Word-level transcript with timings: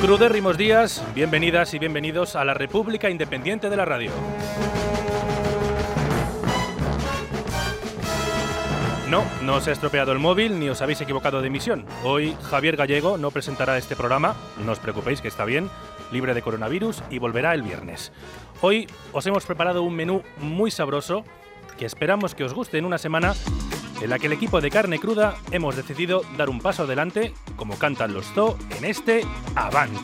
Crudérrimos 0.00 0.56
días, 0.56 1.04
bienvenidas 1.12 1.74
y 1.74 1.80
bienvenidos 1.80 2.36
a 2.36 2.44
la 2.44 2.54
República 2.54 3.10
Independiente 3.10 3.68
de 3.68 3.76
la 3.76 3.84
Radio. 3.84 4.12
No, 9.10 9.24
no 9.42 9.56
os 9.56 9.66
ha 9.66 9.72
estropeado 9.72 10.12
el 10.12 10.20
móvil 10.20 10.60
ni 10.60 10.68
os 10.68 10.82
habéis 10.82 11.00
equivocado 11.00 11.40
de 11.40 11.48
emisión. 11.48 11.84
Hoy 12.04 12.36
Javier 12.44 12.76
Gallego 12.76 13.18
no 13.18 13.32
presentará 13.32 13.76
este 13.76 13.96
programa, 13.96 14.36
no 14.64 14.70
os 14.70 14.78
preocupéis 14.78 15.20
que 15.20 15.28
está 15.28 15.44
bien, 15.44 15.68
libre 16.12 16.32
de 16.32 16.42
coronavirus 16.42 17.02
y 17.10 17.18
volverá 17.18 17.52
el 17.52 17.62
viernes. 17.62 18.12
Hoy 18.60 18.86
os 19.12 19.26
hemos 19.26 19.46
preparado 19.46 19.82
un 19.82 19.96
menú 19.96 20.22
muy 20.38 20.70
sabroso 20.70 21.24
que 21.76 21.86
esperamos 21.86 22.36
que 22.36 22.44
os 22.44 22.54
guste 22.54 22.78
en 22.78 22.84
una 22.84 22.98
semana 22.98 23.34
en 24.00 24.10
la 24.10 24.18
que 24.18 24.26
el 24.26 24.32
equipo 24.32 24.60
de 24.60 24.70
carne 24.70 24.98
cruda 24.98 25.36
hemos 25.50 25.76
decidido 25.76 26.22
dar 26.36 26.48
un 26.48 26.60
paso 26.60 26.84
adelante, 26.84 27.34
como 27.56 27.78
cantan 27.78 28.12
los 28.12 28.26
Zoo 28.32 28.56
en 28.76 28.84
este 28.84 29.22
Avant. 29.54 29.98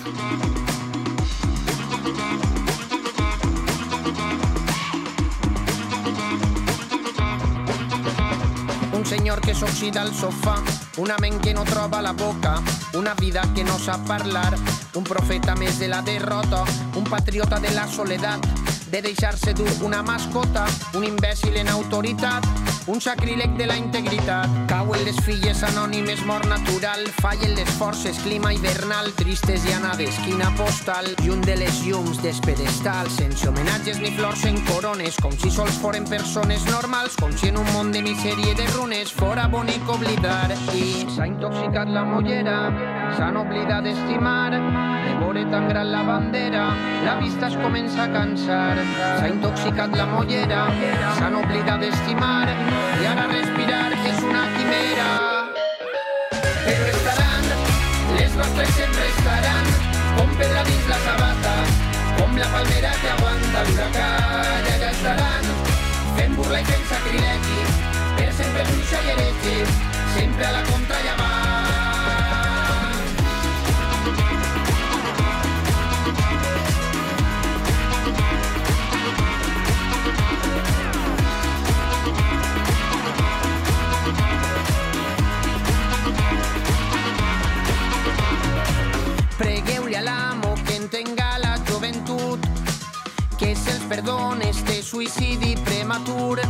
Un 8.93 9.07
senyor 9.07 9.41
que 9.41 9.55
s'oxida 9.55 10.03
al 10.03 10.15
sofà, 10.15 10.57
una 10.97 11.17
ment 11.19 11.41
que 11.41 11.53
no 11.53 11.65
troba 11.65 12.01
la 12.01 12.13
boca, 12.13 12.63
una 12.95 13.15
vida 13.15 13.43
que 13.55 13.63
no 13.63 13.79
sap 13.79 14.07
parlar, 14.09 14.57
un 14.95 15.05
profeta 15.05 15.55
més 15.55 15.79
de 15.79 15.89
la 15.89 16.01
derrota, 16.03 16.65
un 16.97 17.05
patriota 17.05 17.61
de 17.61 17.71
la 17.75 17.87
soledat, 17.87 18.41
de 18.95 19.03
deixar-se 19.03 19.53
dur 19.55 19.67
una 19.83 20.05
mascota, 20.05 20.69
un 20.95 21.03
imbècil 21.03 21.57
en 21.57 21.67
autoritat, 21.69 22.45
un 22.87 23.01
sacríleg 23.01 23.57
de 23.59 23.67
la 23.67 23.75
integritat. 23.77 24.47
Cauen 24.71 25.03
les 25.03 25.19
filles 25.27 25.65
anònimes, 25.67 26.23
mort 26.29 26.47
natural, 26.47 27.03
fallen 27.19 27.57
les 27.57 27.71
forces, 27.75 28.21
clima 28.23 28.53
hivernal, 28.55 29.11
tristes 29.19 29.67
i 29.67 29.75
anades, 29.75 30.15
quina 30.23 30.53
postal, 30.55 31.11
lluny 31.25 31.43
de 31.43 31.57
les 31.65 31.81
llums 31.83 32.23
despedestal, 32.23 33.11
sense 33.11 33.49
homenatges 33.49 33.99
ni 33.99 34.15
flors 34.15 34.45
en 34.47 34.63
corones, 34.71 35.19
com 35.19 35.35
si 35.43 35.51
sols 35.51 35.75
foren 35.83 36.07
persones 36.07 36.63
normals, 36.71 37.19
com 37.19 37.35
si 37.35 37.51
en 37.51 37.59
un 37.59 37.73
món 37.75 37.91
de 37.91 38.05
misèria 38.07 38.55
i 38.55 38.59
de 38.63 38.69
runes 38.77 39.11
fora 39.11 39.49
bonic 39.51 39.91
oblidar. 39.91 40.55
I 40.71 41.09
s'ha 41.11 41.27
intoxicat 41.27 41.91
la 41.91 42.07
mollera, 42.07 42.61
s'han 43.17 43.37
oblidat 43.37 43.85
d'estimar, 43.87 44.51
de 44.51 45.13
veure 45.21 45.45
tan 45.51 45.69
gran 45.69 45.91
la 45.93 46.03
bandera, 46.03 46.65
la 47.05 47.15
vista 47.21 47.47
es 47.47 47.57
comença 47.63 48.05
a 48.05 48.09
cansar. 48.13 48.77
S'ha 49.19 49.29
intoxicat 49.29 49.95
la 49.99 50.07
mollera, 50.13 50.65
s'han 51.19 51.37
oblidat 51.39 51.81
d'estimar, 51.85 52.49
i 53.03 53.07
ara 53.13 53.29
respirar 53.31 53.93
és 54.11 54.19
una 54.31 54.43
quimera. 54.57 55.09
Però 56.65 56.91
estaran, 56.91 57.47
les 58.19 58.37
nostres 58.41 58.75
sempre 58.81 59.07
estaran, 59.13 59.71
com 60.19 60.35
pedra 60.41 60.67
dins 60.71 60.91
la 60.91 61.01
sabata, 61.07 61.55
com 62.19 62.37
la 62.41 62.51
palmera 62.57 62.93
que 63.03 63.15
aguanta 63.15 63.65
l'huracà, 63.71 64.11
i 64.67 64.75
allà 64.75 64.91
estaran, 64.91 65.51
fent 66.19 66.37
burla 66.41 66.61
i 66.65 66.69
fent 66.73 66.87
sacrilegi, 66.93 67.65
per 68.19 68.31
sempre 68.43 68.69
bruixa 68.73 69.07
i 69.07 69.17
heretge, 69.17 69.57
sempre 70.19 70.51
a 70.51 70.55
la 70.59 70.69
contra 70.73 71.03
i 71.05 71.17
avant. 71.17 71.44
Perdona 93.89 94.49
este 94.49 94.83
suïcidi 94.83 95.55
prematur. 95.65 96.41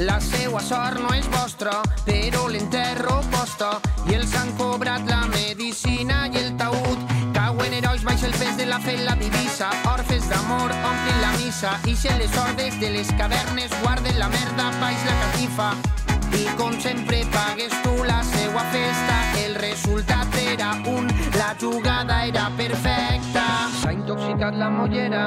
La 0.00 0.18
seua 0.20 0.62
sort 0.64 0.98
no 1.00 1.12
és 1.12 1.26
vostra, 1.28 1.82
però 2.06 2.46
l'enterro 2.48 3.20
costa 3.34 3.74
i 4.08 4.16
els 4.16 4.32
han 4.34 4.54
cobrat 4.56 5.04
la 5.10 5.26
medicina 5.28 6.22
i 6.32 6.40
el 6.40 6.54
taüt. 6.56 7.04
Cauen 7.36 7.76
herois 7.76 8.04
baix 8.08 8.24
el 8.24 8.34
pes 8.40 8.56
de 8.56 8.66
la 8.66 8.80
fe 8.80 8.96
la 9.04 9.16
divisa, 9.20 9.70
orfes 9.92 10.28
d'amor 10.32 10.72
omplin 10.72 11.20
la 11.20 11.32
missa 11.36 11.76
i 11.84 11.94
se 11.94 12.16
les 12.18 12.36
hordes 12.36 12.80
de 12.80 12.94
les 12.96 13.12
cavernes 13.20 13.76
guarden 13.82 14.18
la 14.18 14.32
merda 14.32 14.70
baix 14.80 15.08
la 15.08 15.18
catifa. 15.24 15.99
I 16.32 16.44
com 16.56 16.72
sempre 16.80 17.24
pagues 17.32 17.72
tu 17.82 17.94
la 18.04 18.22
seua 18.22 18.62
festa, 18.72 19.16
el 19.44 19.54
resultat 19.54 20.34
era 20.40 20.72
un, 20.86 21.08
la 21.38 21.54
jugada 21.60 22.24
era 22.26 22.50
perfecta. 22.56 23.44
S'ha 23.80 23.92
intoxicat 23.92 24.54
la 24.60 24.68
mollera, 24.70 25.24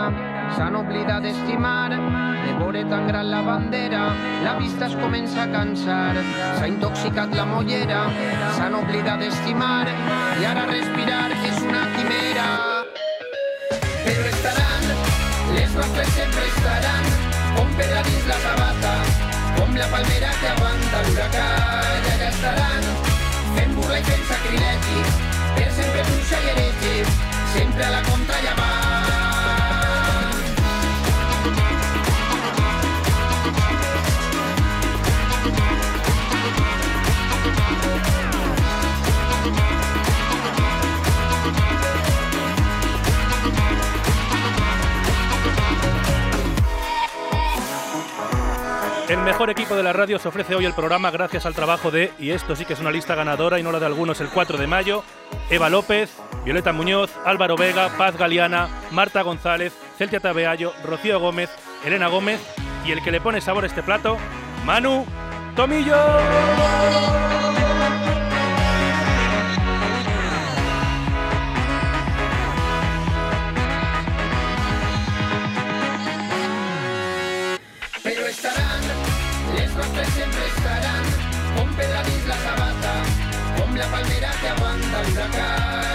s'han 0.56 0.76
oblidat 0.76 1.24
d'estimar, 1.26 1.90
de 2.44 2.54
veure 2.60 2.84
tan 2.90 3.08
gran 3.08 3.30
la 3.32 3.42
bandera, 3.42 4.04
la 4.44 4.56
vista 4.60 4.88
es 4.88 4.96
comença 5.02 5.44
a 5.44 5.50
cansar. 5.52 6.16
S'ha 6.60 6.68
intoxicat 6.68 7.36
la 7.36 7.46
mollera, 7.46 8.06
s'han 8.58 8.78
oblidat 8.80 9.20
d'estimar, 9.24 9.88
i 10.40 10.48
ara 10.52 10.68
respirar 10.72 11.28
és 11.42 11.60
una 11.66 11.84
quimera. 11.98 12.48
Però 14.06 14.32
estaran, 14.32 14.90
les 15.58 15.76
nostres 15.76 16.16
sempre 16.16 16.48
estaran, 16.56 17.14
com 17.58 17.78
pedra 17.78 18.02
dins 18.08 18.28
la 18.32 18.42
sabata, 18.48 18.98
com 19.74 19.80
la 19.80 19.88
palmera 19.88 20.30
que 20.40 20.48
aguanta 20.50 21.00
l'huracà, 21.06 21.46
i 22.06 22.12
allà 22.12 22.28
estaran, 22.28 22.86
fent 23.56 23.74
burla 23.78 23.98
i 23.98 24.04
fent 24.10 24.26
sacrilegi, 24.30 25.00
per 25.56 25.70
sempre 25.80 26.04
bruixa 26.10 26.42
i 26.44 26.52
heretge, 26.52 27.16
sempre 27.56 27.88
a 27.88 27.96
la 27.96 28.04
contra 28.12 28.44
i 28.44 28.52
avant. 28.54 29.03
Mejor 49.24 49.50
equipo 49.50 49.76
de 49.76 49.84
la 49.84 49.94
radio 49.94 50.18
os 50.18 50.26
ofrece 50.26 50.54
hoy 50.54 50.66
el 50.66 50.74
programa 50.74 51.10
gracias 51.10 51.46
al 51.46 51.54
trabajo 51.54 51.92
de, 51.92 52.12
y 52.20 52.32
esto 52.32 52.56
sí 52.56 52.66
que 52.66 52.74
es 52.74 52.80
una 52.80 52.92
lista 52.92 53.16
ganadora 53.16 53.60
y 53.60 53.64
no 53.64 53.72
la 53.72 53.80
de 53.80 53.86
algunos, 53.86 54.20
el 54.20 54.28
4 54.28 54.58
de 54.58 54.68
mayo, 54.68 55.04
Eva 55.50 55.70
López, 55.70 56.12
Violeta 56.44 56.74
Muñoz, 56.74 57.12
Álvaro 57.26 57.56
Vega, 57.56 57.90
Paz 57.98 58.18
Galeana, 58.18 58.68
Marta 58.92 59.22
González, 59.22 59.74
Celtia 59.98 60.20
Tabeallo, 60.20 60.74
Rocío 60.84 61.20
Gómez, 61.20 61.50
Elena 61.86 62.08
Gómez 62.08 62.42
y 62.86 62.92
el 62.92 63.02
que 63.02 63.12
le 63.12 63.22
pone 63.22 63.40
sabor 63.40 63.64
a 63.64 63.68
este 63.68 63.84
plato, 63.84 64.18
Manu 64.66 65.06
Tomillo. 65.56 65.96
pedra 81.78 82.02
dins 82.04 82.26
la 82.28 82.38
sabata. 82.46 82.94
Com 83.58 83.76
la 83.78 83.88
palmera 83.94 84.32
que 84.42 84.50
aguanta 84.50 85.02
l'huracà, 85.08 85.48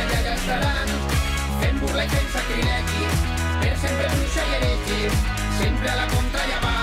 i 0.07 0.17
allà 0.19 0.35
estaran, 0.35 0.97
fent 1.61 1.79
burla 1.83 2.07
i 2.07 2.11
fent 2.15 2.33
sacrilegi, 2.35 3.07
per 3.61 3.77
sempre 3.85 4.11
bruixa 4.17 4.49
i 4.51 4.59
heregi, 4.59 5.01
sempre 5.63 5.95
a 5.95 6.03
la 6.03 6.11
contra 6.17 6.45
i 6.47 6.59
avall. 6.59 6.78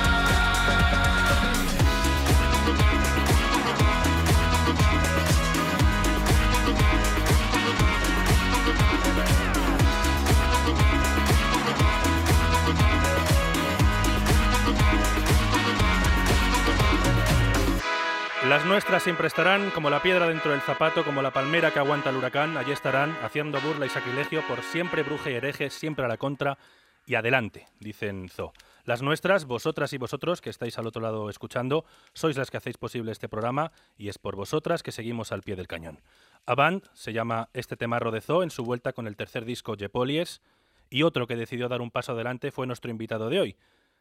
Las 18.50 18.64
nuestras 18.64 19.02
siempre 19.02 19.26
estarán 19.26 19.72
como 19.72 19.90
la 19.90 20.04
piedra 20.04 20.28
dentro 20.28 20.52
del 20.52 20.62
zapato, 20.62 21.04
como 21.04 21.24
la 21.24 21.34
palmera 21.34 21.72
que 21.72 21.80
aguanta 21.80 22.12
el 22.12 22.16
huracán. 22.16 22.58
Allí 22.58 22.72
estarán 22.72 23.18
haciendo 23.24 23.60
burla 23.60 23.88
y 23.88 23.90
sacrilegio 23.90 24.44
por 24.48 24.62
siempre 24.62 25.02
bruja 25.02 25.32
y 25.32 25.34
hereje, 25.34 25.72
siempre 25.72 26.06
a 26.06 26.08
la 26.08 26.18
contra 26.18 26.60
y 27.08 27.16
adelante, 27.16 27.66
dicen 27.80 28.30
Zo. 28.30 28.54
Las 28.84 29.02
nuestras, 29.02 29.46
vosotras 29.46 29.94
y 29.94 29.98
vosotros 29.98 30.42
que 30.42 30.52
estáis 30.52 30.78
al 30.78 30.86
otro 30.86 31.02
lado 31.02 31.28
escuchando, 31.32 31.86
sois 32.14 32.38
las 32.38 32.52
que 32.52 32.58
hacéis 32.58 32.78
posible 32.78 33.12
este 33.12 33.28
programa 33.28 33.72
y 33.98 34.10
es 34.10 34.20
por 34.20 34.36
vosotras 34.36 34.84
que 34.84 34.92
seguimos 34.92 35.32
al 35.32 35.42
pie 35.42 35.56
del 35.56 35.68
cañón. 35.68 36.02
Avant 36.46 36.86
se 36.94 37.14
llama 37.14 37.50
este 37.54 37.76
temarro 37.76 38.12
de 38.12 38.22
Zo 38.22 38.44
en 38.44 38.52
su 38.52 38.64
vuelta 38.64 38.94
con 38.94 39.08
el 39.08 39.16
tercer 39.16 39.46
disco 39.46 39.76
Jepolies 39.76 40.44
y 40.92 41.02
otro 41.02 41.26
que 41.26 41.36
decidió 41.36 41.68
dar 41.68 41.82
un 41.82 41.90
paso 41.90 42.12
adelante 42.12 42.52
fue 42.52 42.68
nuestro 42.68 42.92
invitado 42.92 43.28
de 43.30 43.40
hoy. 43.40 43.58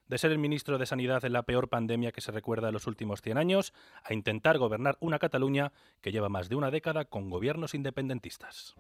De 0.09 0.19
ser 0.19 0.33
el 0.33 0.39
ministro 0.39 0.77
de 0.77 0.85
Sanidad 0.85 1.25
en 1.25 1.33
la 1.33 1.45
peor 1.45 1.69
pandemia 1.69 2.13
que 2.13 2.21
se 2.21 2.31
recuerda 2.31 2.69
en 2.69 2.75
los 2.75 2.87
últimos 2.87 3.23
100 3.23 3.39
años, 3.39 3.73
a 4.05 4.13
intentar 4.13 4.59
gobernar 4.59 4.99
una 5.01 5.19
Cataluña 5.19 5.73
que 6.03 6.13
lleva 6.13 6.29
más 6.29 6.51
de 6.51 6.57
una 6.57 6.71
década 6.71 7.07
con 7.07 7.31
gobiernos 7.31 7.75
independentistas. 7.75 8.75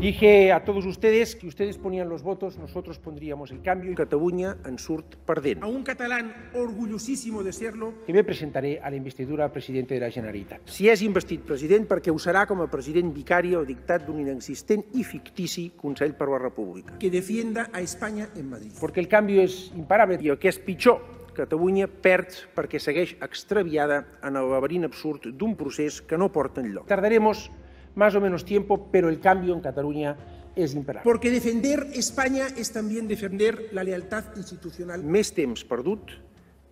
Dije 0.00 0.52
a 0.52 0.62
todos 0.62 0.86
ustedes 0.86 1.34
que 1.34 1.48
ustedes 1.48 1.76
ponían 1.76 2.08
los 2.08 2.22
votos, 2.22 2.56
nosotros 2.56 3.00
pondríamos 3.00 3.50
el 3.50 3.62
cambio 3.62 3.90
y 3.90 3.96
Cataluña 3.96 4.56
en 4.64 4.78
surt 4.78 5.16
perdent. 5.26 5.60
A 5.60 5.66
un 5.66 5.82
catalán 5.82 6.50
orgullosísimo 6.54 7.42
de 7.42 7.52
serlo. 7.52 7.94
Que 8.06 8.12
me 8.12 8.22
presentaré 8.22 8.78
a 8.80 8.90
la 8.90 8.96
investidura 8.96 9.50
presidente 9.50 9.94
de 9.94 10.00
la 10.00 10.10
Generalitat. 10.10 10.62
Si 10.70 10.86
és 10.86 11.02
investit 11.02 11.42
president, 11.42 11.88
perquè 11.90 12.14
ho 12.14 12.18
serà 12.22 12.44
com 12.46 12.62
a 12.62 12.68
president 12.70 13.10
vicari 13.10 13.56
o 13.58 13.64
dictat 13.66 14.06
d'un 14.06 14.22
inexistent 14.22 14.84
i 14.94 15.02
fictici 15.02 15.72
Consell 15.74 16.14
per 16.14 16.30
la 16.30 16.38
República. 16.38 16.94
Que 17.02 17.10
defienda 17.10 17.66
a 17.72 17.82
España 17.82 18.30
en 18.36 18.50
Madrid. 18.50 18.78
Porque 18.78 19.02
el 19.02 19.10
canvi 19.10 19.42
és 19.42 19.58
imparable 19.74 20.07
i 20.16 20.32
el 20.32 20.38
que 20.40 20.48
és 20.48 20.58
pitjor, 20.58 21.00
Catalunya 21.38 21.86
perd 21.86 22.34
perquè 22.56 22.80
segueix 22.82 23.12
extraviada 23.22 24.00
en 24.26 24.34
el 24.40 24.48
laberint 24.50 24.88
absurd 24.88 25.28
d'un 25.38 25.54
procés 25.54 26.00
que 26.02 26.18
no 26.18 26.32
porta 26.34 26.64
enlloc. 26.64 26.88
Tardaremos 26.90 27.50
más 27.94 28.14
o 28.14 28.20
menos 28.20 28.44
tiempo, 28.44 28.88
pero 28.90 29.08
el 29.08 29.20
cambio 29.20 29.54
en 29.54 29.60
Cataluña 29.60 30.16
es 30.56 30.74
imparable. 30.74 31.04
Porque 31.04 31.30
defender 31.30 31.86
España 31.94 32.48
es 32.56 32.72
también 32.72 33.06
defender 33.06 33.68
la 33.72 33.84
lealtad 33.84 34.34
institucional. 34.36 35.04
Més 35.04 35.30
temps 35.34 35.62
perdut, 35.62 36.16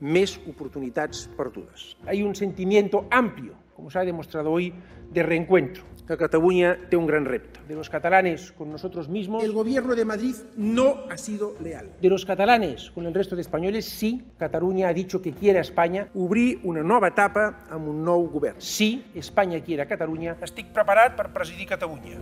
més 0.00 0.34
oportunitats 0.50 1.28
perdudes. 1.38 1.94
Hay 2.06 2.22
un 2.22 2.34
sentimiento 2.34 3.06
amplio, 3.10 3.54
como 3.76 3.90
se 3.90 3.98
ha 3.98 4.04
demostrado 4.04 4.50
hoy, 4.50 4.72
de 5.12 5.22
reencuentro. 5.22 5.84
Que 6.08 6.16
Cataluña 6.16 6.78
té 6.88 6.96
un 6.96 7.04
gran 7.04 7.26
repte. 7.26 7.60
De 7.68 7.74
los 7.74 7.90
catalanes 7.90 8.52
con 8.52 8.70
nosotros 8.70 9.08
mismos. 9.08 9.44
El 9.44 9.52
gobierno 9.52 9.94
de 9.94 10.04
Madrid 10.04 10.34
no 10.56 11.04
ha 11.10 11.18
sido 11.18 11.54
leal. 11.60 11.90
De 12.00 12.08
los 12.08 12.24
catalanes 12.24 12.90
con 12.92 13.06
el 13.06 13.12
resto 13.12 13.34
de 13.34 13.42
españoles, 13.42 13.84
sí, 13.84 14.24
Cataluña 14.38 14.88
ha 14.88 14.94
dicho 14.94 15.20
que 15.20 15.32
quiere 15.32 15.58
a 15.58 15.62
España 15.62 16.08
obrir 16.14 16.60
una 16.62 16.82
nova 16.82 17.10
etapa 17.10 17.66
amb 17.68 17.90
un 17.90 18.00
nou 18.06 18.30
govern. 18.30 18.56
Sí, 18.62 19.04
España 19.18 19.60
quiere 19.60 19.82
a 19.82 19.90
Catalunya. 19.90 20.38
Estic 20.40 20.72
preparat 20.72 21.18
per 21.18 21.28
presidir 21.34 21.66
Catalunya. 21.66 22.16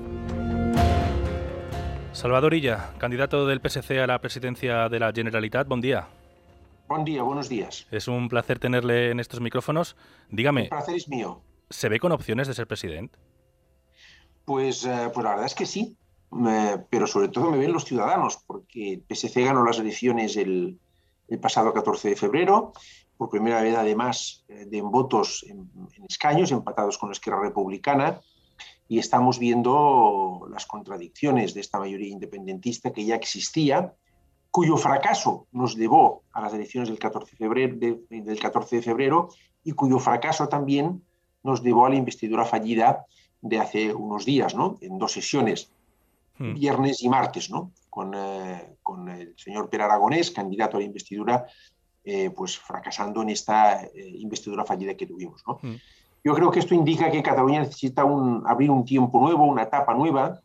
Salvador 2.17 2.55
Illa, 2.55 2.97
candidato 2.99 3.47
del 3.47 3.61
PSC 3.61 4.01
a 4.01 4.09
la 4.09 4.19
presidencia 4.19 4.89
de 4.89 4.99
la 4.99 5.13
Generalitat, 5.13 5.69
buen 5.69 5.83
día. 5.83 6.09
Buen 6.87 7.05
día, 7.05 7.23
buenos 7.23 7.49
días. 7.49 7.87
Es 7.91 8.09
un 8.09 8.29
placer 8.29 8.59
tenerle 8.59 9.11
en 9.11 9.19
estos 9.19 9.41
micrófonos. 9.41 9.97
Dígame. 10.31 10.65
El 10.65 10.69
placer 10.69 10.97
es 10.97 11.09
mío. 11.09 11.41
¿Se 11.71 11.89
ve 11.89 11.99
con 11.99 12.13
opciones 12.13 12.47
de 12.47 12.55
ser 12.55 12.67
presidente? 12.67 13.19
Pues, 14.45 14.85
eh, 14.85 15.11
pues 15.13 15.25
la 15.25 15.31
verdad 15.31 15.47
es 15.47 15.55
que 15.55 15.65
sí, 15.65 15.97
pero 16.91 17.07
sobre 17.07 17.29
todo 17.29 17.51
me 17.51 17.57
ven 17.57 17.73
los 17.73 17.87
ciudadanos, 17.87 18.39
porque 18.47 18.95
el 18.95 19.05
PSC 19.09 19.45
ganó 19.45 19.65
las 19.65 19.79
elecciones 19.79 20.37
el, 20.37 20.79
el, 21.29 21.39
pasado 21.41 21.73
14 21.73 22.11
de 22.11 22.17
febrero, 22.17 22.75
por 23.17 23.31
primera 23.31 23.63
vez 23.63 23.75
además 23.77 24.45
eh, 24.49 24.67
de 24.67 24.79
en 24.79 24.91
votos 24.91 25.45
en, 25.49 25.71
en, 25.97 26.05
escaños, 26.07 26.53
empatados 26.53 26.99
con 26.99 27.09
la 27.09 27.15
Esquerra 27.15 27.41
Republicana, 27.41 28.21
y 28.89 28.99
estamos 28.99 29.39
viendo 29.39 30.47
las 30.51 30.67
contradicciones 30.67 31.55
de 31.55 31.61
esta 31.63 31.79
mayoría 31.79 32.09
independentista 32.09 32.93
que 32.93 33.07
ya 33.07 33.15
existía, 33.15 33.95
cuyo 34.55 34.77
fracaso 34.77 35.49
nos 35.51 35.75
llevó 35.75 36.23
a 36.33 36.41
las 36.41 36.55
elecciones 36.55 36.89
del 36.89 37.01
14 37.01 37.33
de 37.33 37.37
febrero, 37.37 37.77
de, 37.77 37.99
del 38.09 38.39
14 38.39 38.77
de 38.77 38.83
febrero 38.83 39.31
y 39.65 39.73
cuyo 39.73 39.99
fracaso 39.99 40.49
también 40.49 41.03
nos 41.43 41.61
llevó 41.61 41.87
a 41.87 41.89
la 41.91 41.97
investidura 41.97 42.45
fallida 42.45 43.05
de 43.41 43.59
hace 43.59 43.93
unos 43.93 44.25
días, 44.25 44.55
¿no? 44.55 44.79
En 44.81 44.97
dos 44.97 45.11
sesiones, 45.11 45.73
hmm. 46.39 46.55
viernes 46.55 47.03
y 47.03 47.09
martes, 47.09 47.51
¿no? 47.51 47.73
Con, 47.91 48.15
eh, 48.15 48.77
con, 48.81 49.09
el 49.09 49.35
señor 49.37 49.69
Per 49.69 49.83
Aragonés, 49.83 50.31
candidato 50.31 50.77
a 50.77 50.81
la 50.81 50.87
investidura, 50.87 51.47
eh, 52.05 52.31
pues 52.31 52.57
fracasando 52.57 53.23
en 53.23 53.31
esta 53.31 53.83
eh, 53.83 53.91
investidura 54.21 54.65
fallida 54.65 54.95
que 54.95 55.09
tuvimos, 55.09 55.43
¿no? 55.49 55.59
Hmm. 55.63 55.79
Yo 56.23 56.33
creo 56.33 56.53
que 56.53 56.61
esto 56.61 56.77
indica 56.77 57.11
que 57.11 57.25
Cataluña 57.25 57.59
necesita 57.59 58.05
un, 58.05 58.45
abrir 58.47 58.71
un 58.71 58.85
tiempo 58.85 59.19
nuevo, 59.19 59.47
una 59.47 59.65
etapa 59.65 59.95
nueva, 59.95 60.41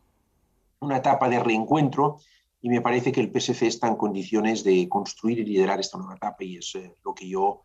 una 0.80 0.96
etapa 0.96 1.28
de 1.28 1.38
reencuentro, 1.38 2.18
y 2.62 2.68
me 2.68 2.80
parece 2.80 3.12
que 3.12 3.20
el 3.20 3.32
PSC 3.32 3.66
está 3.66 3.88
en 3.88 3.96
condiciones 3.96 4.64
de 4.64 4.88
construir 4.88 5.38
y 5.38 5.44
liderar 5.44 5.80
esta 5.80 5.98
nueva 5.98 6.16
etapa, 6.16 6.44
y 6.44 6.56
es 6.56 6.72
lo 7.04 7.14
que 7.14 7.28
yo 7.28 7.62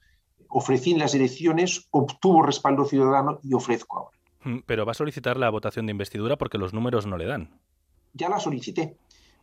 ofrecí 0.49 0.91
en 0.91 0.99
las 0.99 1.13
elecciones, 1.15 1.87
obtuvo 1.91 2.41
respaldo 2.41 2.85
ciudadano 2.85 3.39
y 3.43 3.53
ofrezco 3.53 3.99
ahora. 3.99 4.17
Pero 4.65 4.85
va 4.85 4.91
a 4.91 4.95
solicitar 4.95 5.37
la 5.37 5.49
votación 5.49 5.87
de 5.87 5.91
investidura 5.91 6.37
porque 6.37 6.57
los 6.57 6.73
números 6.73 7.07
no 7.07 7.17
le 7.17 7.25
dan. 7.25 7.59
Ya 8.13 8.29
la 8.29 8.39
solicité. 8.39 8.97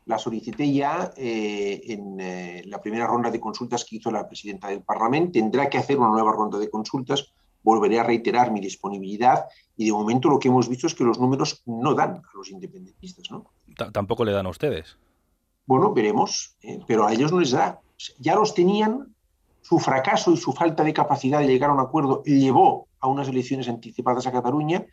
La 0.06 0.18
solicité 0.18 0.72
ya 0.72 1.12
eh, 1.16 1.80
en 1.86 2.20
eh, 2.20 2.62
la 2.66 2.80
primera 2.80 3.06
ronda 3.06 3.30
de 3.30 3.40
consultas 3.40 3.84
que 3.84 3.96
hizo 3.96 4.10
la 4.10 4.26
presidenta 4.26 4.68
del 4.68 4.82
Parlamento. 4.82 5.32
Tendrá 5.32 5.68
que 5.68 5.78
hacer 5.78 5.98
una 5.98 6.08
nueva 6.08 6.32
ronda 6.32 6.58
de 6.58 6.70
consultas. 6.70 7.32
Volveré 7.62 8.00
a 8.00 8.04
reiterar 8.04 8.50
mi 8.50 8.60
disponibilidad 8.60 9.46
y 9.76 9.86
de 9.86 9.92
momento 9.92 10.28
lo 10.28 10.38
que 10.38 10.48
hemos 10.48 10.68
visto 10.68 10.86
es 10.86 10.94
que 10.94 11.04
los 11.04 11.20
números 11.20 11.62
no 11.66 11.94
dan 11.94 12.16
a 12.16 12.30
los 12.34 12.50
independentistas. 12.50 13.30
¿no? 13.30 13.52
T 13.76 13.90
Tampoco 13.92 14.24
le 14.24 14.32
dan 14.32 14.46
a 14.46 14.50
ustedes. 14.50 14.96
Bueno, 15.66 15.92
veremos, 15.92 16.56
eh, 16.62 16.80
pero 16.86 17.06
a 17.06 17.12
ellos 17.12 17.32
no 17.32 17.40
les 17.40 17.52
da. 17.52 17.80
Ya 18.18 18.34
los 18.34 18.54
tenían, 18.54 19.14
su 19.62 19.78
fracaso 19.78 20.32
y 20.32 20.36
su 20.36 20.52
falta 20.52 20.82
de 20.82 20.92
capacidad 20.92 21.38
de 21.38 21.46
llegar 21.46 21.70
a 21.70 21.74
un 21.74 21.80
acuerdo 21.80 22.22
llevó 22.24 22.88
a 23.00 23.06
unas 23.06 23.28
elecciones 23.28 23.68
anticipadas 23.68 24.26
a 24.26 24.32
Cataluña 24.32 24.84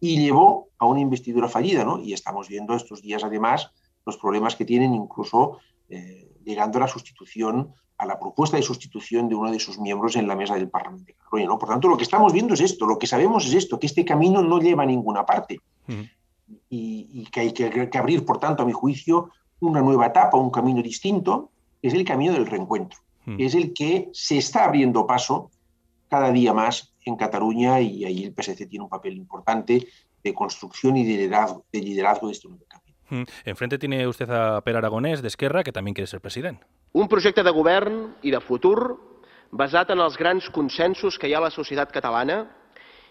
y 0.00 0.20
llevó 0.20 0.68
a 0.78 0.86
una 0.86 1.00
investidura 1.00 1.48
fallida, 1.48 1.84
¿no? 1.84 2.00
Y 2.00 2.12
estamos 2.12 2.48
viendo 2.48 2.74
estos 2.74 3.02
días, 3.02 3.24
además, 3.24 3.70
los 4.04 4.16
problemas 4.18 4.56
que 4.56 4.64
tienen, 4.64 4.94
incluso 4.94 5.58
eh, 5.88 6.28
llegando 6.44 6.78
a 6.78 6.82
la 6.82 6.88
sustitución, 6.88 7.72
a 7.98 8.04
la 8.04 8.18
propuesta 8.18 8.56
de 8.56 8.62
sustitución 8.62 9.28
de 9.28 9.34
uno 9.36 9.50
de 9.50 9.58
sus 9.58 9.78
miembros 9.78 10.16
en 10.16 10.28
la 10.28 10.36
mesa 10.36 10.54
del 10.54 10.68
Parlamento 10.68 11.06
de 11.06 11.14
Cataluña, 11.14 11.46
¿no? 11.46 11.58
Por 11.58 11.68
tanto, 11.68 11.88
lo 11.88 11.96
que 11.96 12.04
estamos 12.04 12.32
viendo 12.32 12.54
es 12.54 12.60
esto, 12.60 12.86
lo 12.86 12.98
que 12.98 13.06
sabemos 13.06 13.46
es 13.46 13.54
esto, 13.54 13.78
que 13.78 13.86
este 13.86 14.04
camino 14.04 14.42
no 14.42 14.60
lleva 14.60 14.82
a 14.82 14.86
ninguna 14.86 15.24
parte 15.24 15.60
y, 15.88 17.08
y, 17.10 17.24
que 17.30 17.40
hay 17.40 17.52
que, 17.52 17.88
que 17.88 17.98
abrir, 17.98 18.24
por 18.24 18.38
tanto, 18.38 18.64
a 18.64 18.66
mi 18.66 18.72
juicio, 18.72 19.30
una 19.60 19.80
nueva 19.80 20.06
etapa, 20.06 20.36
un 20.36 20.50
camino 20.50 20.82
distinto, 20.82 21.50
es 21.82 21.94
el 21.94 22.04
camino 22.04 22.32
del 22.32 22.46
reencuentro, 22.46 22.98
que 23.24 23.44
es 23.44 23.54
el 23.54 23.72
que 23.72 24.08
se 24.12 24.38
está 24.38 24.64
abriendo 24.64 25.06
paso 25.06 25.50
cada 26.08 26.30
día 26.30 26.52
más 26.52 26.92
en 27.04 27.16
Cataluña 27.16 27.80
y 27.80 28.04
ahí 28.04 28.24
el 28.24 28.34
PSC 28.34 28.66
tiene 28.66 28.84
un 28.84 28.90
papel 28.90 29.16
importante 29.16 29.86
de 30.22 30.34
construcción 30.34 30.96
y 30.96 31.04
de 31.04 31.16
liderazgo 31.16 31.64
de, 31.72 31.80
liderazgo 31.80 32.26
de 32.26 32.32
este 32.32 32.48
nuevo 32.48 32.64
camino. 32.68 32.96
Mm. 33.08 33.22
Enfrente 33.44 33.78
tiene 33.78 34.06
usted 34.06 34.28
a 34.30 34.60
Per 34.62 34.74
Aragonès 34.76 35.22
d'Esquerra, 35.22 35.62
que 35.62 35.72
també 35.72 35.94
quiere 35.94 36.10
ser 36.10 36.20
president. 36.20 36.58
Un 36.92 37.06
projecte 37.08 37.44
de 37.46 37.52
govern 37.54 38.16
i 38.26 38.32
de 38.34 38.40
futur 38.42 38.96
basat 39.54 39.92
en 39.94 40.02
els 40.02 40.18
grans 40.18 40.48
consensos 40.50 41.18
que 41.18 41.30
hi 41.30 41.36
ha 41.36 41.38
a 41.38 41.46
la 41.46 41.54
societat 41.54 41.92
catalana 41.94 42.42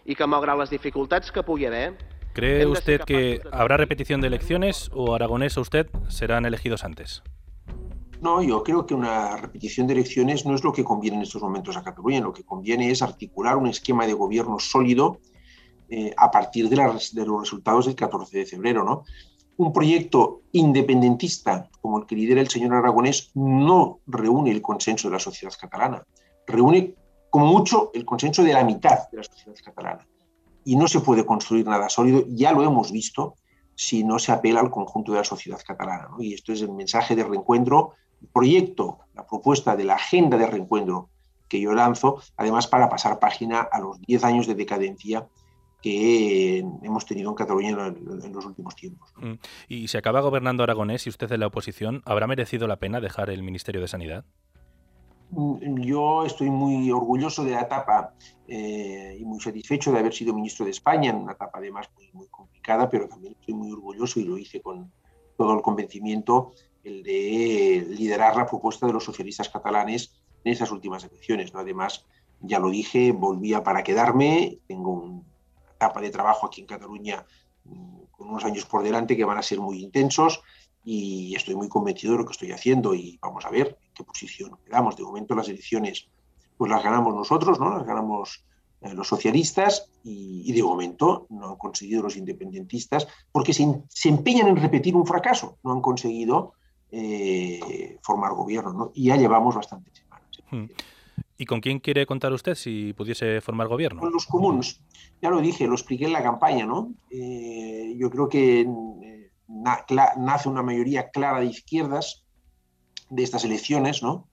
i 0.04 0.16
que, 0.16 0.28
malgrat 0.28 0.60
les 0.60 0.75
dificultats 0.75 1.32
que 1.32 1.44
pugui 1.44 1.68
haver... 1.72 1.94
¿Cree 2.36 2.65
usted 2.65 3.00
que 3.06 3.39
habrá 3.54 3.77
repetición 3.77 4.20
de 4.20 4.27
elecciones 4.27 4.92
o 4.94 5.15
Aragonés 5.15 5.58
o 5.58 5.62
usted 5.62 5.88
serán 6.10 6.46
elegidos 6.46 6.84
antes? 6.84 7.24
No, 8.20 8.44
yo 8.44 8.62
creo 8.62 8.86
que 8.86 8.94
una 8.94 9.38
repetición 9.38 9.88
de 9.88 9.94
elecciones 9.94 10.46
no 10.46 10.54
es 10.54 10.62
lo 10.62 10.74
que 10.74 10.84
conviene 10.84 11.15
en 11.15 11.24
estos 11.24 11.42
momentos 11.42 11.77
a 11.77 11.84
Cataluña. 11.84 12.20
Lo 12.20 12.34
que 12.34 12.44
conviene 12.44 12.92
es 12.92 13.01
articular 13.01 13.56
un 13.56 13.68
esquema 13.68 14.06
de 14.06 14.12
gobierno 14.12 14.60
sólido 14.60 15.20
eh, 15.89 16.13
a 16.18 16.30
partir 16.30 16.68
de, 16.68 16.75
las, 16.75 17.15
de, 17.15 17.25
los 17.25 17.39
resultados 17.39 17.86
del 17.86 17.96
14 17.96 18.38
de 18.38 18.46
febrero. 18.46 18.84
¿no? 18.84 19.06
Un 19.56 19.72
proyecto 19.72 20.42
independentista 20.51 21.70
como 21.80 22.00
el 22.00 22.06
que 22.06 22.18
lidera 22.18 22.42
el 22.42 22.50
señor 22.50 22.74
Aragonés 22.74 23.32
no 23.36 24.01
reúne 24.08 24.51
el 24.51 24.62
consenso 24.62 25.08
de 25.08 25.13
la 25.13 25.20
sociedad 25.20 25.54
catalana. 25.58 26.04
Reúne, 26.46 26.96
como 27.30 27.46
mucho, 27.46 27.92
el 27.94 28.04
consenso 28.04 28.44
de 28.44 28.51
la 28.51 28.65
mitad 28.65 29.10
de 29.10 29.20
la 29.20 29.24
sociedad 29.24 29.56
catalana. 29.63 30.06
Y 30.65 30.75
no 30.75 30.88
se 30.88 31.00
puede 31.00 31.25
construir 31.25 31.65
nada 31.65 31.88
sólido, 31.88 32.25
ya 32.27 32.51
lo 32.51 32.63
hemos 32.63 32.91
visto, 32.91 33.36
si 33.75 34.03
no 34.03 34.19
se 34.19 34.31
apela 34.31 34.60
al 34.60 34.72
conjunto 34.72 35.12
de 35.12 35.19
la 35.19 35.24
sociedad 35.24 35.62
catalana. 35.65 36.10
Y 36.19 36.34
esto 36.34 36.51
es 36.51 36.62
el 36.62 36.72
mensaje 36.72 37.15
de 37.15 37.24
reencuentro 37.24 37.93
proyecto, 38.34 39.00
la 39.13 39.25
propuesta 39.25 39.75
de 39.75 39.84
la 39.84 39.95
agenda 39.95 40.38
de 40.38 40.48
reencuentro 40.48 41.10
que 41.48 41.62
yo 41.62 41.74
lanzo, 41.74 42.22
además 42.38 42.67
para 42.67 42.89
pasar 42.89 43.19
página 43.19 43.62
a 43.62 43.79
los 43.79 44.01
10 44.01 44.24
años 44.24 44.48
de 44.48 44.55
decadencia 44.55 45.27
que 45.81 46.65
hemos 46.81 47.05
tenido 47.05 47.29
en 47.29 47.36
Cataluña 47.36 47.69
en 47.69 48.34
los 48.34 48.45
últimos 48.45 48.75
tiempos. 48.75 49.13
¿no? 49.17 49.38
Y 49.67 49.88
si 49.88 49.98
acaba 49.98 50.22
gobernando 50.22 50.63
Aragonés 50.63 51.05
y 51.05 51.10
usted 51.10 51.31
en 51.31 51.41
la 51.41 51.48
oposición, 51.48 52.01
¿habrá 52.05 52.25
merecido 52.25 52.67
la 52.67 52.77
pena 52.77 53.00
dejar 53.00 53.29
el 53.29 53.43
Ministerio 53.43 53.81
de 53.81 53.88
Sanidad? 53.88 54.25
Yo 55.32 56.25
estoy 56.25 56.50
muy 56.50 56.91
orgulloso 56.91 57.44
de 57.44 57.51
la 57.51 57.62
etapa 57.62 58.13
eh, 58.48 59.17
y 59.20 59.25
muy 59.25 59.39
satisfecho 59.39 59.91
de 59.91 60.00
haber 60.00 60.13
sido 60.13 60.34
ministro 60.34 60.65
de 60.65 60.72
España, 60.72 61.10
en 61.10 61.17
una 61.17 61.34
etapa 61.34 61.58
además 61.58 61.89
muy, 61.96 62.10
muy 62.13 62.27
complicada, 62.27 62.89
pero 62.89 63.08
también 63.08 63.36
estoy 63.39 63.53
muy 63.53 63.72
orgulloso 63.72 64.20
y 64.20 64.24
lo 64.24 64.38
hice 64.38 64.62
con 64.62 64.91
todo 65.38 65.53
el 65.53 65.62
convencimiento, 65.62 66.53
el 66.84 67.03
de 67.03 67.86
liderar 67.89 68.38
la 68.38 68.46
propuesta 68.46 68.86
de 68.88 68.94
los 68.94 69.03
socialistas 69.03 69.50
catalanes 69.50 70.24
en 70.44 70.53
esas 70.53 70.72
últimas 70.72 71.03
elecciones. 71.03 71.53
¿no? 71.53 71.60
Además, 71.60 72.05
ya 72.39 72.60
lo 72.60 72.70
dije, 72.70 73.12
volvía 73.12 73.63
para 73.63 73.84
quedarme, 73.84 74.60
tengo 74.67 74.91
una 74.91 75.22
etapa 75.75 76.00
de 76.01 76.12
trabajo 76.12 76.46
aquí 76.46 76.62
en 76.62 76.67
Cataluña 76.67 77.25
mm, 77.65 78.03
con 78.12 78.29
unos 78.29 78.46
años 78.46 78.65
por 78.65 78.84
delante 78.84 79.17
que 79.17 79.25
van 79.25 79.38
a 79.38 79.44
ser 79.44 79.60
muy 79.60 79.82
intensos 79.82 80.41
y 80.86 81.36
estoy 81.36 81.56
muy 81.56 81.68
convencido 81.68 82.13
de 82.13 82.20
lo 82.20 82.25
que 82.25 82.34
estoy 82.34 82.51
haciendo 82.51 82.94
y 82.94 83.18
vamos 83.20 83.44
a 83.46 83.50
ver 83.50 83.77
en 83.82 83.94
qué 83.94 84.04
posición 84.04 84.58
quedamos. 84.63 84.96
De 84.96 85.04
momento 85.04 85.34
las 85.34 85.50
elecciones 85.50 86.08
pues 86.58 86.72
las 86.72 86.84
ganamos 86.84 87.13
nosotros, 87.13 87.60
¿no? 87.60 87.75
Las 87.75 87.86
ganamos 87.86 88.46
eh, 88.82 88.94
los 88.94 89.08
socialistas 89.08 89.89
y, 90.04 90.54
de 90.54 90.63
momento 90.63 91.25
no 91.30 91.50
han 91.50 91.56
conseguido 91.56 92.04
los 92.04 92.15
independentistas 92.15 93.08
porque 93.32 93.51
se, 93.51 93.65
se 93.89 94.10
empeñan 94.10 94.48
en 94.48 94.58
repetir 94.58 94.96
un 94.96 95.06
fracaso, 95.06 95.58
no 95.63 95.72
han 95.72 95.82
conseguido 95.82 96.54
eh, 96.92 97.98
formar 98.04 98.34
gobierno, 98.34 98.72
¿no? 98.72 98.92
Y 98.94 99.06
ya 99.06 99.18
llevamos 99.18 99.56
bastantes 99.56 99.98
semanas. 99.98 100.30
Hmm. 100.51 100.65
¿Y 101.38 101.46
con 101.46 101.60
quién 101.60 101.80
quiere 101.80 102.06
contar 102.06 102.32
usted 102.32 102.56
si 102.56 102.94
pudiese 102.94 103.42
formar 103.42 103.68
gobierno? 103.68 104.00
Con 104.00 104.13
los 104.13 104.25
comunes. 104.25 104.80
Ya 105.22 105.30
lo 105.30 105.42
dije, 105.42 105.68
lo 105.68 105.74
expliqué 105.74 106.06
en 106.06 106.13
la 106.13 106.24
campaña, 106.24 106.65
¿no? 106.65 106.94
Eh, 107.10 107.94
yo 107.98 108.10
creo 108.10 108.30
que 108.30 108.65
nace 109.48 110.50
una 110.50 110.64
mayoría 110.64 111.10
clara 111.10 111.40
de 111.40 111.48
izquierdas 111.48 112.24
de 113.10 113.24
estas 113.24 113.46
elecciones, 113.46 114.02
¿no? 114.02 114.28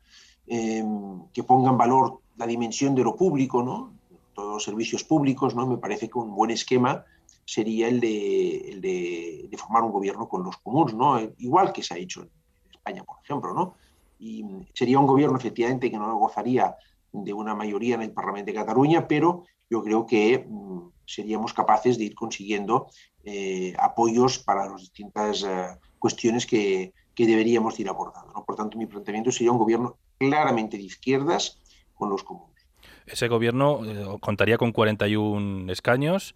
Em, 0.46 1.22
que 1.32 1.44
pongan 1.44 1.78
valor 1.78 2.20
la 2.36 2.46
dimensión 2.46 2.94
de 2.94 3.04
lo 3.04 3.14
público, 3.14 3.62
¿no? 3.62 3.92
todos 4.34 4.54
los 4.54 4.64
servicios 4.64 5.04
públicos, 5.04 5.54
¿no? 5.54 5.66
me 5.66 5.76
parece 5.76 6.08
que 6.08 6.18
un 6.18 6.34
buen 6.34 6.50
esquema 6.50 7.04
sería 7.44 7.88
el 7.88 8.00
de, 8.00 9.48
formar 9.58 9.82
un 9.82 9.92
gobierno 9.92 10.28
con 10.28 10.42
los 10.42 10.56
comunes, 10.58 10.94
¿no? 10.94 11.20
igual 11.38 11.72
que 11.72 11.82
se 11.82 11.94
ha 11.94 11.98
hecho 11.98 12.22
en 12.22 12.30
España, 12.72 13.04
por 13.04 13.18
ejemplo. 13.22 13.54
¿no? 13.54 13.74
Y 14.18 14.44
sería 14.74 14.98
un 14.98 15.06
gobierno 15.06 15.36
efectivamente 15.36 15.90
que 15.90 15.98
no 15.98 16.16
gozaría 16.18 16.76
de 17.12 17.32
una 17.32 17.54
mayoría 17.54 17.96
en 17.96 18.02
el 18.02 18.12
Parlamento 18.12 18.50
de 18.50 18.56
Cataluña, 18.56 19.06
pero 19.06 19.44
yo 19.68 19.82
creo 19.82 20.06
que 20.06 20.46
mm, 20.48 20.78
seríamos 21.12 21.52
capaces 21.52 21.98
de 21.98 22.04
ir 22.04 22.14
consiguiendo 22.14 22.88
eh, 23.24 23.74
apoyos 23.78 24.38
para 24.38 24.68
las 24.68 24.80
distintas 24.80 25.42
eh, 25.42 25.66
cuestiones 25.98 26.46
que, 26.46 26.92
que, 27.14 27.26
deberíamos 27.26 27.78
ir 27.78 27.88
abordando. 27.88 28.32
¿no? 28.32 28.44
Por 28.44 28.56
tanto, 28.56 28.78
mi 28.78 28.86
planteamiento 28.86 29.30
sería 29.30 29.52
un 29.52 29.58
gobierno 29.58 29.98
claramente 30.18 30.76
de 30.76 30.84
izquierdas 30.84 31.60
con 31.94 32.08
los 32.08 32.24
comunes. 32.24 32.66
Ese 33.06 33.28
gobierno 33.28 33.84
eh, 33.84 34.18
contaría 34.20 34.56
con 34.56 34.72
41 34.72 35.70
escaños, 35.70 36.34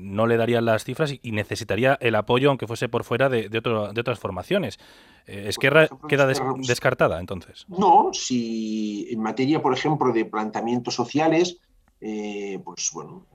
no 0.00 0.26
le 0.26 0.38
darían 0.38 0.64
las 0.64 0.84
cifras 0.84 1.12
y, 1.22 1.32
necesitaría 1.32 1.98
el 2.00 2.14
apoyo, 2.14 2.48
aunque 2.48 2.66
fuese 2.66 2.88
por 2.88 3.04
fuera, 3.04 3.28
de, 3.28 3.50
de, 3.50 3.60
de 3.60 4.00
otras 4.00 4.18
formaciones. 4.18 4.78
¿Esquerra 5.26 5.88
queda 6.08 6.26
descartada 6.26 7.20
entonces? 7.20 7.66
No, 7.68 8.10
si 8.12 9.06
en 9.10 9.20
materia, 9.20 9.60
por 9.60 9.74
ejemplo, 9.74 10.12
de 10.12 10.24
planteamientos 10.24 10.94
sociales, 10.94 11.60
pues 12.00 12.90
bueno, 12.94 13.26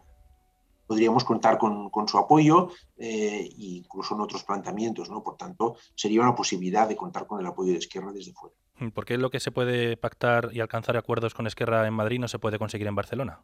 podríamos 0.91 1.23
contar 1.23 1.57
con, 1.57 1.89
su 2.05 2.17
apoyo 2.17 2.67
e 2.97 3.49
incluso 3.59 4.13
en 4.13 4.19
otros 4.19 4.43
planteamientos. 4.43 5.09
¿no? 5.09 5.23
Por 5.23 5.37
tanto, 5.37 5.77
sería 5.95 6.19
una 6.19 6.35
posibilidad 6.35 6.85
de 6.85 6.97
contar 6.97 7.25
con 7.27 7.39
el 7.39 7.47
apoyo 7.47 7.71
de 7.71 7.77
Esquerra 7.77 8.11
desde 8.11 8.33
fuera. 8.33 8.53
Mm, 8.77 8.89
¿Por 8.89 9.05
qué 9.05 9.17
lo 9.17 9.29
que 9.29 9.39
se 9.39 9.51
puede 9.51 9.95
pactar 9.95 10.49
y 10.51 10.59
alcanzar 10.59 10.97
acuerdos 10.97 11.33
con 11.33 11.47
Esquerra 11.47 11.87
en 11.87 11.93
Madrid 11.93 12.19
no 12.19 12.27
se 12.27 12.39
puede 12.39 12.59
conseguir 12.59 12.87
en 12.87 12.95
Barcelona? 12.95 13.39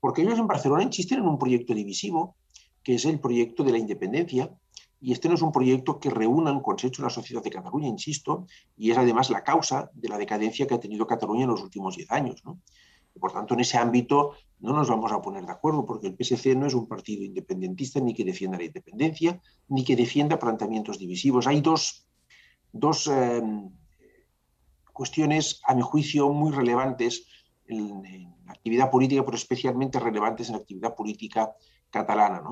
Porque 0.00 0.22
ellos 0.22 0.38
en 0.38 0.46
Barcelona 0.46 0.82
insisten 0.82 1.18
en 1.18 1.28
un 1.28 1.38
proyecto 1.38 1.74
divisivo, 1.74 2.34
que 2.82 2.94
es 2.94 3.04
el 3.04 3.20
proyecto 3.20 3.62
de 3.62 3.72
la 3.72 3.78
independencia, 3.78 4.50
y 5.02 5.12
este 5.12 5.28
no 5.28 5.34
es 5.34 5.42
un 5.42 5.52
proyecto 5.52 6.00
que 6.00 6.08
reúna 6.08 6.50
un 6.50 6.62
consenso 6.62 7.02
en 7.02 7.08
la 7.08 7.10
sociedad 7.10 7.42
de 7.42 7.50
Cataluña, 7.50 7.88
insisto, 7.88 8.46
y 8.74 8.90
es 8.90 8.96
además 8.96 9.28
la 9.28 9.44
causa 9.44 9.90
de 9.92 10.08
la 10.08 10.16
decadencia 10.16 10.66
que 10.66 10.72
ha 10.72 10.80
tenido 10.80 11.06
Cataluña 11.06 11.42
en 11.42 11.50
los 11.50 11.62
últimos 11.62 11.94
diez 11.94 12.10
años. 12.10 12.42
¿no? 12.42 12.62
Por 13.20 13.32
tanto, 13.32 13.54
en 13.54 13.60
ese 13.60 13.78
ámbito 13.78 14.32
no 14.60 14.72
nos 14.72 14.88
vamos 14.88 15.10
a 15.12 15.20
poner 15.20 15.44
de 15.44 15.52
acuerdo 15.52 15.84
porque 15.84 16.06
el 16.06 16.16
PSC 16.16 16.54
no 16.54 16.66
es 16.66 16.74
un 16.74 16.86
partido 16.86 17.24
independentista 17.24 18.00
ni 18.00 18.14
que 18.14 18.24
defienda 18.24 18.58
la 18.58 18.64
independencia, 18.64 19.40
ni 19.68 19.84
que 19.84 19.96
defienda 19.96 20.38
planteamientos 20.38 20.98
divisivos. 20.98 21.46
Hay 21.46 21.60
dos, 21.60 22.06
em, 23.08 23.70
cuestiones, 24.92 25.60
a 25.66 25.74
mi 25.74 25.82
juicio, 25.82 26.28
muy 26.30 26.52
relevantes 26.52 27.26
en, 27.66 28.02
la 28.46 28.52
actividad 28.52 28.90
política, 28.90 29.24
pero 29.24 29.36
especialmente 29.36 29.98
relevantes 29.98 30.48
en 30.48 30.54
la 30.54 30.60
actividad 30.60 30.94
política 30.94 31.52
catalana, 31.90 32.42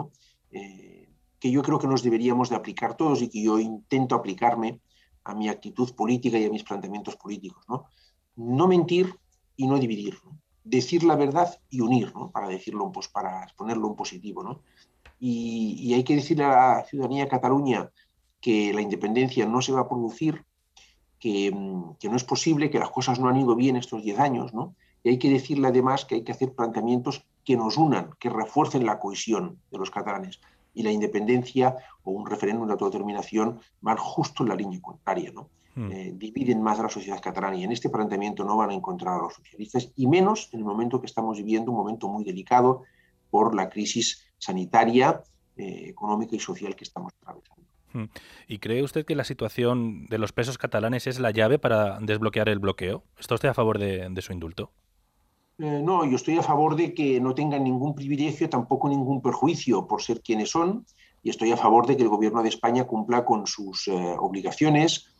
eh, 0.50 1.08
que 1.38 1.50
yo 1.50 1.62
creo 1.62 1.78
que 1.78 1.86
nos 1.86 2.02
deberíamos 2.02 2.48
de 2.48 2.56
aplicar 2.56 2.96
todos 2.96 3.22
y 3.22 3.28
que 3.28 3.42
yo 3.42 3.58
intento 3.58 4.14
aplicarme 4.14 4.80
a 5.24 5.34
mi 5.34 5.48
actitud 5.48 5.94
política 5.94 6.38
y 6.38 6.46
a 6.46 6.50
mis 6.50 6.64
planteamientos 6.64 7.16
políticos. 7.16 7.64
No, 7.68 7.86
no 8.36 8.66
mentir 8.66 9.14
y 9.56 9.66
no 9.66 9.78
dividir 9.78 10.16
decir 10.64 11.04
la 11.04 11.16
verdad 11.16 11.58
y 11.70 11.80
unir, 11.80 12.14
¿no? 12.14 12.30
para 12.30 12.48
decirlo, 12.48 12.90
pues, 12.92 13.08
para 13.08 13.46
ponerlo 13.56 13.88
en 13.88 13.94
positivo. 13.94 14.42
¿no? 14.42 14.60
Y, 15.18 15.92
hay 15.94 16.04
que 16.04 16.16
decirle 16.16 16.44
a 16.44 16.48
la 16.48 16.84
ciudadanía 16.84 17.24
de 17.24 17.30
Cataluña 17.30 17.90
que 18.40 18.72
la 18.72 18.80
independencia 18.80 19.46
no 19.46 19.60
se 19.60 19.72
va 19.72 19.80
a 19.80 19.88
producir, 19.88 20.44
que, 21.18 21.52
que, 21.98 22.08
no 22.08 22.16
es 22.16 22.24
posible, 22.24 22.70
que 22.70 22.78
las 22.78 22.90
cosas 22.90 23.20
no 23.20 23.28
han 23.28 23.36
ido 23.36 23.54
bien 23.54 23.76
estos 23.76 24.02
10 24.02 24.18
años, 24.18 24.54
¿no? 24.54 24.74
Y 25.02 25.10
hay 25.10 25.18
que 25.18 25.30
decirle 25.30 25.68
además 25.68 26.04
que 26.04 26.16
hay 26.16 26.24
que 26.24 26.32
hacer 26.32 26.54
planteamientos 26.54 27.24
que 27.44 27.56
nos 27.56 27.76
unan, 27.76 28.10
que 28.18 28.30
refuercen 28.30 28.86
la 28.86 28.98
cohesión 28.98 29.58
de 29.70 29.78
los 29.78 29.90
catalanes. 29.90 30.40
Y 30.74 30.82
la 30.82 30.92
independencia 30.92 31.76
o 32.04 32.12
un 32.12 32.26
referéndum 32.26 32.66
de 32.66 32.72
autodeterminación 32.72 33.60
van 33.80 33.96
justo 33.96 34.42
en 34.42 34.50
la 34.50 34.54
línea 34.54 34.80
contraria, 34.80 35.32
¿no? 35.32 35.48
Hmm. 35.74 35.92
Eh, 35.92 36.12
dividen 36.16 36.62
más 36.62 36.80
a 36.80 36.84
la 36.84 36.88
sociedad 36.88 37.20
catalana 37.20 37.56
y 37.56 37.62
en 37.62 37.70
este 37.70 37.90
planteamiento 37.90 38.44
no 38.44 38.56
van 38.56 38.70
a 38.70 38.74
encontrar 38.74 39.14
a 39.14 39.22
los 39.22 39.34
socialistas 39.34 39.92
y 39.94 40.08
menos 40.08 40.48
en 40.52 40.60
el 40.60 40.64
momento 40.64 41.00
que 41.00 41.06
estamos 41.06 41.38
viviendo, 41.38 41.70
un 41.70 41.76
momento 41.76 42.08
muy 42.08 42.24
delicado 42.24 42.82
por 43.30 43.54
la 43.54 43.68
crisis 43.68 44.26
sanitaria, 44.38 45.22
eh, 45.56 45.84
económica 45.88 46.34
y 46.34 46.40
social 46.40 46.74
que 46.74 46.82
estamos 46.82 47.12
atravesando. 47.20 47.62
Hmm. 47.92 48.04
¿Y 48.48 48.58
cree 48.58 48.82
usted 48.82 49.04
que 49.04 49.14
la 49.14 49.24
situación 49.24 50.06
de 50.06 50.18
los 50.18 50.32
presos 50.32 50.58
catalanes 50.58 51.06
es 51.06 51.20
la 51.20 51.30
llave 51.30 51.60
para 51.60 52.00
desbloquear 52.00 52.48
el 52.48 52.58
bloqueo? 52.58 53.04
¿Está 53.18 53.36
usted 53.36 53.48
a 53.48 53.54
favor 53.54 53.78
de, 53.78 54.22
su 54.22 54.32
indulto? 54.32 54.72
Eh, 55.58 55.80
no, 55.84 56.04
yo 56.04 56.16
estoy 56.16 56.36
a 56.36 56.42
favor 56.42 56.74
de 56.74 56.94
que 56.94 57.20
no 57.20 57.34
tengan 57.34 57.62
ningún 57.62 57.94
privilegio, 57.94 58.48
tampoco 58.48 58.88
ningún 58.88 59.22
perjuicio 59.22 59.86
por 59.86 60.02
ser 60.02 60.20
quienes 60.20 60.50
son, 60.50 60.84
y 61.22 61.30
estoy 61.30 61.52
a 61.52 61.56
favor 61.56 61.86
de 61.86 61.96
que 61.96 62.02
el 62.02 62.08
Gobierno 62.08 62.42
de 62.42 62.48
España 62.48 62.84
cumpla 62.84 63.24
con 63.24 63.46
sus 63.46 63.88
obligaciones 63.88 65.10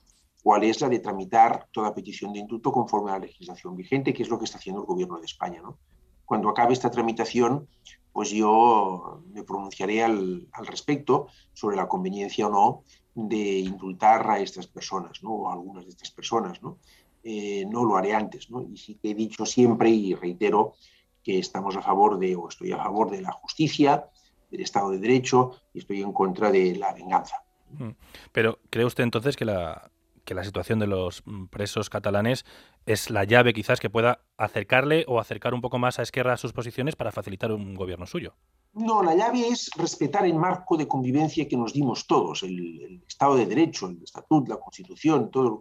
cuál 0.42 0.64
es 0.64 0.80
la 0.80 0.88
de 0.88 1.00
tramitar 1.00 1.68
toda 1.73 1.94
petición 1.94 2.32
de 2.32 2.40
indulto 2.40 2.73
conforme 2.73 3.11
a 3.11 3.14
la 3.14 3.26
legislación 3.26 3.76
vigente, 3.76 4.14
que 4.14 4.23
es 4.23 4.28
lo 4.28 4.38
que 4.38 4.44
está 4.44 4.59
haciendo 4.59 4.80
el 4.80 4.87
Gobierno 4.87 5.18
de 5.18 5.26
España. 5.26 5.61
¿no? 5.62 5.78
Cuando 6.25 6.49
acabe 6.49 6.73
esta 6.73 6.90
tramitación, 6.90 7.68
pues 8.12 8.30
yo 8.30 9.23
me 9.32 9.44
pronunciaré 9.44 10.02
al, 10.02 10.49
respecto 10.64 11.28
sobre 11.52 11.76
la 11.76 11.88
conveniencia 11.88 12.47
o 12.47 12.50
no 12.50 12.85
de 13.14 13.59
indultar 13.59 14.28
a 14.30 14.38
estas 14.40 14.66
personas, 14.66 15.23
¿no? 15.23 15.30
o 15.30 15.50
a 15.50 15.52
algunas 15.52 15.85
de 15.85 15.90
estas 15.90 16.11
personas. 16.11 16.62
¿no? 16.62 16.78
Eh, 17.23 17.66
no 17.66 17.85
lo 17.85 17.97
haré 17.97 18.14
antes. 18.14 18.50
¿no? 18.50 18.62
Y 18.62 18.76
sí 18.76 18.99
que 19.00 19.11
he 19.11 19.14
dicho 19.14 19.44
siempre 19.44 19.90
y 19.90 20.14
reitero 20.14 20.75
que 21.23 21.38
estamos 21.38 21.76
a 21.76 21.82
favor 21.82 22.18
de, 22.18 22.35
o 22.35 22.49
estoy 22.49 22.73
a 22.73 22.78
favor 22.78 23.11
de 23.11 23.20
la 23.20 23.32
justicia, 23.32 24.09
del 24.50 24.62
Estado 24.62 24.90
de 24.90 24.99
Derecho 24.99 25.52
y 25.75 25.80
estoy 25.80 26.00
en 26.00 26.12
contra 26.12 26.50
de 26.50 26.75
la 26.76 26.92
venganza. 26.92 27.37
Mm. 27.78 27.90
Pero 28.32 28.59
¿cree 28.70 28.85
usted 28.85 29.04
entonces 29.04 29.37
que 29.37 29.44
la, 29.44 29.90
que 30.30 30.34
la 30.37 30.44
situación 30.44 30.78
de 30.78 30.87
los 30.87 31.25
mm, 31.26 31.46
presos 31.46 31.90
catalanes 31.90 32.44
es 32.87 33.10
la 33.10 33.25
llave 33.25 33.52
quizás 33.52 33.80
que 33.80 33.90
pueda 33.90 34.20
acercarle 34.37 35.04
o 35.08 35.18
acercar 35.18 35.54
un 35.54 35.60
poco 35.60 35.80
más 35.80 35.99
a 35.99 36.02
Esquerra 36.02 36.34
a 36.34 36.37
sus 36.37 36.52
posiciones 36.52 36.94
para 36.94 37.10
facilitar 37.10 37.50
un 37.50 37.75
gobierno 37.75 38.06
suyo. 38.06 38.37
No, 38.75 39.02
la 39.02 39.16
llave 39.16 39.49
es 39.49 39.72
respetar 39.76 40.25
el 40.25 40.37
marco 40.37 40.76
de 40.76 40.87
convivencia 40.87 41.49
que 41.49 41.56
nos 41.56 41.72
dimos 41.72 42.06
todos, 42.06 42.44
el, 42.44 43.02
Estado 43.08 43.34
de 43.34 43.46
Derecho, 43.46 43.88
el 43.88 44.04
Estatuto, 44.04 44.52
la 44.52 44.60
Constitución, 44.60 45.32
todo 45.32 45.49
el 45.49 45.54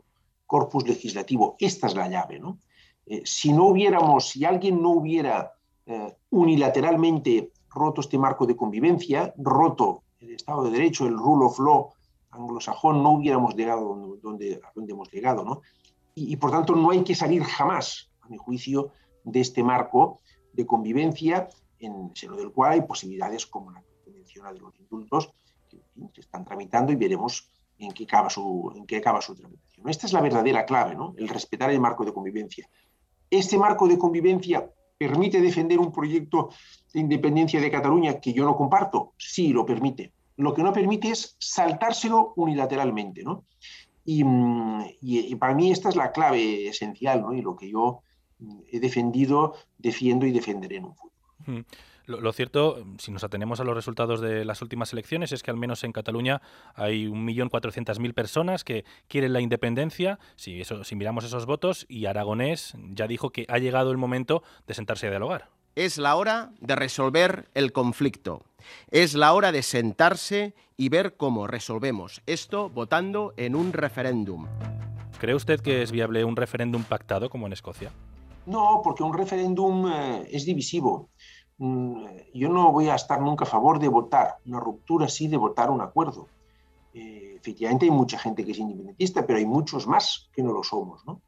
corpus 0.46 0.88
legislativo. 0.88 1.56
Esta 1.58 1.88
es 1.88 1.96
la 1.96 2.08
llave. 2.08 2.38
¿no? 2.38 2.60
Eh, 3.08 3.24
si 3.26 3.52
no 3.52 3.70
hubiéramos, 3.70 4.30
si 4.30 4.46
alguien 4.46 4.80
no 4.84 4.92
hubiera 4.92 5.52
eh, 5.88 6.16
unilateralmente 6.30 7.54
roto 7.72 8.02
este 8.02 8.20
marco 8.20 8.46
de 8.46 8.56
convivencia, 8.56 9.34
roto 9.36 10.04
el 10.20 10.36
Estado 10.36 10.66
de 10.66 10.70
Derecho, 10.70 11.08
el 11.08 11.18
rule 11.18 11.46
of 11.46 11.58
law, 11.58 11.90
anglosajón 12.32 13.04
no 13.04 13.12
hubiéramos 13.12 13.56
llegado 13.56 14.18
donde, 14.22 14.62
donde 14.76 14.94
hemos 14.94 15.12
llegado. 15.12 15.44
¿no? 15.44 15.62
Y, 16.16 16.36
por 16.38 16.52
tanto 16.52 16.76
no 16.76 16.92
hay 16.92 17.04
que 17.04 17.16
salir 17.16 17.44
jamás, 17.44 18.10
a 18.22 18.28
mi 18.28 18.38
juicio, 18.38 18.92
de 19.24 19.42
este 19.42 19.64
marco 19.64 20.22
de 20.54 20.66
convivencia 20.66 21.50
en 21.80 22.12
seno 22.16 22.36
del 22.36 22.52
cual 22.52 22.74
hay 22.74 22.82
posibilidades 22.82 23.46
como 23.46 23.72
la 23.72 23.84
que 24.04 24.12
menciona 24.12 24.52
de 24.52 24.60
los 24.60 24.78
indultos 24.80 25.34
que 25.70 25.78
se 26.14 26.22
están 26.22 26.46
tramitando 26.46 26.92
y 26.92 26.96
veremos 26.96 27.50
en 27.78 27.92
qué 27.92 28.04
acaba 28.04 28.30
su, 28.30 28.74
en 28.76 28.86
qué 28.86 28.98
acaba 28.98 29.22
su 29.22 29.36
tramitación. 29.36 29.88
Esta 29.88 30.08
es 30.08 30.14
la 30.14 30.22
verdadera 30.22 30.66
clave, 30.66 30.96
¿no? 30.96 31.14
el 31.18 31.30
respetar 31.30 31.70
el 31.70 31.80
marco 31.80 32.04
de 32.04 32.14
convivencia. 32.14 32.70
Este 33.30 33.58
marco 33.58 33.88
de 33.88 33.98
convivencia 33.98 34.70
permite 34.98 35.40
defender 35.40 35.80
un 35.80 35.92
proyecto 35.92 36.50
de 36.94 37.00
independencia 37.00 37.62
de 37.62 37.72
Cataluña 37.72 38.20
que 38.20 38.34
yo 38.34 38.44
no 38.44 38.56
comparto. 38.56 39.14
Sí, 39.18 39.50
lo 39.54 39.66
permite. 39.66 40.14
Lo 40.40 40.54
que 40.54 40.64
no 40.64 40.72
permite 40.72 41.10
es 41.12 41.36
saltárselo 41.38 42.32
unilateralmente. 42.38 43.24
¿no? 43.24 43.44
Y, 44.06 44.24
mm, 44.24 44.86
y, 45.02 45.36
para 45.36 45.54
mí 45.54 45.70
esta 45.70 45.90
es 45.90 45.98
la 45.98 46.14
clave 46.14 46.70
esencial 46.70 47.22
¿no? 47.22 47.34
y 47.34 47.42
lo 47.42 47.58
que 47.58 47.70
yo 47.70 48.04
mm, 48.40 48.60
he 48.72 48.80
defendido, 48.80 49.56
defiendo 49.78 50.26
y 50.26 50.32
defenderé 50.32 50.78
en 50.78 50.86
un 50.86 50.96
futuro. 50.96 51.66
Lo, 52.06 52.32
cierto, 52.32 52.86
si 53.00 53.12
nos 53.12 53.26
atenemos 53.26 53.60
a 53.60 53.66
los 53.66 53.76
resultados 53.76 54.22
de 54.22 54.46
las 54.46 54.62
últimas 54.62 54.94
elecciones, 54.94 55.34
es 55.34 55.44
que 55.44 55.52
al 55.52 55.58
menos 55.58 55.84
en 55.84 55.92
Cataluña 55.92 56.42
hay 56.74 57.08
1.400.000 57.08 58.14
personas 58.14 58.64
que 58.64 58.86
quieren 59.10 59.34
la 59.34 59.42
independencia. 59.42 60.20
Si, 60.38 60.62
eso, 60.62 60.86
si 60.86 60.96
miramos 60.96 61.26
esos 61.26 61.46
votos, 61.46 61.86
y 61.90 62.06
Aragonés 62.06 62.76
ya 62.94 63.08
dijo 63.08 63.32
que 63.32 63.46
ha 63.50 63.60
llegado 63.60 63.92
el 63.92 63.98
momento 63.98 64.42
de 64.68 64.74
sentarse 64.74 65.08
a 65.08 65.10
dialogar. 65.12 65.50
Es 65.76 65.98
la 65.98 66.16
hora 66.16 66.52
de 66.62 66.76
resolver 66.76 67.50
el 67.54 67.74
conflicto. 67.74 68.44
Es 68.92 69.14
la 69.14 69.34
hora 69.34 69.52
de 69.52 69.64
sentarse 69.64 70.54
y 70.78 70.90
ver 70.90 71.18
cómo 71.18 71.48
resolvemos 71.48 72.22
esto 72.26 72.70
votando 72.70 73.34
en 73.38 73.56
un 73.56 73.74
referéndum. 73.74 74.48
¿Cree 75.20 75.36
usted 75.36 75.60
que 75.60 75.82
es 75.82 75.92
viable 75.92 76.24
un 76.24 76.38
referéndum 76.38 76.84
pactado 76.84 77.30
como 77.30 77.46
en 77.48 77.54
Escocia? 77.54 77.92
No, 78.46 78.82
porque 78.84 79.04
un 79.04 79.14
referéndum 79.14 79.92
eh, 79.92 80.28
es 80.32 80.46
divisivo. 80.46 81.10
Mm, 81.58 82.06
yo 82.34 82.48
no 82.48 82.72
voy 82.72 82.88
a 82.88 82.96
estar 82.96 83.20
nunca 83.22 83.44
a 83.44 83.48
favor 83.48 83.80
de 83.80 83.90
votar 83.90 84.38
una 84.46 84.62
ruptura, 84.62 85.10
sí 85.10 85.28
de 85.28 85.36
votar 85.36 85.70
un 85.70 85.82
acuerdo. 85.82 86.28
Eh, 86.94 87.36
efectivamente 87.36 87.86
hay 87.86 87.92
mucha 87.92 88.18
gente 88.18 88.46
que 88.46 88.54
es 88.54 88.60
independentista, 88.60 89.28
pero 89.28 89.40
hay 89.40 89.46
muchos 89.46 89.86
más 89.86 90.30
que 90.34 90.42
no 90.42 90.54
lo 90.54 90.64
somos. 90.64 91.06
¿no? 91.06 91.22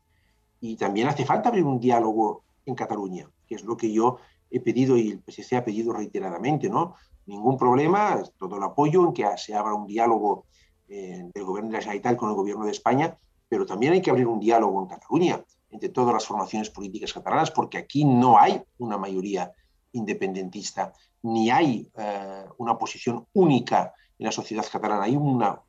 Y 0.62 0.78
también 0.78 1.10
hace 1.10 1.26
falta 1.26 1.50
abrir 1.50 1.66
un 1.66 1.80
diálogo 1.80 2.44
en 2.66 2.76
Cataluña, 2.76 3.30
que 3.46 3.56
es 3.56 3.64
lo 3.64 3.76
que 3.76 3.92
yo 3.92 4.18
he 4.50 4.62
pedido 4.62 4.98
y 4.98 5.10
el 5.12 5.22
PSC 5.26 5.58
ha 5.58 5.66
pedido 5.66 5.92
reiteradamente. 5.92 6.70
¿no? 6.70 6.96
Ningún 7.26 7.58
problema, 7.58 8.22
todo 8.38 8.58
el 8.58 8.64
apoyo 8.64 9.06
en 9.06 9.14
que 9.14 9.26
se 9.38 9.54
abra 9.54 9.74
un 9.74 9.88
diálogo 9.88 10.46
eh, 10.88 11.30
del 11.34 11.44
gobierno 11.44 11.70
de 11.70 11.78
la 11.78 11.82
Generalitat 11.82 12.18
con 12.18 12.30
el 12.30 12.36
gobierno 12.36 12.66
de 12.66 12.72
España, 12.72 13.18
pero 13.48 13.66
también 13.66 13.94
hay 13.94 14.02
que 14.02 14.10
abrir 14.10 14.28
un 14.28 14.40
diálogo 14.40 14.82
en 14.82 14.88
Cataluña 14.88 15.44
entre 15.70 15.90
todas 15.90 16.14
las 16.14 16.26
formaciones 16.26 16.70
políticas 16.70 17.14
catalanas, 17.14 17.52
porque 17.52 17.78
aquí 17.78 18.04
no 18.04 18.38
hay 18.38 18.62
una 18.78 18.98
mayoría 18.98 19.52
independentista, 19.94 20.94
ni 21.24 21.50
hay 21.50 21.90
eh, 21.98 22.46
una 22.58 22.78
posición 22.78 23.26
única 23.34 23.94
en 24.20 24.26
la 24.26 24.32
sociedad 24.32 24.66
catalana, 24.72 25.04
hay 25.04 25.16
una, 25.16 25.64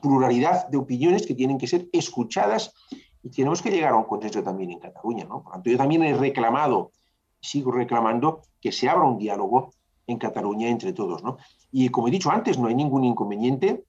pluralidad 0.00 0.68
de 0.68 0.76
opiniones 0.76 1.26
que 1.26 1.34
tienen 1.34 1.56
que 1.56 1.66
ser 1.66 1.88
escuchadas 1.92 2.74
y 3.22 3.30
tenemos 3.30 3.62
que 3.62 3.70
llegar 3.70 3.92
a 3.92 3.96
un 3.96 4.04
consenso 4.04 4.42
también 4.42 4.72
en 4.72 4.78
Cataluña. 4.78 5.24
¿no? 5.24 5.42
Por 5.42 5.52
tanto, 5.52 5.70
yo 5.70 5.78
también 5.78 6.02
he 6.02 6.14
reclamado, 6.14 6.92
sigo 7.40 7.72
reclamando, 7.72 8.42
que 8.60 8.72
se 8.72 8.88
abra 8.88 9.04
un 9.04 9.18
diálogo 9.18 9.72
en 10.08 10.18
Cataluña 10.18 10.68
entre 10.68 10.92
todos. 10.92 11.22
¿no? 11.22 11.38
Y 11.70 11.90
como 11.90 12.08
he 12.08 12.10
dicho 12.10 12.30
antes, 12.30 12.58
no 12.58 12.66
hay 12.66 12.74
ningún 12.74 13.04
inconveniente 13.04 13.84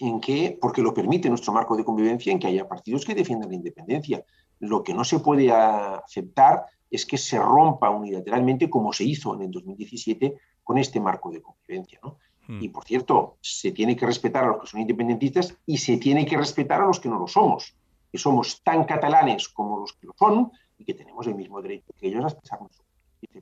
en 0.00 0.20
que, 0.20 0.58
porque 0.60 0.82
lo 0.82 0.92
permite 0.92 1.28
nuestro 1.28 1.52
marco 1.52 1.76
de 1.76 1.84
convivencia, 1.84 2.32
en 2.32 2.38
que 2.38 2.48
haya 2.48 2.68
partidos 2.68 3.04
que 3.04 3.14
defiendan 3.14 3.50
la 3.50 3.56
independencia. 3.56 4.24
Lo 4.58 4.82
que 4.82 4.92
no 4.92 5.04
se 5.04 5.20
puede 5.20 5.50
aceptar 5.52 6.66
es 6.90 7.06
que 7.06 7.16
se 7.16 7.38
rompa 7.38 7.90
unilateralmente 7.90 8.68
como 8.68 8.92
se 8.92 9.04
hizo 9.04 9.34
en 9.34 9.42
el 9.42 9.50
2017 9.50 10.36
con 10.64 10.78
este 10.78 11.00
marco 11.00 11.30
de 11.30 11.40
convivencia. 11.40 12.00
Hmm. 12.46 12.62
Y 12.62 12.68
por 12.70 12.84
cierto, 12.84 13.36
se 13.40 13.72
tiene 13.72 13.94
que 13.94 14.06
respetar 14.06 14.44
a 14.44 14.48
los 14.48 14.60
que 14.62 14.66
son 14.66 14.80
independentistas 14.80 15.56
y 15.66 15.78
se 15.78 15.98
tiene 15.98 16.26
que 16.26 16.36
respetar 16.36 16.80
a 16.80 16.86
los 16.86 16.98
que 16.98 17.08
no 17.08 17.18
lo 17.18 17.28
somos, 17.28 17.74
que 18.10 18.18
somos 18.18 18.62
tan 18.62 18.84
catalanes 18.84 19.48
como 19.48 19.78
los 19.78 19.92
que 19.92 20.06
lo 20.06 20.14
son 20.18 20.50
y 20.78 20.84
que 20.84 20.94
tenemos 20.94 21.26
el 21.26 21.34
mismo 21.34 21.60
derecho 21.62 21.92
que 21.96 22.08
ellos 22.08 22.24
a 22.24 22.28
expresarnos. 22.28 22.82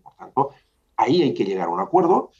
Por 0.02 0.14
tanto, 0.16 0.50
ahí 0.98 1.22
hay 1.22 1.32
que 1.32 1.44
llegar 1.44 1.68
a 1.68 1.70
un 1.70 1.80
acuerdo. 1.80 2.30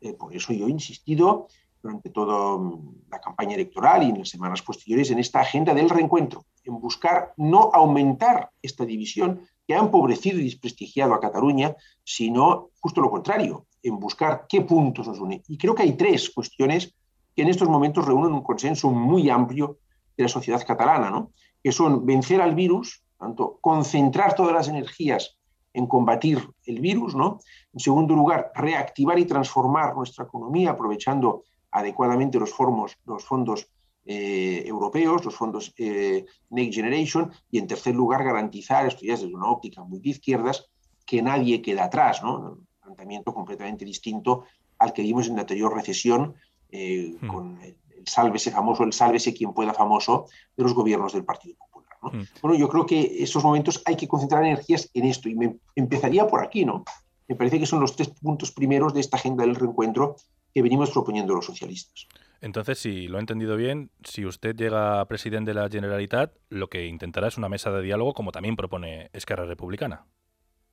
Eh, 0.00 0.12
por 0.12 0.34
eso 0.36 0.52
yo 0.52 0.66
he 0.66 0.70
insistido 0.70 1.48
durante 1.82 2.10
toda 2.10 2.58
mm, 2.58 3.04
la 3.10 3.20
campaña 3.20 3.54
electoral 3.54 4.02
y 4.02 4.10
en 4.10 4.18
las 4.18 4.28
semanas 4.28 4.60
posteriores 4.60 5.10
en 5.10 5.20
esta 5.20 5.40
agenda 5.40 5.72
del 5.72 5.88
reencuentro, 5.88 6.44
en 6.64 6.78
buscar 6.80 7.32
no 7.36 7.70
aumentar 7.72 8.50
esta 8.60 8.84
división, 8.84 9.40
que 9.66 9.74
ha 9.74 9.78
empobrecido 9.78 10.38
y 10.40 10.44
desprestigiado 10.44 11.14
a 11.14 11.20
Cataluña, 11.20 11.76
sino 12.02 12.70
justo 12.80 13.00
lo 13.00 13.10
contrario, 13.10 13.66
en 13.82 14.00
buscar 14.00 14.46
qué 14.48 14.62
puntos 14.62 15.06
nos 15.06 15.20
unen. 15.20 15.42
Y 15.46 15.58
creo 15.58 15.74
que 15.74 15.82
hay 15.82 15.92
tres 15.92 16.30
cuestiones 16.30 16.94
que 17.36 17.42
en 17.42 17.48
estos 17.48 17.68
momentos 17.68 18.06
reúnen 18.06 18.32
un 18.32 18.42
consenso 18.42 18.90
muy 18.90 19.28
amplio 19.28 19.78
de 20.16 20.24
la 20.24 20.28
sociedad 20.28 20.66
catalana, 20.66 21.10
¿no? 21.10 21.32
que 21.62 21.70
son 21.70 22.06
vencer 22.06 22.40
al 22.40 22.54
virus, 22.54 23.04
tanto 23.18 23.58
concentrar 23.60 24.34
todas 24.34 24.54
las 24.54 24.68
energías 24.68 25.38
en 25.72 25.86
combatir 25.86 26.48
el 26.64 26.80
virus, 26.80 27.14
¿no? 27.14 27.38
En 27.72 27.80
segundo 27.80 28.14
lugar, 28.14 28.52
reactivar 28.54 29.18
y 29.18 29.24
transformar 29.24 29.94
nuestra 29.94 30.24
economía 30.24 30.70
aprovechando 30.70 31.44
adecuadamente 31.70 32.38
los, 32.38 32.52
formos, 32.52 32.96
los 33.04 33.24
fondos 33.24 33.68
eh, 34.04 34.62
europeos, 34.66 35.24
los 35.24 35.36
fondos 35.36 35.74
eh, 35.76 36.24
Next 36.50 36.74
Generation, 36.74 37.30
y 37.50 37.58
en 37.58 37.66
tercer 37.66 37.94
lugar 37.94 38.24
garantizar, 38.24 38.86
esto 38.86 39.04
ya 39.04 39.12
desde 39.12 39.34
una 39.34 39.50
óptica 39.50 39.82
muy 39.84 40.00
de 40.00 40.10
izquierdas, 40.10 40.70
que 41.04 41.22
nadie 41.22 41.60
queda 41.62 41.84
atrás, 41.84 42.22
¿no? 42.22 42.38
Un 42.38 42.66
planteamiento 42.80 43.34
completamente 43.34 43.84
distinto 43.84 44.44
al 44.78 44.92
que 44.92 45.02
vimos 45.02 45.28
en 45.28 45.34
la 45.34 45.42
anterior 45.42 45.74
recesión, 45.74 46.34
eh, 46.70 47.16
hmm. 47.20 47.26
con 47.28 47.60
el, 47.60 47.76
sálvese 48.06 48.50
famoso, 48.50 48.84
el 48.84 48.92
sálvese 48.92 49.34
quien 49.34 49.52
pueda 49.52 49.74
famoso 49.74 50.26
de 50.56 50.62
los 50.62 50.74
gobiernos 50.74 51.12
del 51.12 51.24
Partido 51.24 51.56
Hmm. 52.00 52.22
Bueno, 52.42 52.58
yo 52.58 52.68
creo 52.68 52.86
que 52.86 53.22
esos 53.22 53.42
momentos 53.42 53.82
hay 53.84 53.96
que 53.96 54.08
concentrar 54.08 54.44
energías 54.44 54.90
en 54.94 55.06
esto, 55.06 55.28
y 55.28 55.34
me 55.34 55.56
empezaría 55.74 56.26
por 56.26 56.42
aquí, 56.42 56.64
¿no? 56.64 56.84
Me 57.26 57.34
parece 57.34 57.58
que 57.58 57.66
son 57.66 57.80
los 57.80 57.94
tres 57.94 58.08
puntos 58.08 58.52
primeros 58.52 58.94
de 58.94 59.00
esta 59.00 59.16
agenda 59.16 59.44
del 59.44 59.54
reencuentro 59.54 60.16
que 60.54 60.62
venimos 60.62 60.90
proponiendo 60.90 61.34
los 61.34 61.44
socialistas. 61.44 62.06
Entonces, 62.40 62.78
si 62.78 63.08
lo 63.08 63.18
he 63.18 63.20
entendido 63.20 63.56
bien, 63.56 63.90
si 64.04 64.24
usted 64.24 64.54
llega 64.56 65.00
a 65.00 65.08
presidente 65.08 65.50
de 65.50 65.54
la 65.54 65.68
Generalitat, 65.68 66.32
lo 66.48 66.68
que 66.68 66.86
intentará 66.86 67.28
es 67.28 67.36
una 67.36 67.48
mesa 67.48 67.70
de 67.70 67.82
diálogo, 67.82 68.14
como 68.14 68.32
también 68.32 68.56
propone 68.56 69.10
Esquerra 69.12 69.44
Republicana. 69.44 70.06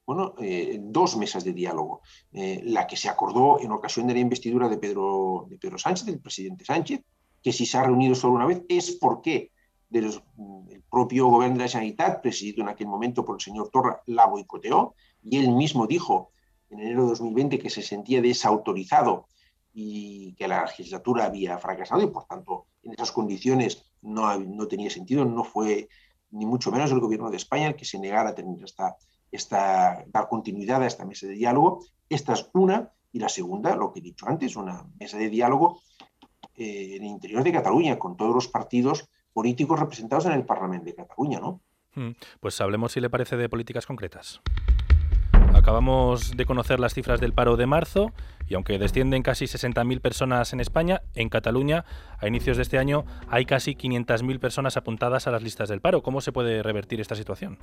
Bueno, 0.05 0.35
eh, 0.39 0.77
dos 0.79 1.17
mesas 1.17 1.43
de 1.43 1.53
diálogo. 1.53 2.01
Eh, 2.31 2.61
la 2.63 2.85
que 2.85 2.95
se 2.95 3.09
acordó 3.09 3.59
en 3.59 3.71
ocasión 3.71 4.05
de 4.05 4.13
la 4.13 4.19
investidura 4.19 4.69
de 4.69 4.77
Pedro, 4.77 5.47
de 5.49 5.57
Pedro 5.57 5.79
Sánchez, 5.79 6.05
del 6.05 6.19
presidente 6.19 6.63
Sánchez, 6.63 7.01
que 7.41 7.51
si 7.51 7.65
se 7.65 7.77
ha 7.77 7.83
reunido 7.83 8.13
solo 8.13 8.33
una 8.33 8.45
vez 8.45 8.63
es 8.69 8.91
porque 8.91 9.51
del 9.95 10.11
el 10.69 10.83
propio 10.89 11.27
gobierno 11.27 11.57
de 11.57 11.63
la 11.63 11.69
Generalitat, 11.69 12.21
presidido 12.21 12.63
en 12.63 12.69
aquel 12.69 12.87
momento 12.87 13.23
por 13.23 13.35
el 13.35 13.41
señor 13.41 13.69
Torra, 13.69 14.01
la 14.07 14.25
boicoteó 14.25 14.95
y 15.23 15.37
él 15.37 15.51
mismo 15.51 15.87
dijo 15.87 16.31
en 16.69 16.79
enero 16.79 17.03
de 17.03 17.09
2020 17.09 17.59
que 17.59 17.69
se 17.69 17.81
sentía 17.81 18.21
desautorizado 18.21 19.27
y 19.73 20.33
que 20.35 20.47
la 20.47 20.65
legislatura 20.65 21.25
había 21.25 21.57
fracasado 21.57 22.01
y 22.01 22.07
por 22.07 22.25
tanto 22.25 22.67
en 22.83 22.93
esas 22.93 23.11
condiciones 23.11 23.85
no, 24.01 24.37
no 24.37 24.67
tenía 24.67 24.89
sentido, 24.89 25.25
no 25.25 25.43
fue 25.43 25.87
ni 26.31 26.45
mucho 26.45 26.71
menos 26.71 26.91
el 26.91 26.99
gobierno 26.99 27.29
de 27.29 27.37
España 27.37 27.67
el 27.67 27.75
que 27.75 27.85
se 27.85 27.99
negara 27.99 28.29
a 28.29 28.35
tener 28.35 28.63
esta, 28.63 28.97
esta, 29.31 30.03
dar 30.07 30.27
continuidad 30.27 30.83
a 30.83 30.87
esta 30.87 31.05
mesa 31.05 31.27
de 31.27 31.33
diálogo. 31.33 31.85
Esta 32.09 32.33
es 32.33 32.49
una 32.53 32.91
y 33.11 33.19
la 33.19 33.29
segunda, 33.29 33.75
lo 33.75 33.93
que 33.93 33.99
he 33.99 34.03
dicho 34.03 34.27
antes, 34.27 34.55
una 34.55 34.85
mesa 34.99 35.17
de 35.17 35.29
diálogo 35.29 35.79
eh, 36.55 36.95
en 36.97 37.03
el 37.03 37.09
interior 37.09 37.43
de 37.43 37.53
Cataluña 37.53 37.97
con 37.97 38.17
todos 38.17 38.35
los 38.35 38.47
partidos 38.47 39.09
políticos 39.35 39.77
representados 39.77 40.25
en 40.27 40.31
el 40.31 40.45
Parlamento 40.45 40.85
de 40.85 40.95
Cataluña, 40.95 41.41
¿no? 41.41 41.59
Hmm. 41.93 42.11
Pues 42.39 42.59
hablemos, 42.61 42.93
si 42.93 43.01
le 43.01 43.09
parece, 43.09 43.35
de 43.35 43.49
políticas 43.49 43.85
concretas. 43.85 44.41
Acabamos 45.53 46.37
de 46.37 46.45
conocer 46.45 46.79
las 46.79 46.93
cifras 46.93 47.19
del 47.19 47.33
paro 47.33 47.57
de 47.57 47.65
marzo 47.65 48.13
y 48.47 48.53
aunque 48.55 48.79
descienden 48.79 49.23
casi 49.23 49.43
60.000 49.43 49.99
personas 49.99 50.53
en 50.53 50.61
España, 50.61 51.01
en 51.15 51.27
Cataluña 51.27 51.83
a 52.17 52.27
inicios 52.29 52.55
de 52.55 52.63
este 52.63 52.77
año 52.77 53.03
hay 53.27 53.45
casi 53.45 53.75
500.000 53.75 54.39
personas 54.39 54.77
apuntadas 54.77 55.27
a 55.27 55.31
las 55.31 55.43
listas 55.43 55.67
del 55.67 55.81
paro. 55.81 56.01
¿Cómo 56.01 56.21
se 56.21 56.31
puede 56.31 56.63
revertir 56.63 57.01
esta 57.01 57.15
situación? 57.15 57.59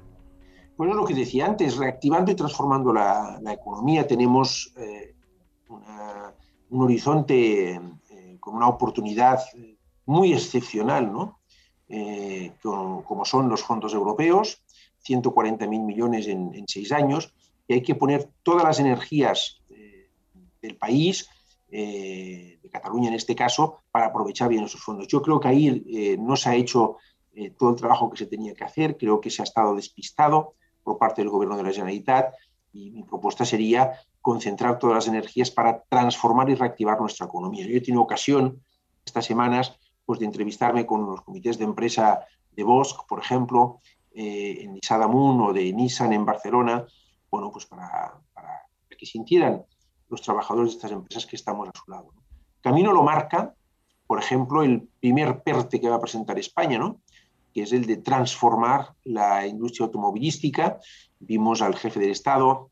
Bueno, 0.77 0.93
lo 0.93 1.07
que 1.07 1.15
decía 1.15 1.47
antes, 1.47 1.79
reactivando 1.79 2.31
y 2.31 2.35
transformando 2.35 2.93
la, 2.93 3.41
economía, 3.51 4.07
tenemos 4.07 4.75
eh, 4.77 5.15
un 6.69 6.83
horizonte 6.83 7.77
eh, 7.77 8.37
con 8.41 8.57
una 8.57 8.69
oportunidad 8.69 9.41
muy 10.05 10.35
excepcional, 10.35 11.11
¿no? 11.11 11.42
Eh, 11.95 12.53
como 12.63 13.25
son 13.27 13.51
los 13.51 13.63
fondos 13.63 13.93
europeos, 13.93 14.63
140.000 15.07 15.67
millones 15.67 16.27
en, 16.27 16.55
en 16.55 16.67
seis 16.67 16.91
años, 16.91 17.35
y 17.69 17.75
hay 17.75 17.83
que 17.83 17.95
poner 17.95 18.31
todas 18.43 18.65
las 18.65 18.81
energías 18.81 19.61
eh, 19.71 20.09
del 20.61 20.77
país, 20.77 21.29
eh, 21.71 22.59
de 22.63 22.71
Cataluña 22.71 23.09
en 23.09 23.15
este 23.15 23.35
caso, 23.35 23.79
para 23.91 24.07
aprovechar 24.07 24.49
bien 24.49 24.65
esos 24.65 24.83
fondos. 24.83 25.07
Yo 25.09 25.23
creo 25.23 25.41
que 25.41 25.49
ahí 25.49 25.85
eh, 25.87 26.17
no 26.19 26.37
se 26.37 26.49
ha 26.49 26.55
hecho 26.55 26.97
todo 27.57 27.71
el 27.71 27.77
trabajo 27.77 28.11
que 28.11 28.19
se 28.19 28.27
tenía 28.27 28.53
que 28.53 28.65
hacer, 28.65 28.99
creo 28.99 29.19
que 29.19 29.31
se 29.31 29.41
ha 29.41 29.45
estado 29.45 29.75
despistado 29.75 30.53
por 30.83 30.99
parte 30.99 31.23
del 31.23 31.31
Gobierno 31.31 31.57
de 31.57 31.63
la 31.63 31.73
Generalitat 31.73 32.35
y 32.75 32.91
mi 32.91 33.05
propuesta 33.05 33.47
sería 33.47 33.93
concentrar 34.21 34.79
todas 34.79 34.97
las 34.97 35.09
energías 35.09 35.51
para 35.51 35.83
transformar 35.85 36.51
y 36.51 36.57
reactivar 36.57 37.01
nuestra 37.01 37.25
economía. 37.25 37.67
Yo 37.67 37.75
he 37.75 37.81
tenido 37.81 38.03
ocasión 38.03 38.63
estas 39.07 39.25
semanas 39.25 39.79
pues, 40.13 40.21
de 40.21 40.27
entrevistarme 40.27 40.85
con 40.85 41.07
los 41.07 41.23
comités 41.23 41.57
de 41.57 41.65
empresa 41.65 42.21
de 42.55 42.63
Bosch, 42.65 43.07
por 43.09 43.19
ejemplo, 43.19 43.81
eh, 44.15 44.59
en 44.61 44.77
Isadamun 44.77 45.41
o 45.41 45.53
de 45.55 45.73
Nissan 45.73 46.13
en 46.13 46.27
Barcelona, 46.27 46.85
bueno, 47.31 47.51
pues 47.51 47.65
para, 47.65 48.21
que 48.91 49.07
sintieran 49.07 49.65
los 50.11 50.21
trabajadores 50.21 50.73
de 50.73 50.77
estas 50.77 50.93
empresas 50.93 51.25
que 51.25 51.37
estamos 51.37 51.67
a 51.67 51.73
su 51.73 51.91
lado. 51.91 52.13
Camino 52.61 52.93
lo 52.93 53.03
marca, 53.03 53.55
por 54.07 54.19
ejemplo, 54.19 54.63
el 54.63 54.87
primer 55.01 55.43
PERTE 55.43 55.81
que 55.81 55.89
va 55.89 55.97
a 55.97 56.01
presentar 56.01 56.39
España, 56.39 56.79
¿no? 56.79 57.01
que 57.55 57.63
es 57.63 57.73
el 57.73 57.87
de 57.87 57.97
transformar 57.97 58.93
la 59.05 59.47
industria 59.47 59.87
automovilística. 59.87 60.79
Vimos 61.21 61.63
al 61.63 61.75
jefe 61.75 62.01
del 62.01 62.11
Estado, 62.11 62.71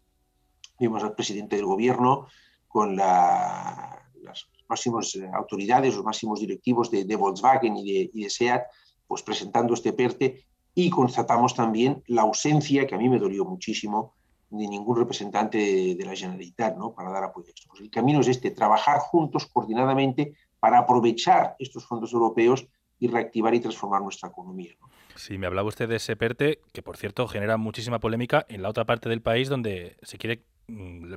vimos 0.79 1.03
al 1.03 1.15
presidente 1.15 1.57
del 1.57 1.65
gobierno 1.65 2.27
con 2.69 2.97
la, 2.97 4.00
máximas 4.71 5.19
autoridades, 5.35 5.97
los 5.97 6.05
máximos 6.05 6.41
directivos 6.41 6.91
de, 6.91 7.17
Volkswagen 7.17 7.77
y 7.77 8.07
de, 8.07 8.31
SEAT, 8.31 8.63
pues 9.07 9.23
presentando 9.23 9.75
este 9.75 9.93
PERTE 9.93 10.45
y 10.75 10.89
constatamos 10.89 11.55
también 11.55 12.03
la 12.07 12.23
ausencia, 12.23 12.87
que 12.87 12.95
a 12.95 12.99
mí 12.99 13.09
me 13.09 13.19
dolió 13.19 13.45
muchísimo, 13.45 14.15
de 14.49 14.67
ningún 14.67 14.97
representante 14.97 15.59
de, 15.95 16.05
la 16.05 16.17
Generalitat 16.17 16.77
¿no? 16.77 16.93
para 16.95 17.11
dar 17.11 17.25
apoyo 17.25 17.49
a 17.49 17.51
esto. 17.51 17.69
Pues 17.69 17.81
el 17.83 17.91
camino 17.91 18.21
es 18.21 18.29
este, 18.29 18.51
trabajar 18.51 18.99
juntos, 18.99 19.47
coordinadamente, 19.47 20.33
para 20.59 20.79
aprovechar 20.79 21.57
estos 21.59 21.87
fondos 21.87 22.13
europeos 22.13 22.67
y 22.99 23.09
reactivar 23.09 23.55
y 23.55 23.61
transformar 23.61 24.03
nuestra 24.03 24.29
economía. 24.29 24.75
¿no? 24.81 24.89
Sí, 25.17 25.39
me 25.39 25.47
hablaba 25.47 25.69
usted 25.69 25.89
de 25.89 25.97
ese 25.97 26.17
PERTE, 26.17 26.61
que 26.73 26.83
por 26.83 26.97
cierto 26.97 27.27
genera 27.29 27.57
muchísima 27.57 28.01
polémica 28.01 28.45
en 28.49 28.63
la 28.63 28.69
otra 28.69 28.85
parte 28.85 29.09
del 29.09 29.23
país 29.23 29.49
donde 29.49 29.97
se 30.03 30.19
quiere 30.19 30.45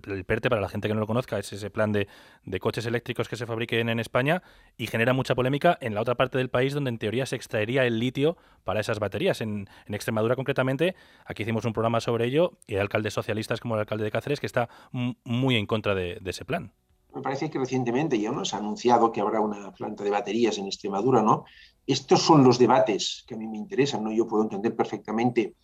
el 0.07 0.25
PERTE, 0.25 0.49
para 0.49 0.61
la 0.61 0.69
gente 0.69 0.87
que 0.87 0.93
no 0.93 0.99
lo 0.99 1.07
conozca, 1.07 1.37
es 1.39 1.51
ese 1.53 1.69
plan 1.69 1.91
de, 1.91 2.07
de, 2.45 2.59
coches 2.59 2.85
eléctricos 2.85 3.29
que 3.29 3.35
se 3.35 3.45
fabriquen 3.45 3.89
en 3.89 3.99
España 3.99 4.43
y 4.77 4.87
genera 4.87 5.13
mucha 5.13 5.35
polémica 5.35 5.77
en 5.81 5.95
la 5.95 6.01
otra 6.01 6.15
parte 6.15 6.37
del 6.37 6.49
país 6.49 6.73
donde 6.73 6.89
en 6.89 6.97
teoría 6.97 7.25
se 7.25 7.35
extraería 7.35 7.85
el 7.85 7.99
litio 7.99 8.37
para 8.63 8.79
esas 8.79 8.99
baterías. 8.99 9.41
En, 9.41 9.67
en 9.85 9.93
Extremadura 9.93 10.35
concretamente, 10.35 10.95
aquí 11.25 11.43
hicimos 11.43 11.65
un 11.65 11.73
programa 11.73 11.99
sobre 11.99 12.25
ello 12.25 12.57
y 12.67 12.75
hay 12.75 12.81
alcaldes 12.81 13.13
socialistas 13.13 13.59
como 13.59 13.75
el 13.75 13.81
alcalde 13.81 14.03
de 14.03 14.11
Cáceres 14.11 14.39
que 14.39 14.47
está 14.47 14.69
muy 14.91 15.55
en 15.55 15.65
contra 15.65 15.95
de, 15.95 16.17
de 16.21 16.29
ese 16.29 16.45
plan 16.45 16.73
me 17.13 17.21
parece 17.21 17.49
que 17.49 17.59
recientemente 17.59 18.19
ya 18.19 18.31
nos 18.31 18.53
ha 18.53 18.57
anunciado 18.57 19.11
que 19.11 19.21
habrá 19.21 19.39
una 19.39 19.71
planta 19.71 20.03
de 20.03 20.09
baterías 20.09 20.57
en 20.57 20.65
Extremadura, 20.65 21.21
¿no? 21.21 21.45
Estos 21.85 22.21
son 22.21 22.43
los 22.43 22.57
debates 22.57 23.23
que 23.27 23.35
a 23.35 23.37
mí 23.37 23.47
me 23.47 23.57
interesan, 23.57 24.03
¿no? 24.03 24.11
Yo 24.11 24.27
puedo 24.27 24.43
entender 24.43 24.75
perfectamente 24.75 25.55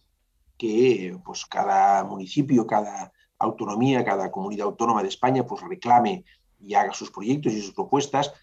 que 0.58 1.18
pues, 1.26 1.46
cada 1.46 2.04
municipio, 2.04 2.68
cada 2.68 3.12
autonomía, 3.40 4.06
cada 4.06 4.32
comunidad 4.32 4.68
autónoma 4.68 5.02
de 5.02 5.10
España 5.10 5.46
pues 5.46 5.62
reclame 5.62 6.26
y 6.60 6.74
haga 6.74 6.94
sus 6.94 7.10
proyectos 7.12 7.54
y 7.54 7.62
sus 7.62 7.74
propuestas, 7.74 8.34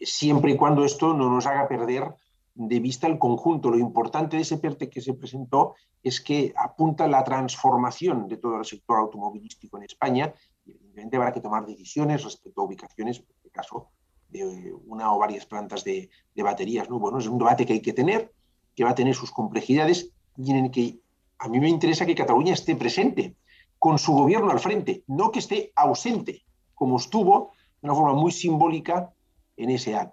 siempre 0.00 0.52
y 0.52 0.56
cuando 0.56 0.84
esto 0.84 1.12
no 1.12 1.28
nos 1.28 1.46
haga 1.46 1.68
perder 1.68 2.14
de 2.54 2.80
vista 2.80 3.06
el 3.06 3.18
conjunto. 3.18 3.70
Lo 3.70 3.78
importante 3.78 4.36
de 4.36 4.42
ese 4.42 4.58
PERTE 4.58 4.88
que 4.88 5.00
se 5.00 5.14
presentó 5.14 5.74
es 6.02 6.20
que 6.20 6.52
apunta 6.56 7.06
la 7.06 7.24
transformación 7.24 8.28
de 8.28 8.36
todo 8.36 8.58
el 8.58 8.64
sector 8.64 8.98
automovilístico 8.98 9.76
en 9.76 9.84
España 9.84 10.34
evidentemente 10.66 11.16
habrá 11.16 11.32
que 11.32 11.40
tomar 11.40 11.66
decisiones 11.66 12.24
respecto 12.24 12.60
a 12.60 12.64
ubicaciones, 12.64 13.18
en 13.18 13.26
este 13.36 13.50
caso, 13.50 13.88
de 14.28 14.72
una 14.86 15.12
o 15.12 15.18
varias 15.18 15.46
plantas 15.46 15.84
de, 15.84 16.10
de, 16.34 16.42
baterías. 16.42 16.88
¿no? 16.88 16.98
Bueno, 16.98 17.18
es 17.18 17.26
un 17.26 17.38
debate 17.38 17.66
que 17.66 17.74
hay 17.74 17.82
que 17.82 17.92
tener, 17.92 18.32
que 18.74 18.84
va 18.84 18.90
a 18.90 18.94
tener 18.94 19.14
sus 19.14 19.30
complejidades 19.30 20.10
y 20.36 20.50
en 20.50 20.64
el 20.64 20.70
que 20.70 21.00
a 21.38 21.48
mí 21.48 21.58
me 21.58 21.68
interesa 21.68 22.06
que 22.06 22.14
Cataluña 22.14 22.52
esté 22.52 22.76
presente, 22.76 23.36
con 23.80 23.98
su 23.98 24.12
gobierno 24.12 24.52
al 24.52 24.60
frente, 24.60 25.02
no 25.08 25.32
que 25.32 25.40
esté 25.40 25.72
ausente, 25.74 26.44
como 26.74 26.98
estuvo 26.98 27.50
de 27.80 27.88
una 27.88 27.94
forma 27.96 28.14
muy 28.14 28.30
simbólica 28.30 29.12
en 29.56 29.70
ese 29.70 29.96
año. 29.96 30.12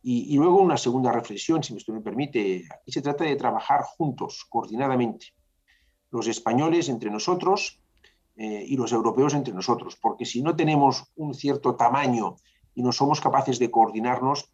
y, 0.00 0.36
luego 0.36 0.62
una 0.62 0.76
segunda 0.76 1.10
reflexión, 1.10 1.62
si 1.62 1.74
usted 1.74 1.92
me 1.92 2.00
permite, 2.00 2.64
aquí 2.70 2.92
se 2.92 3.02
trata 3.02 3.24
de 3.24 3.36
trabajar 3.36 3.82
juntos, 3.82 4.46
coordinadamente. 4.48 5.34
Los 6.10 6.28
españoles 6.28 6.88
entre 6.88 7.10
nosotros, 7.10 7.82
eh, 8.40 8.64
y 8.68 8.76
los 8.76 8.92
europeos 8.92 9.34
entre 9.34 9.52
nosotros, 9.52 9.96
porque 10.00 10.24
si 10.24 10.42
no 10.42 10.54
tenemos 10.54 11.10
un 11.16 11.34
cierto 11.34 11.74
tamaño 11.74 12.36
y 12.72 12.82
no 12.82 12.92
somos 12.92 13.20
capaces 13.20 13.58
de 13.58 13.68
coordinarnos, 13.68 14.52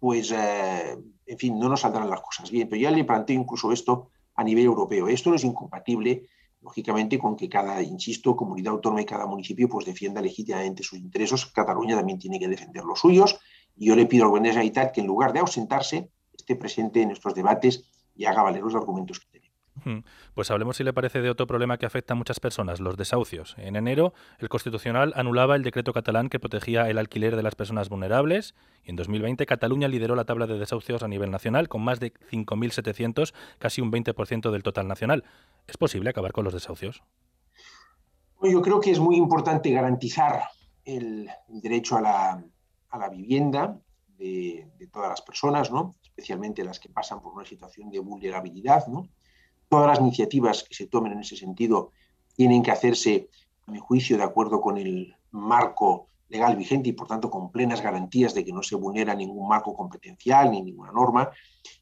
pues, 0.00 0.32
eh, 0.32 0.98
en 1.24 1.38
fin, 1.38 1.56
no 1.56 1.68
nos 1.68 1.82
saldrán 1.82 2.10
las 2.10 2.20
cosas 2.20 2.50
bien. 2.50 2.68
Pero 2.68 2.82
ya 2.82 2.90
le 2.90 3.04
planteo 3.04 3.40
incluso 3.40 3.70
esto 3.70 4.08
a 4.34 4.42
nivel 4.42 4.64
europeo. 4.64 5.06
Esto 5.06 5.30
no 5.30 5.36
es 5.36 5.44
incompatible, 5.44 6.26
lógicamente, 6.62 7.18
con 7.18 7.36
que 7.36 7.48
cada, 7.48 7.82
insisto, 7.82 8.36
comunidad 8.36 8.74
autónoma 8.74 9.02
y 9.02 9.06
cada 9.06 9.26
municipio 9.26 9.68
pues 9.68 9.86
defienda 9.86 10.20
legítimamente 10.20 10.82
sus 10.82 10.98
intereses. 10.98 11.46
Cataluña 11.46 11.96
también 11.96 12.18
tiene 12.18 12.38
que 12.38 12.48
defender 12.48 12.84
los 12.84 13.00
suyos. 13.00 13.38
Y 13.76 13.86
yo 13.86 13.96
le 13.96 14.06
pido 14.06 14.24
al 14.24 14.30
gobierno 14.30 14.48
de 14.48 14.52
Generalitat 14.52 14.92
que 14.92 15.00
en 15.00 15.06
lugar 15.06 15.32
de 15.32 15.40
ausentarse, 15.40 16.10
esté 16.32 16.56
presente 16.56 17.02
en 17.02 17.10
estos 17.10 17.34
debates 17.34 17.84
y 18.14 18.24
haga 18.24 18.42
valer 18.42 18.62
los 18.62 18.74
argumentos 18.74 19.20
que 19.20 19.26
tenemos. 19.26 19.39
Pues 20.34 20.50
hablemos, 20.50 20.76
si 20.76 20.84
le 20.84 20.92
parece, 20.92 21.20
de 21.20 21.30
otro 21.30 21.46
problema 21.46 21.78
que 21.78 21.86
afecta 21.86 22.14
a 22.14 22.16
muchas 22.16 22.40
personas, 22.40 22.80
los 22.80 22.96
desahucios. 22.96 23.54
En 23.58 23.76
enero, 23.76 24.12
el 24.38 24.48
Constitucional 24.48 25.12
anulaba 25.16 25.56
el 25.56 25.62
decreto 25.62 25.92
catalán 25.92 26.28
que 26.28 26.38
protegía 26.38 26.88
el 26.88 26.98
alquiler 26.98 27.36
de 27.36 27.42
las 27.42 27.54
personas 27.54 27.88
vulnerables 27.88 28.54
y 28.84 28.90
en 28.90 28.96
2020 28.96 29.46
Cataluña 29.46 29.88
lideró 29.88 30.14
la 30.14 30.24
tabla 30.24 30.46
de 30.46 30.58
desahucios 30.58 31.02
a 31.02 31.08
nivel 31.08 31.30
nacional 31.30 31.68
con 31.68 31.82
más 31.82 32.00
de 32.00 32.12
5.700, 32.12 33.32
casi 33.58 33.80
un 33.80 33.92
20% 33.92 34.50
del 34.50 34.62
total 34.62 34.88
nacional. 34.88 35.24
¿Es 35.66 35.76
posible 35.76 36.10
acabar 36.10 36.32
con 36.32 36.44
los 36.44 36.54
desahucios? 36.54 37.02
Yo 38.42 38.62
creo 38.62 38.80
que 38.80 38.90
es 38.90 38.98
muy 38.98 39.16
importante 39.16 39.70
garantizar 39.70 40.42
el 40.84 41.28
derecho 41.48 41.96
a 41.96 42.00
la, 42.00 43.08
vivienda 43.10 43.78
de, 44.18 44.68
de, 44.78 44.86
todas 44.86 45.10
las 45.10 45.22
personas, 45.22 45.70
¿no? 45.70 45.94
especialmente 46.02 46.64
las 46.64 46.80
que 46.80 46.88
pasan 46.88 47.20
por 47.20 47.34
una 47.34 47.44
situación 47.44 47.90
de 47.90 47.98
vulnerabilidad. 47.98 48.86
¿no? 48.86 49.08
Todas 49.70 49.86
las 49.86 50.00
iniciativas 50.00 50.64
que 50.64 50.74
se 50.74 50.88
tomen 50.88 51.12
en 51.12 51.20
ese 51.20 51.36
sentido 51.36 51.92
tienen 52.34 52.62
que 52.62 52.72
hacerse, 52.72 53.30
a 53.66 53.70
mi 53.70 53.78
juicio, 53.78 54.18
de 54.18 54.24
acuerdo 54.24 54.60
con 54.60 54.76
el 54.76 55.14
marco 55.30 56.08
legal 56.28 56.56
vigente 56.56 56.88
y, 56.88 56.92
por 56.92 57.06
tanto, 57.06 57.30
con 57.30 57.52
plenas 57.52 57.80
garantías 57.80 58.34
de 58.34 58.44
que 58.44 58.52
no 58.52 58.64
se 58.64 58.74
vulnera 58.74 59.14
ningún 59.14 59.48
marco 59.48 59.72
competencial 59.72 60.50
ni 60.50 60.60
ninguna 60.60 60.90
norma. 60.90 61.30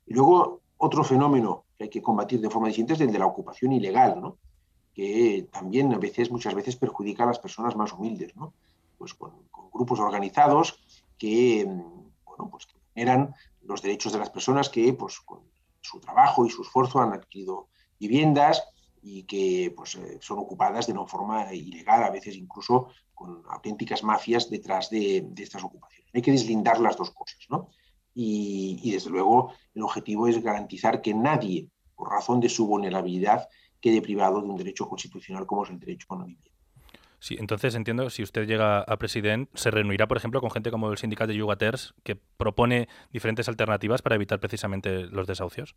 Y 0.06 0.12
luego, 0.12 0.60
otro 0.76 1.02
fenómeno 1.02 1.64
que 1.78 1.84
hay 1.84 1.90
que 1.90 2.02
combatir 2.02 2.42
de 2.42 2.50
forma 2.50 2.68
distinta 2.68 2.92
es 2.92 3.00
el 3.00 3.10
de 3.10 3.18
la 3.18 3.26
ocupación 3.26 3.72
ilegal, 3.72 4.20
¿no? 4.20 4.36
que 4.92 5.48
también 5.50 5.94
a 5.94 5.98
veces, 5.98 6.30
muchas 6.30 6.54
veces 6.54 6.76
perjudica 6.76 7.22
a 7.22 7.28
las 7.28 7.38
personas 7.38 7.74
más 7.74 7.92
humildes, 7.94 8.36
¿no? 8.36 8.52
pues 8.98 9.14
con, 9.14 9.32
grupos 9.72 10.00
organizados 10.00 10.78
que, 11.16 11.64
bueno, 11.64 12.50
pues 12.50 12.66
que 12.66 12.74
generan 12.94 13.34
los 13.62 13.80
derechos 13.80 14.12
de 14.12 14.18
las 14.18 14.28
personas 14.28 14.68
que 14.68 14.92
pues, 14.92 15.20
con 15.20 15.40
su 15.80 16.00
trabajo 16.00 16.44
y 16.44 16.50
su 16.50 16.62
esfuerzo 16.62 17.00
han 17.00 17.12
adquirido 17.12 17.68
viviendas 17.98 18.62
y 19.02 19.24
que 19.24 19.72
pues, 19.76 19.94
eh, 19.96 20.18
son 20.20 20.38
ocupadas 20.38 20.86
de 20.86 20.92
una 20.92 21.06
forma 21.06 21.52
ilegal, 21.52 22.02
a 22.02 22.10
veces 22.10 22.36
incluso 22.36 22.88
con 23.14 23.42
auténticas 23.48 24.02
mafias 24.02 24.50
detrás 24.50 24.90
de, 24.90 25.24
de 25.26 25.42
estas 25.42 25.64
ocupaciones. 25.64 26.10
Hay 26.14 26.22
que 26.22 26.32
deslindar 26.32 26.80
las 26.80 26.96
dos 26.96 27.10
cosas, 27.10 27.38
¿no? 27.48 27.70
Y, 28.14 28.80
y, 28.82 28.92
desde 28.92 29.10
luego 29.10 29.52
el 29.74 29.82
objetivo 29.82 30.26
es 30.26 30.42
garantizar 30.42 31.00
que 31.00 31.14
nadie, 31.14 31.68
por 31.94 32.10
razón 32.10 32.40
de 32.40 32.48
su 32.48 32.66
vulnerabilidad, 32.66 33.48
quede 33.80 34.02
privado 34.02 34.40
de 34.40 34.48
un 34.48 34.56
derecho 34.56 34.88
constitucional 34.88 35.46
como 35.46 35.64
es 35.64 35.70
el 35.70 35.78
derecho 35.78 36.06
a 36.10 36.16
una 36.16 36.24
vivienda. 36.24 36.50
Sí, 37.20 37.36
entonces 37.38 37.74
entiendo, 37.74 38.10
si 38.10 38.22
usted 38.22 38.46
llega 38.46 38.80
a 38.80 38.96
presidente, 38.96 39.50
se 39.54 39.70
reunirá, 39.70 40.06
por 40.06 40.16
ejemplo, 40.16 40.40
con 40.40 40.50
gente 40.50 40.70
como 40.70 40.90
el 40.90 40.98
sindicato 40.98 41.32
de 41.32 41.38
Yugaters, 41.38 41.94
que 42.04 42.14
propone 42.14 42.88
diferentes 43.12 43.48
alternativas 43.48 44.02
para 44.02 44.14
evitar 44.14 44.38
precisamente 44.38 45.06
los 45.06 45.26
desahucios. 45.26 45.74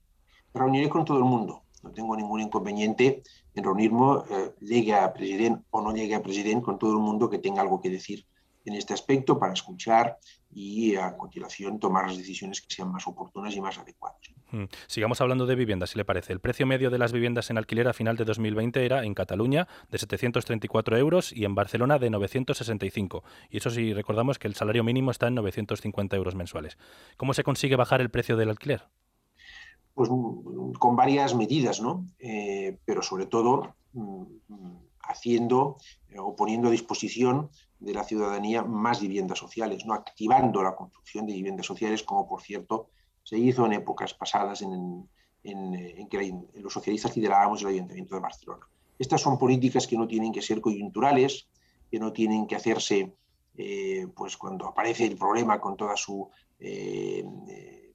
Reuniré 0.54 0.90
con 0.90 1.04
todo 1.04 1.18
el 1.18 1.24
mundo. 1.24 1.64
No 1.84 1.92
tengo 1.92 2.16
ningún 2.16 2.42
inconveniente 2.42 3.24
en 3.56 3.64
reunirme, 3.64 4.24
eh, 4.30 4.52
llegue 4.62 4.94
a 4.94 5.12
presidente 5.14 5.64
o 5.72 5.82
no 5.82 5.94
llegue 5.94 6.16
a 6.16 6.24
presidente, 6.24 6.64
con 6.64 6.78
todo 6.78 6.92
el 6.92 7.00
mundo 7.00 7.30
que 7.30 7.40
tenga 7.40 7.62
algo 7.62 7.82
que 7.82 7.90
decir 7.90 8.26
en 8.66 8.76
este 8.76 8.94
aspecto 8.94 9.40
para 9.40 9.54
escuchar 9.54 10.18
y 10.54 10.96
a 10.96 11.16
continuación 11.18 11.80
tomar 11.80 12.08
las 12.08 12.18
decisiones 12.18 12.62
que 12.62 12.74
sean 12.74 12.92
más 12.92 13.08
oportunas 13.08 13.56
y 13.56 13.62
más 13.62 13.78
adecuadas. 13.78 14.20
Mm. 14.52 14.66
Sigamos 14.88 15.22
hablando 15.22 15.46
de 15.46 15.56
viviendas, 15.56 15.92
si 15.92 15.98
le 15.98 16.06
parece. 16.06 16.34
El 16.34 16.40
precio 16.40 16.68
medio 16.68 16.90
de 16.90 16.98
las 16.98 17.14
viviendas 17.14 17.50
en 17.50 17.58
alquiler 17.58 17.88
a 17.88 17.94
final 17.94 18.18
de 18.18 18.26
2020 18.26 18.86
era 18.86 19.04
en 19.04 19.14
Cataluña 19.14 19.68
de 19.90 19.98
734 19.98 20.98
euros 20.98 21.32
y 21.32 21.46
en 21.46 21.56
Barcelona 21.56 22.00
de 22.00 22.10
965. 22.10 23.24
Y 23.50 23.58
eso 23.58 23.70
sí 23.70 23.94
recordamos 23.94 24.40
que 24.40 24.48
el 24.48 24.56
salario 24.56 24.84
mínimo 24.84 25.12
está 25.12 25.28
en 25.28 25.36
950 25.36 26.16
euros 26.18 26.36
mensuales. 26.36 26.78
¿Cómo 27.18 27.34
se 27.34 27.44
consigue 27.44 27.76
bajar 27.76 28.02
el 28.02 28.10
precio 28.10 28.36
del 28.36 28.50
alquiler? 28.50 28.84
Pues 29.94 30.10
con 30.10 30.96
varias 30.96 31.36
medidas, 31.36 31.82
¿no? 31.82 32.06
Eh, 32.18 32.78
pero 32.86 33.02
sobre 33.02 33.26
todo 33.26 33.76
haciendo 35.02 35.78
eh, 36.10 36.20
o 36.20 36.36
poniendo 36.36 36.70
a 36.70 36.72
disposición 36.72 37.50
de 37.80 37.94
la 37.94 38.04
ciudadanía 38.04 38.64
más 38.64 39.02
viviendas 39.02 39.40
sociales, 39.40 39.86
no 39.86 39.94
activando 39.94 40.64
la 40.64 40.76
construcción 40.76 41.26
de 41.26 41.34
viviendas 41.34 41.66
sociales, 41.66 42.04
como 42.04 42.28
por 42.28 42.42
cierto 42.42 42.90
se 43.24 43.38
hizo 43.38 43.66
en 43.66 43.74
épocas 43.74 44.14
pasadas 44.14 44.62
en, 44.62 45.10
en, 45.44 45.74
en 45.76 46.08
que 46.08 46.34
los 46.56 46.72
socialistas 46.72 47.16
liderábamos 47.18 47.62
el 47.62 47.68
Ayuntamiento 47.68 48.16
de 48.16 48.22
Barcelona. 48.22 48.66
Estas 48.98 49.22
son 49.22 49.38
políticas 49.38 49.88
que 49.88 49.98
no 49.98 50.08
tienen 50.08 50.32
que 50.32 50.42
ser 50.42 50.62
coyunturales, 50.62 51.50
que 51.90 52.00
no 52.00 52.14
tienen 52.14 52.48
que 52.48 52.56
hacerse 52.56 53.14
eh, 53.58 54.08
pues 54.16 54.38
cuando 54.38 54.68
aparece 54.68 55.06
el 55.06 55.18
problema 55.18 55.60
con 55.60 55.76
toda 55.76 55.98
su 55.98 56.30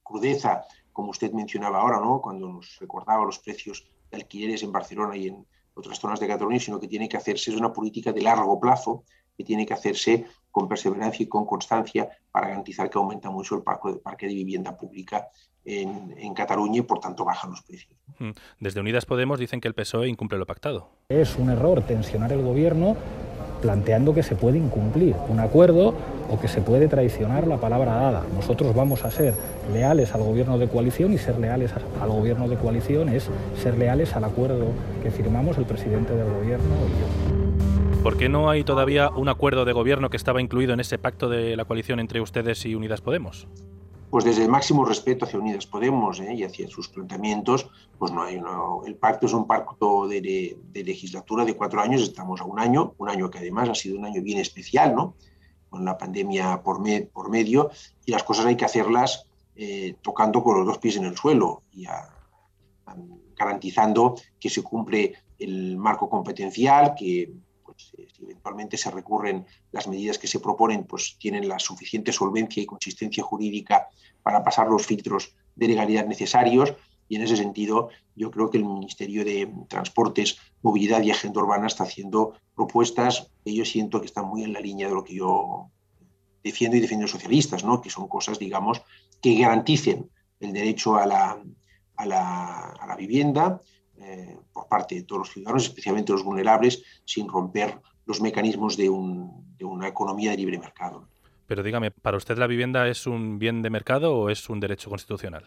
crudeza 0.02 0.64
como 0.96 1.10
usted 1.10 1.30
mencionaba 1.32 1.82
ahora, 1.82 2.00
¿no? 2.00 2.22
cuando 2.22 2.48
nos 2.48 2.78
recordaba 2.80 3.22
los 3.22 3.38
precios 3.38 3.86
de 4.10 4.16
alquileres 4.16 4.62
en 4.62 4.72
Barcelona 4.72 5.14
y 5.14 5.26
en 5.26 5.46
otras 5.74 5.98
zonas 5.98 6.18
de 6.20 6.26
Cataluña, 6.26 6.58
sino 6.58 6.80
que 6.80 6.88
tiene 6.88 7.06
que 7.06 7.18
hacerse 7.18 7.50
es 7.50 7.56
una 7.58 7.70
política 7.70 8.14
de 8.14 8.22
largo 8.22 8.58
plazo 8.58 9.04
que 9.36 9.44
tiene 9.44 9.66
que 9.66 9.74
hacerse 9.74 10.24
con 10.50 10.66
perseverancia 10.66 11.22
y 11.22 11.28
con 11.28 11.44
constancia 11.44 12.08
para 12.32 12.48
garantizar 12.48 12.88
que 12.88 12.96
aumenta 12.96 13.28
mucho 13.28 13.56
el 13.56 13.62
parque 13.62 14.26
de 14.26 14.32
vivienda 14.32 14.74
pública 14.74 15.28
en, 15.66 16.14
en, 16.16 16.32
Cataluña 16.32 16.78
y 16.78 16.82
por 16.82 16.98
tanto 16.98 17.26
bajan 17.26 17.50
los 17.50 17.60
precios. 17.60 17.94
Desde 18.58 18.80
Unidas 18.80 19.04
Podemos 19.04 19.38
dicen 19.38 19.60
que 19.60 19.68
el 19.68 19.74
PSOE 19.74 20.08
incumple 20.08 20.38
lo 20.38 20.46
pactado. 20.46 20.88
Es 21.10 21.36
un 21.36 21.50
error 21.50 21.82
tensionar 21.82 22.32
el 22.32 22.40
gobierno 22.40 22.96
planteando 23.60 24.14
que 24.14 24.22
se 24.22 24.34
puede 24.34 24.58
incumplir 24.58 25.14
un 25.28 25.40
acuerdo 25.40 25.94
o 26.30 26.40
que 26.40 26.48
se 26.48 26.60
puede 26.60 26.88
traicionar 26.88 27.46
la 27.46 27.58
palabra 27.58 27.94
dada. 27.94 28.22
Nosotros 28.34 28.74
vamos 28.74 29.04
a 29.04 29.10
ser 29.10 29.34
leales 29.72 30.14
al 30.14 30.22
gobierno 30.22 30.58
de 30.58 30.68
coalición 30.68 31.12
y 31.12 31.18
ser 31.18 31.38
leales 31.38 31.72
al 32.00 32.08
gobierno 32.08 32.48
de 32.48 32.56
coalición 32.56 33.08
es 33.08 33.28
ser 33.62 33.78
leales 33.78 34.14
al 34.16 34.24
acuerdo 34.24 34.66
que 35.02 35.10
firmamos 35.10 35.58
el 35.58 35.64
presidente 35.64 36.14
del 36.14 36.26
gobierno 36.26 36.74
y 36.86 37.00
yo. 37.00 38.02
¿Por 38.02 38.16
qué 38.16 38.28
no 38.28 38.50
hay 38.50 38.62
todavía 38.62 39.10
un 39.10 39.28
acuerdo 39.28 39.64
de 39.64 39.72
gobierno 39.72 40.10
que 40.10 40.16
estaba 40.16 40.40
incluido 40.40 40.72
en 40.72 40.80
ese 40.80 40.96
pacto 40.98 41.28
de 41.28 41.56
la 41.56 41.64
coalición 41.64 41.98
entre 41.98 42.20
ustedes 42.20 42.64
y 42.64 42.74
Unidas 42.74 43.00
Podemos? 43.00 43.48
Pues 44.10 44.24
desde 44.24 44.44
el 44.44 44.48
máximo 44.48 44.84
respeto 44.84 45.24
hacia 45.24 45.38
Unidas 45.38 45.66
Podemos 45.66 46.20
¿eh? 46.20 46.34
y 46.34 46.44
hacia 46.44 46.68
sus 46.68 46.88
planteamientos, 46.88 47.68
pues 47.98 48.12
no 48.12 48.22
hay 48.22 48.40
El 48.86 48.96
pacto 48.96 49.26
es 49.26 49.32
un 49.32 49.46
pacto 49.46 50.06
de, 50.06 50.56
legislatura 50.72 51.44
de 51.44 51.56
cuatro 51.56 51.80
años, 51.80 52.02
estamos 52.02 52.40
a 52.40 52.44
un 52.44 52.60
año, 52.60 52.94
un 52.98 53.08
año 53.08 53.30
que 53.30 53.38
además 53.38 53.68
ha 53.68 53.74
sido 53.74 53.98
un 53.98 54.04
año 54.04 54.22
bien 54.22 54.38
especial, 54.38 54.94
¿no? 54.94 55.16
Con 55.68 55.84
la 55.84 55.98
pandemia 55.98 56.62
por, 56.62 56.80
por 57.12 57.30
medio 57.30 57.70
y 58.04 58.12
las 58.12 58.22
cosas 58.22 58.46
hay 58.46 58.56
que 58.56 58.64
hacerlas 58.64 59.26
eh, 59.56 59.96
tocando 60.02 60.42
con 60.42 60.58
los 60.58 60.66
dos 60.66 60.78
pies 60.78 60.96
en 60.96 61.06
el 61.06 61.16
suelo 61.16 61.62
y 61.72 61.86
garantizando 63.36 64.14
que 64.38 64.50
se 64.50 64.62
cumple 64.62 65.14
el 65.38 65.76
marco 65.76 66.08
competencial, 66.08 66.94
que 66.94 67.32
pues, 67.76 67.92
eh, 67.98 68.08
si 68.14 68.24
eventualmente 68.24 68.76
se 68.76 68.90
recurren 68.90 69.46
las 69.72 69.86
medidas 69.86 70.18
que 70.18 70.26
se 70.26 70.40
proponen, 70.40 70.84
pues 70.84 71.16
tienen 71.18 71.48
la 71.48 71.58
suficiente 71.58 72.12
solvencia 72.12 72.62
y 72.62 72.66
consistencia 72.66 73.22
jurídica 73.22 73.88
para 74.22 74.42
pasar 74.42 74.68
los 74.68 74.86
filtros 74.86 75.34
de 75.54 75.68
legalidad 75.68 76.06
necesarios. 76.06 76.74
Y 77.08 77.16
en 77.16 77.22
ese 77.22 77.36
sentido, 77.36 77.90
yo 78.16 78.30
creo 78.30 78.50
que 78.50 78.58
el 78.58 78.64
Ministerio 78.64 79.24
de 79.24 79.48
Transportes, 79.68 80.38
Movilidad 80.62 81.02
y 81.02 81.10
Agenda 81.10 81.40
Urbana 81.40 81.66
está 81.66 81.84
haciendo 81.84 82.32
propuestas 82.54 83.30
que 83.44 83.54
yo 83.54 83.64
siento 83.64 84.00
que 84.00 84.06
están 84.06 84.26
muy 84.26 84.42
en 84.42 84.52
la 84.52 84.60
línea 84.60 84.88
de 84.88 84.94
lo 84.94 85.04
que 85.04 85.14
yo 85.14 85.70
defiendo 86.42 86.76
y 86.76 86.80
defiendo 86.80 87.04
los 87.04 87.12
socialistas, 87.12 87.64
¿no? 87.64 87.80
que 87.80 87.90
son 87.90 88.08
cosas, 88.08 88.38
digamos, 88.38 88.82
que 89.20 89.38
garanticen 89.38 90.10
el 90.40 90.52
derecho 90.52 90.96
a 90.96 91.06
la, 91.06 91.42
a 91.96 92.06
la, 92.06 92.70
a 92.80 92.86
la 92.86 92.96
vivienda, 92.96 93.60
eh, 93.98 94.36
por 94.52 94.68
parte 94.68 94.94
de 94.94 95.02
todos 95.02 95.20
los 95.20 95.30
ciudadanos, 95.30 95.64
especialmente 95.64 96.12
los 96.12 96.22
vulnerables, 96.22 96.82
sin 97.04 97.28
romper 97.28 97.78
los 98.04 98.20
mecanismos 98.20 98.76
de, 98.76 98.88
una 98.88 99.88
economía 99.88 100.30
de 100.30 100.36
libre 100.36 100.58
mercado. 100.58 101.08
Pero 101.46 101.62
dígame, 101.62 101.90
¿para 101.90 102.16
usted 102.16 102.38
la 102.38 102.46
vivienda 102.46 102.88
es 102.88 103.06
un 103.06 103.38
bien 103.38 103.62
de 103.62 103.70
mercado 103.70 104.14
o 104.14 104.30
es 104.30 104.48
un 104.48 104.60
derecho 104.60 104.90
constitucional? 104.90 105.44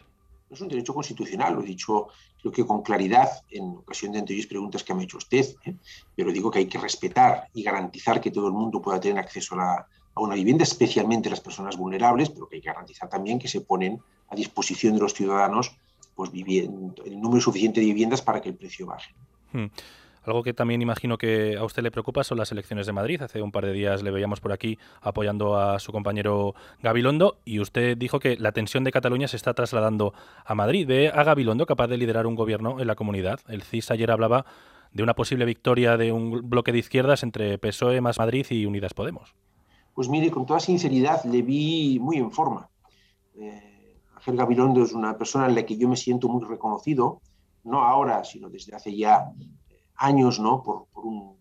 Es 0.50 0.62
un 0.62 0.68
derecho 0.68 0.94
constitucional, 0.94 1.54
lo 1.54 1.62
he 1.62 1.66
dicho 1.66 2.08
creo 2.42 2.52
que 2.52 2.66
con 2.66 2.82
claridad 2.82 3.30
en 3.52 3.78
ocasión 3.78 4.14
de 4.14 4.20
anteriores 4.20 4.48
preguntas 4.48 4.84
que 4.84 4.94
me 4.94 5.02
ha 5.02 5.04
hecho 5.04 5.18
usted, 5.18 5.46
¿eh? 5.66 5.76
pero 6.16 6.32
digo 6.32 6.50
que 6.50 6.60
hay 6.60 6.68
que 6.68 6.80
respetar 6.80 7.50
y 7.54 7.64
garantizar 7.64 8.20
que 8.20 8.32
todo 8.32 8.48
el 8.48 8.54
mundo 8.54 8.82
pueda 8.82 9.00
tener 9.00 9.20
acceso 9.20 9.60
a, 9.60 9.86
a 10.16 10.22
una 10.22 10.36
vivienda, 10.36 10.64
especialmente 10.64 11.30
las 11.30 11.42
personas 11.42 11.78
vulnerables, 11.78 12.30
pero 12.30 12.48
que 12.48 12.56
hay 12.56 12.62
que 12.62 12.70
garantizar 12.70 13.10
también 13.10 13.40
que 13.40 13.48
se 13.48 13.62
ponen 13.62 14.00
a 14.30 14.36
disposición 14.36 14.96
de 14.96 15.02
los 15.02 15.14
ciudadanos 15.14 15.78
pues, 16.20 16.32
el 17.06 17.22
número 17.22 17.40
suficiente 17.40 17.80
de 17.80 17.86
viviendas 17.86 18.22
para 18.22 18.42
que 18.42 18.50
el 18.50 18.56
precio 18.56 18.86
baje. 18.86 19.14
Hmm. 19.54 19.68
Algo 20.26 20.44
que 20.44 20.54
también 20.54 20.82
imagino 20.82 21.18
que 21.18 21.56
a 21.56 21.64
usted 21.64 21.82
le 21.82 21.92
preocupa 21.92 22.26
son 22.26 22.40
las 22.40 22.52
elecciones 22.52 22.86
de 22.86 22.92
Madrid. 22.92 23.22
Hace 23.22 23.42
un 23.42 23.54
par 23.54 23.66
de 23.66 23.72
días 23.72 24.04
le 24.04 24.12
veíamos 24.12 24.42
por 24.42 24.52
aquí 24.52 24.78
apoyando 25.02 25.58
a 25.58 25.80
su 25.80 25.94
compañero 25.94 26.56
Gabilondo 26.84 27.38
y 27.46 27.62
usted 27.62 27.98
dijo 27.98 28.20
que 28.20 28.36
la 28.36 28.52
tensión 28.52 28.84
de 28.84 28.92
Cataluña 28.92 29.30
se 29.30 29.38
está 29.38 29.54
trasladando 29.54 30.14
a 30.44 30.56
Madrid. 30.56 30.86
¿Ve 30.86 31.08
a 31.08 31.24
Gabilondo 31.24 31.66
capaz 31.66 31.88
de 31.88 31.98
liderar 31.98 32.28
un 32.28 32.36
gobierno 32.36 32.82
en 32.82 32.88
la 32.88 32.96
comunidad? 32.96 33.40
El 33.48 33.64
CIS 33.64 33.90
ayer 33.92 34.12
hablaba 34.12 34.46
de 34.92 35.04
una 35.04 35.14
posible 35.14 35.46
victoria 35.46 35.96
de 35.96 36.12
un 36.12 36.50
bloque 36.50 36.74
de 36.74 36.80
izquierdas 36.80 37.24
entre 37.24 37.58
PSOE 37.58 38.02
más 38.02 38.20
Madrid 38.20 38.46
y 38.50 38.66
Unidas 38.66 38.94
Podemos. 38.94 39.36
Pues 39.94 40.10
mire, 40.10 40.32
con 40.32 40.46
toda 40.46 40.60
sinceridad 40.60 41.24
le 41.24 41.44
vi 41.44 41.98
muy 41.98 42.18
en 42.18 42.30
forma. 42.30 42.70
Eh, 43.40 43.69
Ángel 44.20 44.36
Gabilondo 44.36 44.84
es 44.84 44.92
una 44.92 45.18
persona 45.18 45.46
en 45.48 45.56
la 45.56 45.66
que 45.66 45.78
yo 45.78 45.88
me 45.88 45.96
siento 45.96 46.28
muy 46.28 46.44
reconocido, 46.44 47.22
no 47.64 47.86
ahora, 47.86 48.26
sino 48.26 48.50
desde 48.50 48.76
hace 48.76 48.94
ya 48.94 49.32
eh, 49.40 49.80
años, 49.96 50.42
¿no? 50.42 50.62
por, 50.62 50.88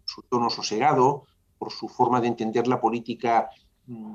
su 0.04 0.22
tono 0.22 0.48
sosegado, 0.48 1.24
por 1.58 1.72
su 1.72 1.88
forma 1.88 2.20
de 2.20 2.28
entender 2.28 2.68
la 2.68 2.80
política 2.80 3.50
mm, 3.86 4.14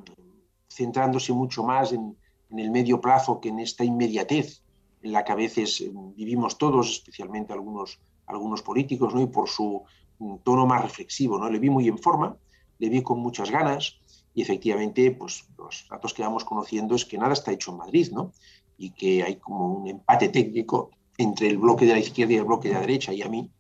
centrándose 0.70 1.34
mucho 1.34 1.64
más 1.64 1.92
en, 1.92 2.18
el 2.56 2.72
medio 2.72 3.02
plazo 3.02 3.42
que 3.42 3.50
en 3.50 3.60
esta 3.60 3.84
inmediatez 3.84 4.62
en 5.02 5.12
la 5.12 5.26
que 5.26 5.32
a 5.32 5.36
veces 5.36 5.82
eh, 5.82 5.92
vivimos 6.16 6.58
todos, 6.58 6.90
especialmente 6.90 7.52
algunos, 7.52 8.00
algunos 8.28 8.62
políticos, 8.62 9.14
¿no? 9.14 9.20
y 9.20 9.28
por 9.28 9.50
su 9.50 9.84
mm, 10.20 10.38
tono 10.38 10.66
más 10.66 10.84
reflexivo. 10.84 11.38
¿no? 11.38 11.50
Le 11.50 11.60
vi 11.60 11.70
muy 11.70 11.90
en 11.90 11.98
forma, 11.98 12.38
le 12.80 12.88
vi 12.88 13.02
con 13.04 13.20
muchas 13.20 13.52
ganas, 13.52 14.00
y 14.34 14.42
efectivamente, 14.42 15.12
pues 15.12 15.46
los 15.58 15.86
datos 15.90 16.14
que 16.14 16.24
vamos 16.24 16.44
conociendo 16.44 16.96
es 16.96 17.06
que 17.06 17.18
nada 17.18 17.34
está 17.34 17.52
hecho 17.52 17.72
en 17.72 17.78
Madrid, 17.78 18.10
¿no? 18.12 18.32
Y 18.78 18.92
que 18.92 19.24
hay 19.24 19.36
como 19.36 19.68
un 19.74 19.88
empate 19.88 20.30
técnico 20.30 20.92
entre 21.18 21.48
el 21.48 21.60
bloque 21.60 21.86
de 21.86 21.94
la 21.94 22.00
izquierda 22.00 22.34
y 22.34 22.38
el 22.38 22.46
bloque 22.46 22.70
de 22.70 22.74
la 22.74 22.82
derecha. 22.82 23.14
Y 23.14 23.22
a 23.22 23.30
mí, 23.30 23.52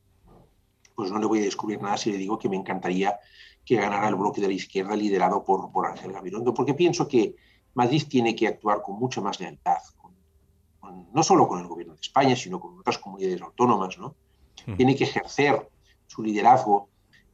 pues 0.95 1.11
no 1.11 1.19
le 1.19 1.27
voy 1.27 1.39
a 1.39 1.43
descubrir 1.43 1.81
nada 1.81 1.97
si 1.97 2.11
le 2.11 2.17
digo 2.17 2.39
que 2.39 2.49
me 2.49 2.55
encantaría 2.55 3.19
que 3.63 3.75
ganara 3.75 4.09
el 4.09 4.15
bloque 4.15 4.41
de 4.41 4.47
la 4.47 4.53
izquierda 4.53 4.95
liderado 4.95 5.43
por, 5.45 5.71
por 5.71 5.85
Ángel 5.85 6.11
Gabilondo, 6.11 6.53
porque 6.53 6.73
pienso 6.73 7.07
que 7.07 7.35
Madrid 7.75 8.03
tiene 8.09 8.35
que 8.35 8.47
actuar 8.47 8.81
con 8.81 8.99
mucha 8.99 9.21
más 9.21 9.39
lealtad, 9.39 9.77
no 11.13 11.23
solo 11.23 11.47
con 11.47 11.59
el 11.59 11.67
gobierno 11.67 11.93
de 11.93 12.01
España, 12.01 12.35
sino 12.35 12.59
con 12.59 12.79
otras 12.79 12.97
comunidades 12.97 13.41
autónomas, 13.41 13.97
¿no? 13.97 14.15
Hmm. 14.65 14.75
Tiene 14.75 14.95
que 14.95 15.05
ejercer 15.05 15.69
su 16.07 16.23
liderazgo 16.23 16.89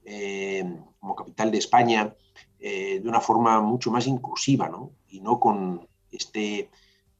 eh, 0.06 0.64
como 1.00 1.16
capital 1.16 1.52
de 1.52 1.58
España 1.58 2.16
eh, 2.60 3.00
de 3.02 3.10
una 3.10 3.22
forma 3.22 3.62
mucho 3.62 3.92
más 3.92 4.08
inclusiva, 4.08 4.68
¿no? 4.68 4.92
Y 5.08 5.22
no 5.22 5.40
con 5.40 5.88
este, 6.12 6.70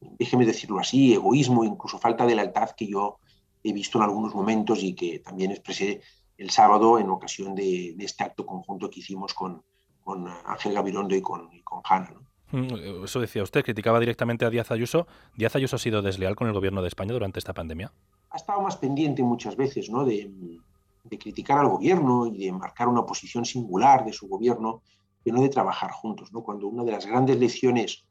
déjeme 0.00 0.46
decirlo 0.46 0.78
así, 0.78 1.14
egoísmo, 1.14 1.64
incluso 1.64 1.98
falta 1.98 2.26
de 2.26 2.34
lealtad 2.34 2.70
que 2.70 2.86
yo 2.86 3.18
he 3.62 3.72
visto 3.72 3.98
en 3.98 4.04
algunos 4.04 4.34
momentos 4.34 4.82
y 4.82 4.94
que 4.94 5.18
también 5.20 5.50
expresé 5.50 6.00
el 6.38 6.50
sábado 6.50 6.98
en 6.98 7.10
ocasión 7.10 7.54
de, 7.54 7.94
este 7.98 8.24
acto 8.24 8.46
conjunto 8.46 8.88
que 8.88 9.00
hicimos 9.00 9.34
con, 9.34 9.62
con 10.02 10.26
Ángel 10.46 10.72
Gabirondo 10.72 11.14
y 11.14 11.20
con, 11.20 11.52
y 11.52 11.60
con 11.60 11.80
Hanna, 11.84 12.10
¿no? 12.10 12.30
Mm, 12.52 13.04
eso 13.04 13.20
decía 13.20 13.42
usted, 13.42 13.62
criticaba 13.62 14.00
directamente 14.00 14.44
a 14.44 14.50
Díaz 14.50 14.70
Ayuso. 14.70 15.06
¿Díaz 15.36 15.54
Ayuso 15.54 15.76
ha 15.76 15.78
sido 15.78 16.02
desleal 16.02 16.34
con 16.34 16.48
el 16.48 16.52
gobierno 16.52 16.82
de 16.82 16.88
España 16.88 17.12
durante 17.12 17.38
esta 17.38 17.54
pandemia? 17.54 17.92
Ha 18.30 18.36
estado 18.36 18.60
más 18.60 18.76
pendiente 18.76 19.22
muchas 19.22 19.56
veces 19.56 19.88
¿no? 19.88 20.04
de, 20.04 20.30
de 21.04 21.18
criticar 21.18 21.58
al 21.58 21.68
gobierno 21.68 22.26
y 22.26 22.38
de 22.38 22.52
marcar 22.52 22.88
una 22.88 23.06
posición 23.06 23.44
singular 23.44 24.04
de 24.04 24.12
su 24.12 24.28
gobierno 24.28 24.82
que 25.24 25.32
no 25.32 25.42
de 25.42 25.48
trabajar 25.48 25.90
juntos. 25.90 26.32
¿no? 26.32 26.42
Cuando 26.42 26.66
una 26.66 26.84
de 26.84 26.92
las 26.92 27.06
grandes 27.06 27.38
lecciones 27.38 28.04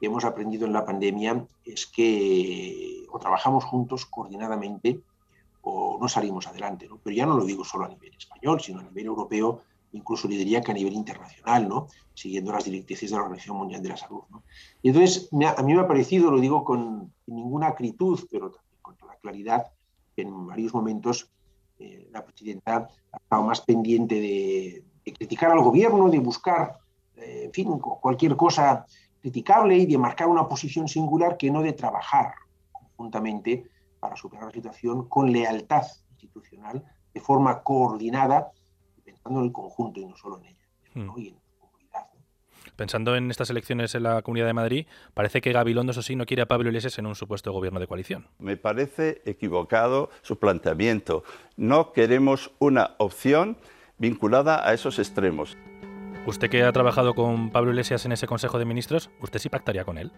que 0.00 0.06
hemos 0.06 0.24
aprendido 0.24 0.66
en 0.66 0.72
la 0.72 0.84
pandemia 0.84 1.46
es 1.64 1.86
que 1.86 3.04
o 3.10 3.18
trabajamos 3.18 3.64
juntos 3.64 4.06
coordinadamente 4.06 5.00
o 5.62 5.98
no 6.00 6.08
salimos 6.08 6.46
adelante. 6.46 6.88
¿no? 6.88 6.98
Pero 7.02 7.14
ya 7.14 7.26
no 7.26 7.36
lo 7.36 7.44
digo 7.44 7.64
solo 7.64 7.84
a 7.84 7.88
nivel 7.88 8.14
español, 8.16 8.60
sino 8.60 8.80
a 8.80 8.82
nivel 8.82 9.06
europeo, 9.06 9.62
incluso 9.92 10.26
le 10.26 10.36
diría 10.36 10.60
que 10.60 10.72
a 10.72 10.74
nivel 10.74 10.94
internacional, 10.94 11.68
¿no? 11.68 11.88
siguiendo 12.14 12.52
las 12.52 12.64
directrices 12.64 13.10
de 13.10 13.16
la 13.16 13.22
Organización 13.22 13.58
Mundial 13.58 13.82
de 13.82 13.88
la 13.90 13.96
Salud. 13.96 14.22
¿no? 14.30 14.42
Y 14.82 14.88
entonces, 14.88 15.28
a 15.32 15.62
mí 15.62 15.74
me 15.74 15.80
ha 15.80 15.88
parecido, 15.88 16.30
lo 16.30 16.40
digo 16.40 16.64
con 16.64 17.12
ninguna 17.26 17.68
acritud, 17.68 18.20
pero 18.30 18.52
con 18.80 18.96
toda 18.96 19.16
claridad, 19.16 19.66
que 20.16 20.22
en 20.22 20.46
varios 20.46 20.74
momentos 20.74 21.30
eh, 21.78 22.08
la 22.12 22.24
presidenta 22.24 22.88
ha 23.12 23.16
estado 23.16 23.42
más 23.42 23.60
pendiente 23.60 24.16
de, 24.20 24.84
de 25.04 25.12
criticar 25.12 25.50
al 25.50 25.60
gobierno, 25.60 26.08
de 26.08 26.18
buscar, 26.18 26.78
eh, 27.16 27.44
en 27.46 27.52
fin, 27.52 27.78
cualquier 27.78 28.36
cosa 28.36 28.86
criticable 29.20 29.76
y 29.76 29.86
de 29.86 29.98
marcar 29.98 30.28
una 30.28 30.48
posición 30.48 30.88
singular 30.88 31.36
que 31.36 31.50
no 31.50 31.62
de 31.62 31.72
trabajar 31.72 32.34
conjuntamente 32.72 33.68
para 34.00 34.16
superar 34.16 34.46
la 34.46 34.52
situación 34.52 35.08
con 35.08 35.32
lealtad 35.32 35.84
institucional, 36.10 36.84
de 37.14 37.20
forma 37.20 37.62
coordinada, 37.62 38.50
pensando 39.04 39.40
en 39.40 39.46
el 39.46 39.52
conjunto 39.52 40.00
y 40.00 40.06
no 40.06 40.16
solo 40.16 40.38
en 40.38 40.46
ella. 40.46 40.66
Hmm. 40.94 41.08
Pensando 42.76 43.14
en 43.16 43.30
estas 43.30 43.50
elecciones 43.50 43.94
en 43.94 44.04
la 44.04 44.22
Comunidad 44.22 44.46
de 44.46 44.54
Madrid, 44.54 44.86
parece 45.14 45.40
que 45.40 45.52
Gabilondo, 45.52 45.92
eso 45.92 46.02
sí, 46.02 46.16
no 46.16 46.26
quiere 46.26 46.42
a 46.42 46.46
Pablo 46.46 46.68
Iglesias 46.68 46.98
en 46.98 47.06
un 47.06 47.14
supuesto 47.14 47.52
gobierno 47.52 47.78
de 47.78 47.86
coalición. 47.86 48.26
Me 48.38 48.56
parece 48.56 49.22
equivocado 49.24 50.10
su 50.22 50.38
planteamiento. 50.38 51.22
No 51.56 51.92
queremos 51.92 52.50
una 52.58 52.94
opción 52.98 53.58
vinculada 54.02 54.68
a 54.68 54.74
esos 54.74 54.98
extremos. 54.98 55.56
Usted 56.26 56.50
que 56.50 56.64
ha 56.64 56.72
trabajado 56.72 57.14
con 57.14 57.50
Pablo 57.50 57.70
Iglesias 57.70 58.04
en 58.04 58.10
ese 58.10 58.26
Consejo 58.26 58.58
de 58.58 58.64
Ministros, 58.64 59.10
¿usted 59.20 59.38
sí 59.38 59.48
pactaría 59.48 59.84
con 59.84 59.96
él? 59.96 60.10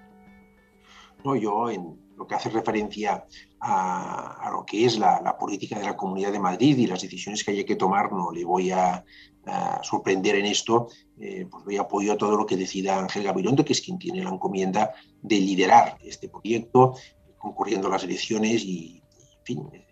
¿no? 1.23 1.37
Yo, 1.37 1.69
en 1.69 2.01
lo 2.17 2.27
que 2.27 2.35
hace 2.35 2.49
referencia 2.49 3.27
a, 3.61 4.49
lo 4.51 4.65
que 4.65 4.87
es 4.87 4.99
la, 4.99 5.37
política 5.39 5.79
de 5.79 5.85
la 5.85 5.97
Comunidad 5.97 6.33
de 6.33 6.39
Madrid 6.39 6.79
y 6.79 6.87
las 6.87 7.03
decisiones 7.03 7.45
que 7.45 7.51
haya 7.51 7.65
que 7.67 7.77
tomar, 7.77 8.11
no 8.11 8.33
le 8.33 8.45
voy 8.45 8.71
a, 8.71 9.05
sorprender 9.83 10.37
en 10.37 10.47
esto, 10.47 10.89
eh, 11.21 11.47
pues 11.51 11.67
doy 11.67 11.77
apoyo 11.77 12.15
a 12.15 12.17
todo 12.17 12.35
lo 12.35 12.47
que 12.47 12.57
decida 12.57 12.99
Ángel 12.99 13.25
Gabilondo, 13.25 13.63
que 13.63 13.75
es 13.75 13.83
quien 13.83 13.99
tiene 13.99 14.25
la 14.25 14.31
encomienda 14.31 14.95
de 15.21 15.37
liderar 15.37 15.99
este 16.03 16.31
proyecto, 16.31 16.95
concurriendo 17.37 17.89
a 17.89 17.91
las 17.91 18.05
elecciones 18.05 18.65
y, 18.65 19.03
en 19.41 19.45
fin, 19.45 19.84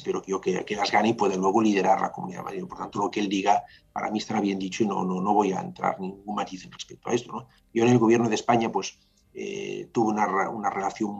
espero 0.00 0.22
que 0.22 0.30
yo 0.32 0.40
que, 0.40 0.64
las 0.76 0.90
gane 0.90 1.10
y 1.10 1.14
pueda 1.14 1.36
luego 1.36 1.60
liderar 1.60 2.00
la 2.00 2.10
Comunidad 2.10 2.40
de 2.40 2.44
Madrid. 2.44 2.64
Por 2.66 2.78
tanto, 2.78 2.98
lo 2.98 3.10
que 3.10 3.20
él 3.20 3.28
diga 3.28 3.62
para 3.92 4.10
mí 4.10 4.18
estará 4.18 4.40
bien 4.40 4.58
dicho 4.58 4.82
y 4.82 4.86
no, 4.86 5.04
no, 5.04 5.20
no 5.20 5.34
voy 5.34 5.52
a 5.52 5.60
entrar 5.60 6.00
ningún 6.00 6.34
matiz 6.34 6.68
respecto 6.70 7.10
a 7.10 7.14
esto. 7.14 7.46
Yo 7.72 7.84
en 7.84 7.90
el 7.90 7.98
gobierno 7.98 8.28
de 8.28 8.34
España, 8.34 8.72
pues 8.72 8.98
eh, 9.34 9.88
tuvo 9.92 10.10
una, 10.10 10.48
una, 10.48 10.70
relación 10.70 11.10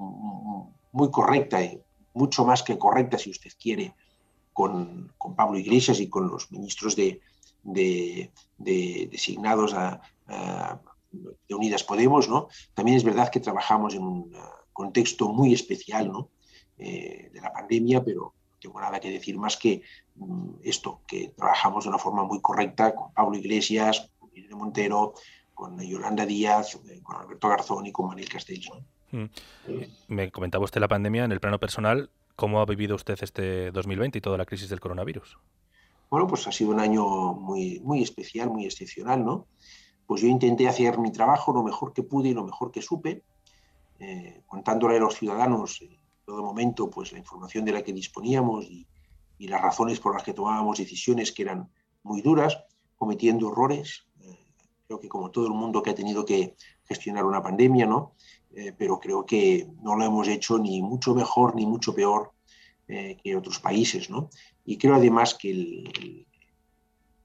muy 0.92 1.10
correcta, 1.10 1.62
y 1.62 1.80
mucho 2.14 2.44
más 2.44 2.62
que 2.62 2.78
correcta, 2.78 3.18
si 3.18 3.30
usted 3.30 3.50
quiere, 3.60 3.94
con, 4.52 5.12
con 5.16 5.36
Pablo 5.36 5.58
Iglesias 5.58 6.00
y 6.00 6.08
con 6.08 6.28
los 6.28 6.50
ministros 6.50 6.96
de, 6.96 7.20
de, 7.62 8.30
designados 8.58 9.74
de 11.48 11.54
Unidas 11.54 11.84
Podemos. 11.84 12.28
¿no? 12.28 12.48
También 12.74 12.96
es 12.96 13.04
verdad 13.04 13.30
que 13.30 13.40
trabajamos 13.40 13.94
en 13.94 14.02
un 14.02 14.32
contexto 14.72 15.28
muy 15.28 15.52
especial 15.52 16.10
¿no? 16.10 16.30
Eh, 16.82 17.30
de 17.32 17.40
la 17.42 17.52
pandemia, 17.52 18.02
pero 18.02 18.32
tengo 18.60 18.80
nada 18.80 19.00
que 19.00 19.10
decir 19.10 19.38
más 19.38 19.56
que 19.56 19.82
mm, 20.16 20.56
esto, 20.62 21.00
que 21.06 21.32
trabajamos 21.36 21.84
de 21.84 21.90
una 21.90 21.98
forma 21.98 22.24
muy 22.24 22.40
correcta 22.40 22.94
con 22.94 23.12
Pablo 23.12 23.36
Iglesias, 23.36 24.10
con 24.18 24.30
Irene 24.34 24.54
Montero, 24.54 25.14
con 25.54 25.78
Yolanda 25.80 26.26
Díaz, 26.26 26.78
eh, 26.88 27.00
con 27.02 27.16
Alberto 27.16 27.48
Garzón 27.48 27.86
y 27.86 27.92
con 27.92 28.08
Manuel 28.08 28.28
Castellón. 28.28 28.86
Mm. 29.12 29.24
Me 30.08 30.30
comentaba 30.30 30.64
usted 30.64 30.80
la 30.80 30.88
pandemia 30.88 31.24
en 31.24 31.32
el 31.32 31.40
plano 31.40 31.58
personal. 31.58 32.10
¿Cómo 32.36 32.60
ha 32.60 32.64
vivido 32.64 32.96
usted 32.96 33.18
este 33.20 33.70
2020 33.70 34.18
y 34.18 34.20
toda 34.20 34.38
la 34.38 34.46
crisis 34.46 34.68
del 34.70 34.80
coronavirus? 34.80 35.38
Bueno, 36.08 36.26
pues 36.26 36.46
ha 36.46 36.52
sido 36.52 36.70
un 36.70 36.80
año 36.80 37.04
muy, 37.34 37.80
muy 37.80 38.02
especial, 38.02 38.50
muy 38.50 38.64
excepcional, 38.64 39.24
¿no? 39.24 39.46
Pues 40.06 40.22
yo 40.22 40.28
intenté 40.28 40.66
hacer 40.66 40.98
mi 40.98 41.12
trabajo 41.12 41.52
lo 41.52 41.62
mejor 41.62 41.92
que 41.92 42.02
pude 42.02 42.30
y 42.30 42.34
lo 42.34 42.44
mejor 42.44 42.72
que 42.72 42.82
supe, 42.82 43.22
eh, 44.00 44.42
contándole 44.46 44.96
a 44.96 45.00
los 45.00 45.14
ciudadanos 45.14 45.82
en 45.82 45.99
todo 46.30 46.44
momento 46.44 46.88
pues 46.88 47.10
la 47.10 47.18
información 47.18 47.64
de 47.64 47.72
la 47.72 47.82
que 47.82 47.92
disponíamos 47.92 48.64
y, 48.64 48.86
las 49.40 49.62
razones 49.62 49.98
por 49.98 50.12
las 50.12 50.22
que 50.22 50.34
tomábamos 50.34 50.76
decisiones 50.76 51.32
que 51.32 51.42
eran 51.42 51.70
muy 52.02 52.20
duras, 52.20 52.62
cometiendo 52.98 53.50
errores, 53.50 54.04
creo 54.86 55.00
que 55.00 55.08
como 55.08 55.30
todo 55.30 55.46
el 55.46 55.54
mundo 55.54 55.82
que 55.82 55.90
ha 55.90 55.94
tenido 55.94 56.26
que 56.26 56.56
gestionar 56.84 57.24
una 57.24 57.42
pandemia, 57.42 57.86
¿no? 57.86 58.12
Eh, 58.54 58.74
pero 58.76 59.00
creo 59.00 59.24
que 59.24 59.66
no 59.82 59.96
lo 59.96 60.04
hemos 60.04 60.28
hecho 60.28 60.58
ni 60.58 60.82
mucho 60.82 61.14
mejor 61.14 61.56
ni 61.56 61.64
mucho 61.64 61.94
peor 61.94 62.32
eh, 62.86 63.16
que 63.24 63.34
otros 63.34 63.58
países, 63.58 64.10
¿no? 64.10 64.28
Y 64.66 64.76
creo 64.76 64.94
además 64.94 65.34
que 65.34 66.26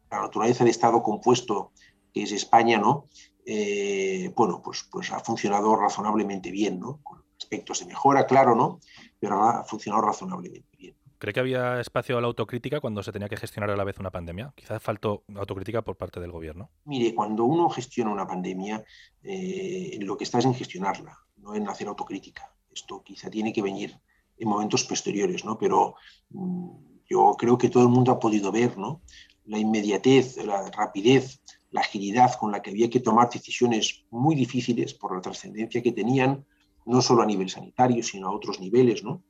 la 0.10 0.22
naturaleza 0.22 0.64
de 0.64 0.70
Estado 0.70 1.04
compuesto 1.04 1.74
que 2.14 2.24
es 2.24 2.32
España, 2.32 2.78
¿no? 2.78 3.08
Eh, 3.46 4.32
bueno, 4.38 4.62
pues, 4.64 4.88
pues 4.90 5.12
ha 5.12 5.20
funcionado 5.20 5.76
razonablemente 5.76 6.50
bien, 6.50 6.80
¿no? 6.80 7.02
Aspectos 7.46 7.80
de 7.80 7.86
mejora, 7.86 8.26
claro, 8.26 8.56
¿no? 8.56 8.80
Pero 9.20 9.44
ha 9.44 9.64
funcionado 9.64 10.04
razonablemente 10.06 10.76
bien. 10.78 10.96
¿Cree 11.18 11.34
que 11.34 11.40
había 11.40 11.80
espacio 11.80 12.18
a 12.18 12.22
la 12.22 12.28
autocrítica 12.28 12.82
cuando 12.82 13.02
se 13.02 13.12
tenía 13.12 13.30
que 13.30 13.38
gestionar 13.38 13.70
a 13.70 13.76
la 13.78 13.84
vez 13.84 13.98
una 14.00 14.12
pandemia? 14.12 14.52
Quizás 14.56 14.82
faltó 14.82 15.24
autocrítica 15.36 15.82
por 15.82 15.96
parte 15.96 16.20
del 16.20 16.32
gobierno. 16.32 16.70
Mire, 16.86 17.16
cuando 17.16 17.46
uno 17.46 17.70
gestiona 17.70 18.12
una 18.12 18.28
pandemia, 18.28 18.84
eh, 19.24 19.98
lo 20.02 20.18
que 20.18 20.26
está 20.26 20.40
es 20.40 20.46
en 20.46 20.54
gestionarla, 20.54 21.18
no 21.38 21.56
en 21.56 21.70
hacer 21.70 21.88
autocrítica. 21.88 22.54
Esto 22.70 23.02
quizá 23.02 23.30
tiene 23.30 23.54
que 23.54 23.62
venir 23.62 23.98
en 24.38 24.50
momentos 24.50 24.84
posteriores, 24.84 25.46
¿no? 25.46 25.58
Pero 25.58 25.96
mm, 26.32 26.70
yo 27.08 27.36
creo 27.38 27.58
que 27.58 27.70
todo 27.70 27.84
el 27.84 27.90
mundo 27.90 28.12
ha 28.12 28.20
podido 28.20 28.52
ver, 28.52 28.78
¿no? 28.78 29.02
La 29.46 29.58
inmediatez, 29.58 30.38
la 30.38 30.70
rapidez, 30.72 31.40
la 31.72 31.82
agilidad 31.82 32.34
con 32.40 32.52
la 32.52 32.62
que 32.62 32.72
había 32.72 32.90
que 32.90 33.00
tomar 33.00 33.30
decisiones 33.30 34.06
muy 34.10 34.36
difíciles 34.36 34.94
por 34.94 35.16
la 35.16 35.22
trascendencia 35.22 35.82
que 35.82 35.92
tenían, 35.92 36.46
no 36.86 37.02
solo 37.02 37.24
a 37.24 37.26
nivel 37.26 37.50
sanitario, 37.50 38.04
sino 38.04 38.28
a 38.28 38.36
otros 38.36 38.60
niveles, 38.60 39.04
¿no? 39.04 39.24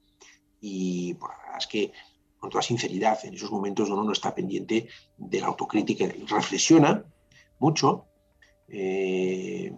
y 0.68 1.14
por 1.16 1.30
la 1.30 1.38
verdad 1.38 1.58
es 1.60 1.68
que 1.68 1.92
con 2.40 2.50
toda 2.50 2.64
sinceridad 2.64 3.24
en 3.24 3.36
esos 3.36 3.52
momentos 3.52 3.90
uno 3.90 4.04
no 4.04 4.12
está 4.12 4.34
pendiente 4.34 4.88
de 5.18 5.40
la 5.40 5.48
autocrítica, 5.48 6.06
reflexiona 6.28 7.06
mucho, 7.60 8.06
eh, 8.68 9.72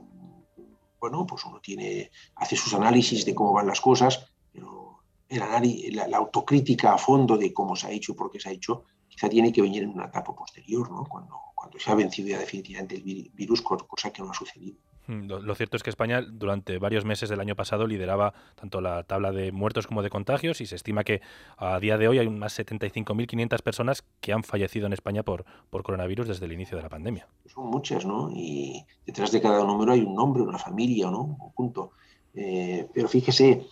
bueno, 0.99 1.25
pues 1.27 1.43
uno 1.45 1.59
tiene, 1.59 2.09
hace 2.35 2.55
sus 2.55 2.73
análisis 2.73 3.25
de 3.25 3.35
cómo 3.35 3.51
van 3.51 3.67
las 3.67 3.81
cosas, 3.81 4.25
pero 4.51 5.03
la, 5.29 5.61
la, 6.07 6.17
autocrítica 6.17 6.93
a 6.93 6.97
fondo 6.97 7.37
de 7.37 7.53
cómo 7.53 7.75
se 7.75 7.87
ha 7.87 7.91
hecho 7.91 8.13
y 8.13 8.15
por 8.15 8.31
qué 8.31 8.39
se 8.39 8.49
ha 8.49 8.53
hecho, 8.53 8.85
quizá 9.07 9.27
tiene 9.27 9.51
que 9.51 9.61
venir 9.61 9.83
en 9.83 9.89
una 9.89 10.05
etapa 10.05 10.33
posterior, 10.33 10.89
¿no? 10.89 11.03
cuando, 11.03 11.37
cuando 11.53 11.79
se 11.79 11.91
ha 11.91 11.95
vencido 11.95 12.29
ya 12.29 12.39
definitivamente 12.39 12.95
el 12.95 13.31
virus, 13.33 13.61
cosa 13.61 14.11
que 14.11 14.21
no 14.21 14.31
ha 14.31 14.33
sucedido. 14.33 14.77
Mm, 15.07 15.27
lo, 15.27 15.55
cierto 15.55 15.77
es 15.77 15.83
que 15.83 15.89
España 15.89 16.21
durante 16.21 16.77
varios 16.77 17.05
meses 17.05 17.29
del 17.29 17.39
año 17.39 17.55
pasado 17.55 17.87
lideraba 17.87 18.33
tanto 18.55 18.81
la 18.81 19.03
tabla 19.03 19.31
de 19.31 19.51
muertos 19.51 19.87
como 19.87 20.03
de 20.03 20.09
contagios 20.09 20.61
y 20.61 20.65
se 20.65 20.75
estima 20.75 21.03
que 21.03 21.21
a 21.57 21.79
día 21.79 21.97
de 21.97 22.07
hoy 22.07 22.19
hay 22.19 22.27
unas 22.27 22.57
75.500 22.59 23.61
personas 23.61 24.03
que 24.19 24.33
han 24.33 24.43
fallecido 24.43 24.85
en 24.85 24.93
España 24.93 25.23
por, 25.23 25.45
por 25.69 25.83
coronavirus 25.83 26.27
desde 26.27 26.45
el 26.45 26.53
inicio 26.53 26.77
de 26.77 26.83
la 26.83 26.89
pandemia. 26.89 27.27
Son 27.45 27.67
muchas, 27.67 28.05
¿no? 28.05 28.29
Y 28.33 28.85
detrás 29.05 29.31
de 29.31 29.41
cada 29.41 29.63
número 29.63 29.93
hay 29.93 30.01
un 30.01 30.13
nombre, 30.13 30.43
una 30.43 30.59
familia, 30.59 31.09
¿no? 31.09 31.21
Un 31.21 31.37
conjunto. 31.37 31.91
Eh, 32.33 32.87
pero 32.93 33.07
fíjese, 33.07 33.65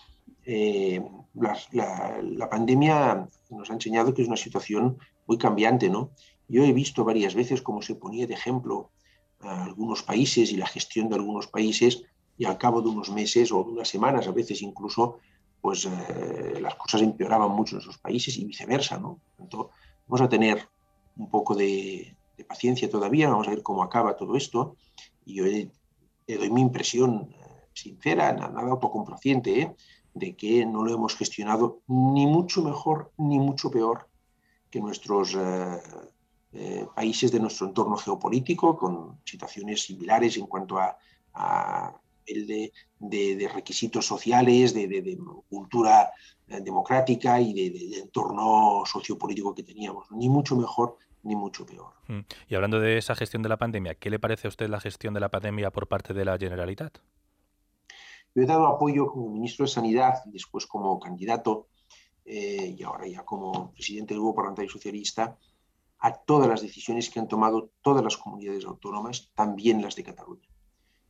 eh, 0.46 1.04
la, 1.36 2.20
la, 2.22 2.50
pandemia 2.50 3.28
nos 3.50 3.70
ha 3.70 3.74
enseñado 3.74 4.14
que 4.14 4.22
es 4.22 4.28
una 4.28 4.38
situación 4.38 4.98
muy 5.28 5.38
cambiante, 5.38 5.90
¿no? 5.90 6.12
Yo 6.48 6.64
he 6.64 6.74
visto 6.74 7.04
varias 7.04 7.36
veces 7.36 7.62
cómo 7.62 7.82
se 7.82 7.96
ponía 7.96 8.28
de 8.28 8.34
ejemplo 8.34 8.92
algunos 9.42 10.04
países 10.04 10.52
y 10.52 10.58
la 10.58 10.68
gestión 10.68 11.10
de 11.10 11.16
algunos 11.16 11.48
países 11.48 12.04
y 12.38 12.46
al 12.46 12.58
cabo 12.58 12.82
de 12.82 12.90
unos 12.90 13.10
meses 13.10 13.52
o 13.52 13.64
de 13.64 13.72
unas 13.72 13.88
semanas, 13.88 14.28
a 14.28 14.32
veces 14.32 14.62
incluso, 14.62 15.20
pues 15.62 15.86
eh, 15.86 16.60
las 16.60 16.76
cosas 16.76 17.02
empeoraban 17.02 17.52
mucho 17.52 17.76
en 17.76 17.82
esos 17.82 17.98
países 17.98 18.38
y 18.38 18.46
viceversa, 18.46 18.98
¿no? 18.98 19.22
Entonces, 19.40 19.72
vamos 20.08 20.22
a 20.22 20.30
tener 20.30 20.68
un 21.18 21.30
poco 21.30 21.56
de, 21.56 22.16
paciencia 22.48 22.90
todavía, 22.90 23.30
vamos 23.30 23.48
a 23.48 23.52
ver 23.52 23.64
cómo 23.64 23.82
acaba 23.82 24.18
todo 24.18 24.36
esto 24.36 24.76
y 25.26 25.36
yo 25.36 25.46
le, 25.46 25.72
doy 26.28 26.50
mi 26.50 26.62
impresión 26.62 27.30
eh, 27.32 27.70
sincera, 27.74 28.34
nada 28.34 28.70
autocomplaciente, 28.70 29.62
¿eh? 29.62 29.76
de 30.14 30.36
que 30.36 30.66
no 30.66 30.84
lo 30.84 30.94
hemos 30.94 31.16
gestionado 31.16 31.82
ni 31.88 32.28
mucho 32.28 32.62
mejor 32.62 33.12
ni 33.18 33.40
mucho 33.40 33.72
peor 33.72 34.10
que 34.70 34.82
nuestros 34.82 35.36
eh, 35.36 35.80
países 36.96 37.32
de 37.32 37.40
nuestro 37.40 37.68
entorno 37.68 37.98
geopolítico 37.98 38.78
con 38.78 39.20
situaciones 39.26 39.84
similares 39.84 40.38
en 40.38 40.48
cuanto 40.48 40.78
a, 40.80 40.98
el 42.26 42.72
de, 43.00 43.50
requisitos 43.54 44.06
sociales, 44.06 44.74
de, 44.74 45.18
cultura 45.50 46.12
eh, 46.48 46.62
democrática 46.62 47.40
y 47.40 47.54
de, 47.54 48.00
entorno 48.00 48.84
sociopolítico 48.86 49.54
que 49.54 49.64
teníamos. 49.64 50.10
Ni 50.12 50.30
mucho 50.30 50.56
mejor 50.56 50.98
ni 51.24 51.36
mucho 51.36 51.66
peor. 51.66 51.94
Mm. 52.08 52.20
Y 52.50 52.56
hablando 52.56 52.80
de 52.80 52.98
esa 52.98 53.16
gestión 53.16 53.42
de 53.42 53.50
la 53.50 53.58
pandemia, 53.58 53.96
¿qué 53.96 54.10
le 54.10 54.20
parece 54.20 54.48
a 54.48 54.50
usted 54.50 54.70
la 54.70 54.80
gestión 54.80 55.14
de 55.14 55.20
la 55.20 55.30
pandemia 55.30 55.72
por 55.72 55.88
parte 55.88 56.14
de 56.14 56.24
la 56.24 56.38
Generalitat? 56.38 57.00
Yo 58.36 58.44
he 58.44 58.46
dado 58.46 58.68
apoyo 58.68 59.08
como 59.08 59.30
ministro 59.30 59.66
de 59.66 59.72
Sanidad 59.72 60.22
y 60.26 60.32
después 60.32 60.68
como 60.68 61.00
candidato 61.00 61.68
eh, 62.26 62.76
y 62.78 62.84
ahora 62.84 63.08
ya 63.08 63.24
como 63.24 63.72
presidente 63.72 64.14
del 64.14 64.22
Grupo 64.22 64.36
Parlamentario 64.36 64.70
Socialista 64.70 65.38
a 66.00 66.14
todas 66.14 66.48
las 66.48 66.62
decisiones 66.62 67.10
que 67.10 67.20
han 67.20 67.28
tomado 67.28 67.72
todas 67.82 68.04
las 68.04 68.18
comunidades 68.18 68.66
autónomas, 68.66 69.32
también 69.34 69.82
las 69.82 69.96
de 69.96 70.04
Cataluña. 70.04 70.48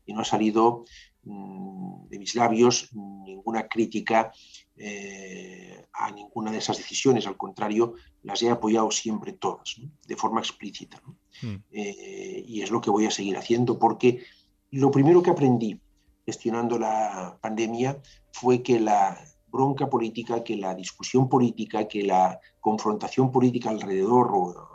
Y 0.05 0.13
no 0.13 0.21
ha 0.21 0.25
salido 0.25 0.85
mm, 1.23 2.07
de 2.07 2.19
mis 2.19 2.35
labios 2.35 2.89
ninguna 2.93 3.67
crítica 3.67 4.31
eh, 4.77 5.85
a 5.93 6.11
ninguna 6.11 6.51
de 6.51 6.59
esas 6.59 6.77
decisiones, 6.77 7.25
al 7.27 7.37
contrario, 7.37 7.95
las 8.23 8.41
he 8.43 8.49
apoyado 8.49 8.91
siempre 8.91 9.33
todas, 9.33 9.79
de 10.05 10.15
forma 10.15 10.41
explícita. 10.41 11.01
Hmm. 11.41 11.55
Eh, 11.71 12.43
y 12.45 12.61
es 12.61 12.71
lo 12.71 12.81
que 12.81 12.91
voy 12.91 13.05
a 13.05 13.11
seguir 13.11 13.37
haciendo, 13.37 13.79
porque 13.79 14.23
lo 14.71 14.91
primero 14.91 15.23
que 15.23 15.31
aprendí 15.31 15.79
gestionando 16.25 16.77
la 16.77 17.37
pandemia 17.41 18.01
fue 18.31 18.61
que 18.61 18.79
la 18.79 19.17
bronca 19.47 19.89
política, 19.89 20.43
que 20.43 20.57
la 20.57 20.75
discusión 20.75 21.29
política, 21.29 21.87
que 21.87 22.03
la 22.03 22.39
confrontación 22.59 23.31
política 23.31 23.69
alrededor 23.69 24.31
o 24.33 24.74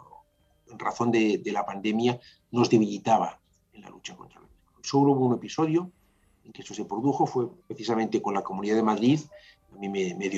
razón 0.78 1.10
de, 1.10 1.42
la 1.46 1.64
pandemia, 1.64 2.20
nos 2.50 2.70
debilitaba 2.70 3.40
en 3.72 3.82
la 3.82 3.90
lucha 3.90 4.16
contra 4.16 4.40
el 4.40 4.46
virus. 4.46 4.88
Solo 4.88 5.12
hubo 5.12 5.26
un 5.26 5.34
episodio 5.34 5.90
en 6.44 6.52
que 6.52 6.62
eso 6.62 6.74
se 6.74 6.84
produjo, 6.84 7.26
fue 7.26 7.48
precisamente 7.66 8.22
con 8.22 8.34
la 8.34 8.42
Comunidad 8.42 8.76
de 8.76 8.82
Madrid. 8.82 9.20
A 9.74 9.78
mí 9.78 9.88
me, 9.88 10.14
me, 10.14 10.28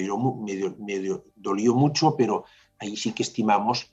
dolió, 1.36 1.74
mucho, 1.74 2.16
pero 2.16 2.44
ahí 2.78 2.96
sí 2.96 3.12
que 3.12 3.22
estimamos 3.22 3.90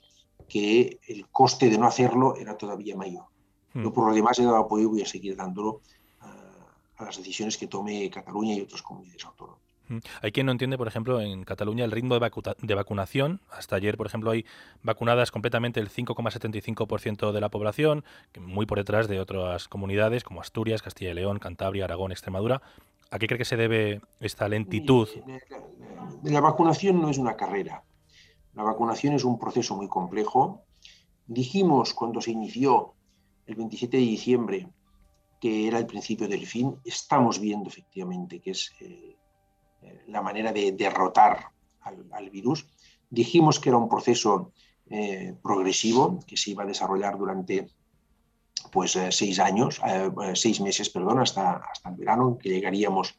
que 0.48 0.98
el 1.06 1.28
coste 1.28 1.70
de 1.70 1.78
no 1.78 1.86
hacerlo 1.86 2.36
era 2.36 2.58
todavía 2.58 2.96
mayor. 2.96 3.24
Hmm. 3.72 3.84
Yo 3.84 3.92
por 3.92 4.08
lo 4.08 4.14
demás 4.14 4.38
he 4.38 4.44
dado 4.44 4.56
apoyo 4.56 4.84
y 4.84 4.86
voy 4.86 5.02
a 5.02 5.06
seguir 5.06 5.36
dándolo 5.36 5.80
a, 6.20 6.32
a 6.96 7.04
las 7.04 7.16
decisiones 7.16 7.56
que 7.56 7.68
tome 7.68 8.10
Cataluña 8.10 8.54
y 8.54 8.60
otras 8.62 8.82
comunidades 8.82 9.24
autónomas. 9.24 9.69
Hay 10.22 10.32
quien 10.32 10.46
no 10.46 10.52
entiende, 10.52 10.78
por 10.78 10.88
ejemplo, 10.88 11.20
en 11.20 11.44
Cataluña 11.44 11.84
el 11.84 11.90
ritmo 11.90 12.18
de, 12.18 12.30
de 12.60 12.74
vacunación. 12.74 13.40
Hasta 13.50 13.76
ayer, 13.76 13.96
por 13.96 14.06
ejemplo, 14.06 14.30
hay 14.30 14.44
vacunadas 14.82 15.30
completamente 15.30 15.80
el 15.80 15.90
5,75% 15.90 17.32
de 17.32 17.40
la 17.40 17.48
población, 17.48 18.04
muy 18.38 18.66
por 18.66 18.78
detrás 18.78 19.08
de 19.08 19.20
otras 19.20 19.68
comunidades 19.68 20.24
como 20.24 20.40
Asturias, 20.40 20.82
Castilla 20.82 21.10
y 21.10 21.14
León, 21.14 21.38
Cantabria, 21.38 21.84
Aragón, 21.84 22.12
Extremadura. 22.12 22.62
¿A 23.10 23.18
qué 23.18 23.26
cree 23.26 23.38
que 23.38 23.44
se 23.44 23.56
debe 23.56 24.00
esta 24.20 24.48
lentitud? 24.48 25.08
La 26.22 26.40
vacunación 26.40 27.00
no 27.00 27.10
es 27.10 27.18
una 27.18 27.36
carrera. 27.36 27.82
La 28.54 28.62
vacunación 28.62 29.14
es 29.14 29.24
un 29.24 29.38
proceso 29.38 29.76
muy 29.76 29.88
complejo. 29.88 30.62
Dijimos 31.26 31.94
cuando 31.94 32.20
se 32.20 32.30
inició 32.30 32.94
el 33.46 33.56
27 33.56 33.96
de 33.96 34.02
diciembre 34.02 34.68
que 35.40 35.66
era 35.66 35.78
el 35.78 35.86
principio 35.86 36.28
del 36.28 36.46
fin. 36.46 36.76
Estamos 36.84 37.40
viendo 37.40 37.68
efectivamente 37.68 38.40
que 38.40 38.50
es 38.50 38.72
eh, 38.80 39.16
eh, 39.82 40.02
la 40.08 40.22
manera 40.22 40.52
de 40.52 40.72
derrotar 40.72 41.46
al, 41.80 42.30
virus. 42.30 42.66
Dijimos 43.08 43.58
que 43.58 43.70
era 43.70 43.78
un 43.78 43.88
proceso 43.88 44.52
eh, 44.88 45.34
progresivo 45.42 46.20
que 46.26 46.36
se 46.36 46.50
iba 46.50 46.62
a 46.62 46.66
desarrollar 46.66 47.16
durante 47.16 47.68
pues 48.70 48.94
eh, 48.96 49.10
seis 49.10 49.38
años, 49.38 49.80
seis 50.34 50.60
meses, 50.60 50.90
perdón, 50.90 51.18
hasta, 51.20 51.56
hasta 51.56 51.88
el 51.88 51.96
verano, 51.96 52.38
que 52.38 52.50
llegaríamos 52.50 53.18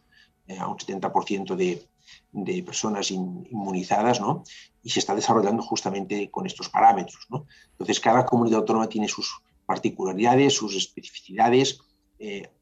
a 0.59 0.67
un 0.67 0.77
70% 0.77 1.55
de, 1.55 1.87
de, 2.31 2.63
personas 2.63 3.09
inmunizadas, 3.09 4.21
¿no? 4.21 4.43
Y 4.83 4.89
se 4.89 4.99
está 4.99 5.15
desarrollando 5.15 5.63
justamente 5.63 6.29
con 6.29 6.45
estos 6.45 6.69
parámetros, 6.69 7.25
¿no? 7.29 7.47
Entonces, 7.71 7.99
cada 7.99 8.25
comunidad 8.25 8.59
autónoma 8.59 8.87
tiene 8.87 9.07
sus 9.07 9.41
particularidades, 9.65 10.53
sus 10.53 10.75
especificidades. 10.75 11.79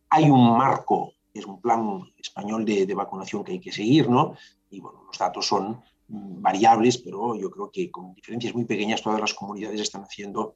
hay 0.09 0.29
un 0.29 0.57
marco 0.57 1.13
es 1.33 1.45
un 1.45 1.61
plan 1.61 2.01
español 2.17 2.65
de, 2.65 2.93
vacunación 2.93 3.43
que 3.43 3.53
hay 3.53 3.59
que 3.59 3.71
seguir, 3.71 4.09
¿no? 4.09 4.35
Y 4.69 4.79
bueno, 4.79 5.03
los 5.07 5.17
datos 5.17 5.47
son 5.47 5.81
mm, 6.07 6.41
variables, 6.41 6.97
pero 6.97 7.35
yo 7.35 7.49
creo 7.49 7.71
que 7.71 7.89
con 7.91 8.13
diferencias 8.13 8.53
muy 8.53 8.65
pequeñas 8.65 9.01
todas 9.01 9.19
las 9.19 9.33
comunidades 9.33 9.81
están 9.81 10.03
haciendo 10.03 10.55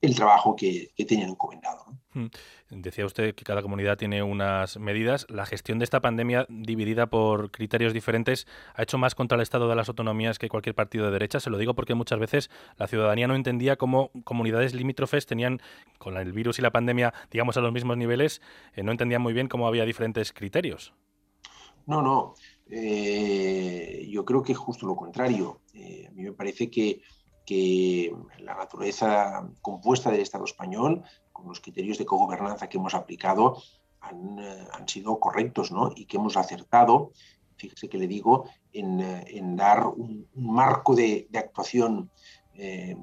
el 0.00 0.14
trabajo 0.14 0.54
que, 0.54 0.90
que 0.94 1.04
tenían 1.04 1.30
encomendado. 1.30 1.86
Hmm. 2.12 2.26
Decía 2.70 3.06
usted 3.06 3.34
que 3.34 3.44
cada 3.44 3.62
comunidad 3.62 3.96
tiene 3.96 4.22
unas 4.22 4.78
medidas. 4.78 5.26
La 5.28 5.46
gestión 5.46 5.78
de 5.78 5.84
esta 5.84 6.00
pandemia 6.00 6.46
dividida 6.48 7.06
por 7.06 7.50
criterios 7.50 7.92
diferentes 7.92 8.46
ha 8.74 8.82
hecho 8.82 8.98
más 8.98 9.14
contra 9.14 9.36
el 9.36 9.42
Estado 9.42 9.68
de 9.68 9.74
las 9.74 9.88
autonomías 9.88 10.38
que 10.38 10.48
cualquier 10.48 10.74
partido 10.74 11.06
de 11.06 11.12
derecha. 11.12 11.40
Se 11.40 11.50
lo 11.50 11.58
digo 11.58 11.74
porque 11.74 11.94
muchas 11.94 12.18
veces 12.18 12.50
la 12.76 12.86
ciudadanía 12.86 13.26
no 13.26 13.34
entendía 13.34 13.76
cómo 13.76 14.10
comunidades 14.24 14.74
limítrofes 14.74 15.26
tenían, 15.26 15.60
con 15.98 16.16
el 16.16 16.32
virus 16.32 16.58
y 16.58 16.62
la 16.62 16.70
pandemia, 16.70 17.12
digamos, 17.30 17.56
a 17.56 17.60
los 17.60 17.72
mismos 17.72 17.96
niveles, 17.96 18.40
eh, 18.74 18.82
no 18.82 18.92
entendían 18.92 19.22
muy 19.22 19.32
bien 19.32 19.48
cómo 19.48 19.66
había 19.66 19.84
diferentes 19.84 20.32
criterios. 20.32 20.94
No, 21.86 22.02
no. 22.02 22.34
Eh, 22.70 24.06
yo 24.10 24.24
creo 24.24 24.42
que 24.42 24.52
es 24.52 24.58
justo 24.58 24.86
lo 24.86 24.94
contrario. 24.94 25.62
Eh, 25.72 26.06
a 26.06 26.10
mí 26.10 26.22
me 26.22 26.32
parece 26.32 26.70
que 26.70 27.00
que 27.48 28.14
la 28.40 28.54
naturaleza 28.54 29.48
compuesta 29.62 30.10
del 30.10 30.20
Estado 30.20 30.44
español, 30.44 31.02
con 31.32 31.48
los 31.48 31.60
criterios 31.60 31.96
de 31.96 32.04
cogobernanza 32.04 32.68
que 32.68 32.76
hemos 32.76 32.92
aplicado, 32.92 33.62
han, 34.00 34.38
eh, 34.38 34.66
sido 34.86 35.18
correctos 35.18 35.72
¿no? 35.72 35.90
y 35.96 36.04
que 36.04 36.18
hemos 36.18 36.36
acertado, 36.36 37.12
fíjese 37.56 37.88
que 37.88 37.96
le 37.96 38.06
digo, 38.06 38.44
en, 38.70 39.00
eh, 39.00 39.40
dar 39.56 39.86
un, 39.86 40.28
marco 40.34 40.94
de, 40.94 41.26
actuación 41.32 42.10
eh, 42.52 42.94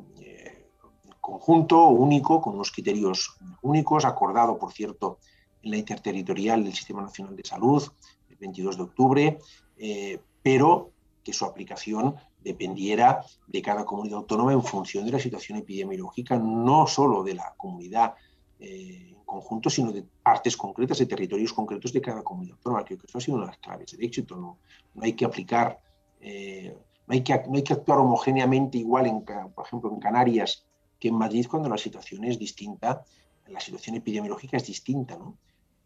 conjunto, 1.19 1.87
único, 1.87 2.39
con 2.39 2.53
unos 2.53 2.71
criterios 2.71 3.37
únicos, 3.63 4.05
acordado, 4.05 4.59
por 4.59 4.73
cierto, 4.73 5.17
en 5.63 5.71
la 5.71 5.77
interterritorial 5.77 6.63
del 6.63 6.75
Sistema 6.75 7.01
Nacional 7.01 7.35
de 7.35 7.43
Salud, 7.43 7.83
el 8.29 8.35
22 8.35 8.77
de 8.77 8.83
octubre, 8.83 9.39
pero 10.43 10.91
que 11.23 11.33
su 11.33 11.45
aplicación 11.45 12.15
dependiera 12.45 13.25
de 13.47 13.61
cada 13.61 13.83
comunidad 13.83 14.19
autónoma 14.19 14.53
en 14.53 14.63
función 14.63 15.03
de 15.03 15.11
la 15.11 15.19
situación 15.19 15.57
epidemiológica, 15.57 16.37
no 16.37 16.85
solo 16.85 17.23
de 17.23 17.33
la 17.33 17.53
comunidad 17.57 18.13
eh, 18.59 19.09
en 19.09 19.25
conjunto, 19.25 19.69
sino 19.69 19.91
de 19.91 20.03
partes 20.23 20.55
concretas, 20.55 20.99
de 20.99 21.07
territorios 21.07 21.51
concretos 21.51 21.91
de 21.91 22.01
cada 22.01 22.21
comunidad 22.21 22.57
autónoma. 22.57 22.85
Creo 22.85 22.99
que 22.99 23.07
eso 23.07 23.17
ha 23.17 23.21
sido 23.21 23.37
una 23.37 23.47
de 23.47 23.51
las 23.51 23.57
claves 23.57 23.91
del 23.91 24.03
éxito. 24.03 24.35
No, 24.35 24.59
no 24.93 25.03
hay 25.03 25.13
que 25.13 25.25
aplicar, 25.25 25.79
eh, 26.21 26.77
no, 27.07 27.13
hay 27.13 27.23
que, 27.23 27.33
no 27.47 27.55
hay 27.55 27.63
que 27.63 27.73
actuar 27.73 27.97
homogéneamente 27.97 28.77
igual, 28.77 29.07
en, 29.07 29.25
por 29.25 29.65
ejemplo, 29.65 29.91
en 29.91 29.99
Canarias 29.99 30.63
que 30.99 31.07
en 31.07 31.15
Madrid 31.15 31.47
cuando 31.49 31.67
la 31.67 31.79
situación 31.79 32.23
es 32.25 32.37
distinta, 32.37 33.03
la 33.47 33.59
situación 33.59 33.95
epidemiológica 33.95 34.57
es 34.57 34.67
distinta. 34.67 35.17
¿no? 35.17 35.35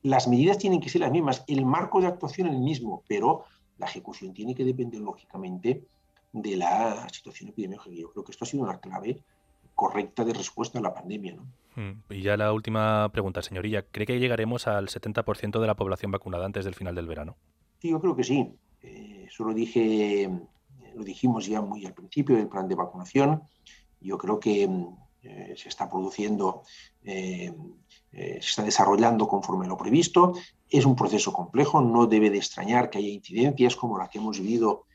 Las 0.03 0.27
medidas 0.27 0.57
tienen 0.57 0.81
que 0.81 0.89
ser 0.89 1.01
las 1.01 1.11
mismas, 1.11 1.45
el 1.47 1.65
marco 1.65 2.01
de 2.01 2.07
actuación 2.07 2.47
es 2.47 2.53
el 2.53 2.59
mismo, 2.59 3.03
pero 3.07 3.45
la 3.77 3.85
ejecución 3.85 4.33
tiene 4.33 4.53
que 4.53 4.65
depender 4.65 4.99
lógicamente 4.99 5.87
de 6.31 6.57
la 6.57 7.07
situación 7.09 7.49
epidemiológica. 7.49 7.95
Yo 7.95 8.11
creo 8.11 8.23
que 8.23 8.31
esto 8.31 8.45
ha 8.45 8.47
sido 8.47 8.63
una 8.63 8.79
clave 8.79 9.23
correcta 9.79 10.25
de 10.25 10.33
respuesta 10.33 10.79
a 10.79 10.81
la 10.81 10.93
pandemia. 10.93 11.35
¿no? 11.35 11.47
Mm, 11.75 12.03
y 12.09 12.21
ya 12.21 12.35
la 12.35 12.51
última 12.51 13.09
pregunta, 13.13 13.41
señoría. 13.41 13.83
¿Cree 13.83 14.05
que 14.05 14.19
llegaremos 14.19 14.67
al 14.67 14.89
70% 14.89 15.59
de 15.59 15.67
la 15.67 15.75
población 15.75 16.11
vacunada 16.11 16.45
antes 16.45 16.65
del 16.65 16.75
final 16.75 16.95
del 16.95 17.07
verano? 17.07 17.37
Sí, 17.81 17.89
yo 17.89 18.01
creo 18.01 18.15
que 18.15 18.25
sí. 18.25 18.53
Eh, 18.81 19.25
eso 19.27 19.45
lo 19.45 19.53
dije, 19.53 20.29
lo 20.95 21.03
dijimos 21.03 21.45
ya 21.45 21.61
muy 21.61 21.85
al 21.85 21.93
principio 21.93 22.35
del 22.35 22.49
plan 22.49 22.67
de 22.67 22.75
vacunación. 22.75 23.43
Yo 24.01 24.17
creo 24.17 24.37
que 24.37 24.69
eh, 25.23 25.53
se 25.55 25.69
está 25.69 25.89
produciendo, 25.89 26.63
eh, 27.03 27.53
se 28.11 28.37
está 28.37 28.63
desarrollando 28.63 29.29
conforme 29.29 29.65
lo 29.65 29.77
previsto. 29.77 30.33
Es 30.69 30.85
un 30.85 30.97
proceso 30.97 31.31
complejo, 31.31 31.81
no 31.81 32.05
debe 32.05 32.29
de 32.29 32.37
extrañar 32.37 32.89
que 32.89 32.97
haya 32.97 33.07
incidencias 33.07 33.77
como 33.77 33.97
la 33.97 34.09
que 34.09 34.17
hemos 34.17 34.39
vivido 34.39 34.85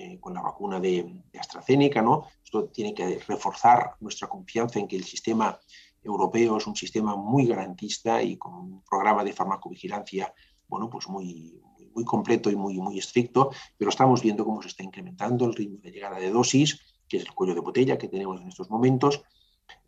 eh, 0.00 0.18
con 0.18 0.32
la 0.32 0.40
vacuna 0.40 0.80
de, 0.80 1.22
AstraZeneca. 1.38 2.00
¿no? 2.00 2.24
Esto 2.42 2.68
tiene 2.68 2.94
que 2.94 3.18
reforzar 3.28 3.96
nuestra 4.00 4.28
confianza 4.28 4.78
en 4.78 4.88
que 4.88 4.96
el 4.96 5.04
sistema 5.04 5.58
europeo 6.02 6.56
es 6.56 6.66
un 6.66 6.74
sistema 6.74 7.16
muy 7.16 7.46
garantista 7.46 8.22
y 8.22 8.38
con 8.38 8.54
un 8.54 8.82
programa 8.82 9.22
de 9.22 9.34
farmacovigilancia 9.34 10.32
bueno, 10.66 10.88
pues 10.88 11.06
muy, 11.08 11.60
muy 11.94 12.04
completo 12.04 12.48
y 12.50 12.56
muy, 12.56 12.78
muy 12.78 12.98
estricto, 12.98 13.50
pero 13.76 13.90
estamos 13.90 14.22
viendo 14.22 14.44
cómo 14.44 14.62
se 14.62 14.68
está 14.68 14.82
incrementando 14.84 15.44
el 15.44 15.54
ritmo 15.54 15.78
de 15.82 15.90
llegada 15.90 16.18
de 16.18 16.30
dosis, 16.30 16.80
que 17.08 17.18
es 17.18 17.24
el 17.24 17.34
cuello 17.34 17.54
de 17.54 17.60
botella 17.60 17.98
que 17.98 18.08
tenemos 18.08 18.40
en 18.40 18.48
estos 18.48 18.70
momentos, 18.70 19.22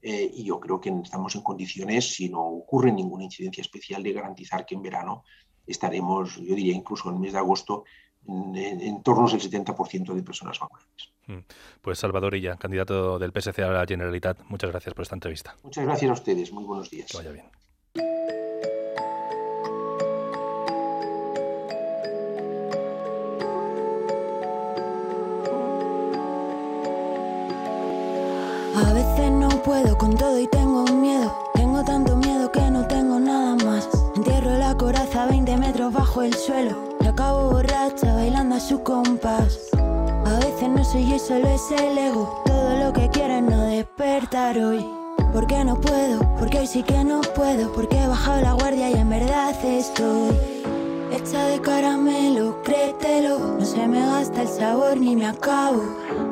eh, 0.03 0.31
y 0.35 0.45
yo 0.45 0.61
creo 0.61 0.81
que 0.81 0.91
estamos 0.91 1.35
en 1.37 1.43
condiciones, 1.43 2.13
si 2.15 2.29
no 2.29 2.43
ocurre 2.43 2.93
ninguna 2.93 3.25
incidencia 3.25 3.63
especial, 3.63 4.03
de 4.03 4.13
garantizar 4.13 4.67
que 4.67 4.75
en 4.75 4.83
verano 4.83 5.23
estaremos, 5.67 6.37
yo 6.37 6.55
diría 6.55 6.75
incluso 6.75 7.09
en 7.09 7.15
el 7.15 7.21
mes 7.21 7.33
de 7.33 7.39
agosto, 7.39 7.85
en, 8.27 9.03
torno 9.03 9.27
al 9.27 9.41
70% 9.41 10.15
de 10.15 10.23
personas 10.23 10.59
vacunadas. 10.59 11.11
Mm. 11.27 11.39
Pues 11.81 11.99
Salvador 11.99 12.35
Illa, 12.35 12.57
candidato 12.57 13.19
del 13.19 13.33
PSC 13.33 13.59
a 13.61 13.71
la 13.71 13.87
Generalitat, 13.87 14.39
muchas 14.49 14.71
gracias 14.71 14.95
por 14.95 15.03
esta 15.03 15.17
entrevista. 15.17 15.57
Muchas 15.63 15.85
gracias 15.85 16.11
a 16.11 16.15
ustedes, 16.15 16.53
muy 16.53 16.65
buenos 16.65 16.91
días. 16.91 17.11
Que 17.11 17.19
vaya 17.19 17.33
bien. 17.33 17.47
A 28.75 28.93
veces 28.95 29.31
no 29.31 29.49
puedo 29.63 29.97
con 29.99 30.17
todo 30.17 30.41
y 30.41 30.47
tengo 30.49 30.85
miedo. 30.85 31.51
Tengo 31.55 31.85
tanto 31.85 32.17
miedo 32.17 32.51
que 32.51 32.71
no 32.71 32.87
tengo 32.87 33.21
nada 33.21 33.57
más. 33.65 33.89
Entierro 34.17 34.59
la 34.59 34.77
coraza 34.77 35.27
20 35.27 35.57
metros 35.59 35.93
bajo 35.93 36.23
el 36.23 36.35
suelo 36.35 36.92
a 38.53 38.61
su 38.61 38.83
compás. 38.83 39.71
A 39.73 40.39
veces 40.39 40.69
no 40.69 40.85
soy 40.85 41.09
yo, 41.09 41.19
solo 41.19 41.49
es 41.49 41.71
el 41.71 41.97
ego. 41.97 42.43
Todo 42.45 42.77
lo 42.85 42.93
que 42.93 43.09
quiero 43.09 43.35
es 43.35 43.43
no 43.43 43.63
despertar 43.63 44.59
hoy. 44.59 44.87
Porque 45.33 45.65
no 45.65 45.81
puedo, 45.81 46.21
porque 46.39 46.59
hoy 46.59 46.67
sí 46.67 46.83
que 46.83 47.03
no 47.03 47.23
puedo. 47.23 47.73
Porque 47.73 47.99
he 47.99 48.07
bajado 48.07 48.43
la 48.43 48.53
guardia 48.53 48.91
y 48.91 48.95
en 48.95 49.09
verdad 49.09 49.55
estoy 49.65 50.37
hecha 51.13 51.47
de 51.47 51.61
caramelo, 51.61 52.63
créetelo. 52.63 53.57
No 53.59 53.65
se 53.65 53.89
me 53.89 54.01
gasta 54.01 54.43
el 54.43 54.49
sabor 54.49 54.99
ni 54.99 55.17
me 55.17 55.27
acabo. 55.27 55.83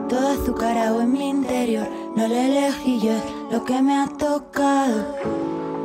Todo 0.08 0.28
azucarado 0.28 1.00
en 1.00 1.12
mi 1.12 1.30
interior. 1.30 1.88
No 2.16 2.28
lo 2.28 2.34
elegí 2.34 3.00
yo, 3.00 3.12
es 3.12 3.22
lo 3.50 3.64
que 3.64 3.80
me 3.80 3.94
ha 3.94 4.06
tocado. 4.06 5.16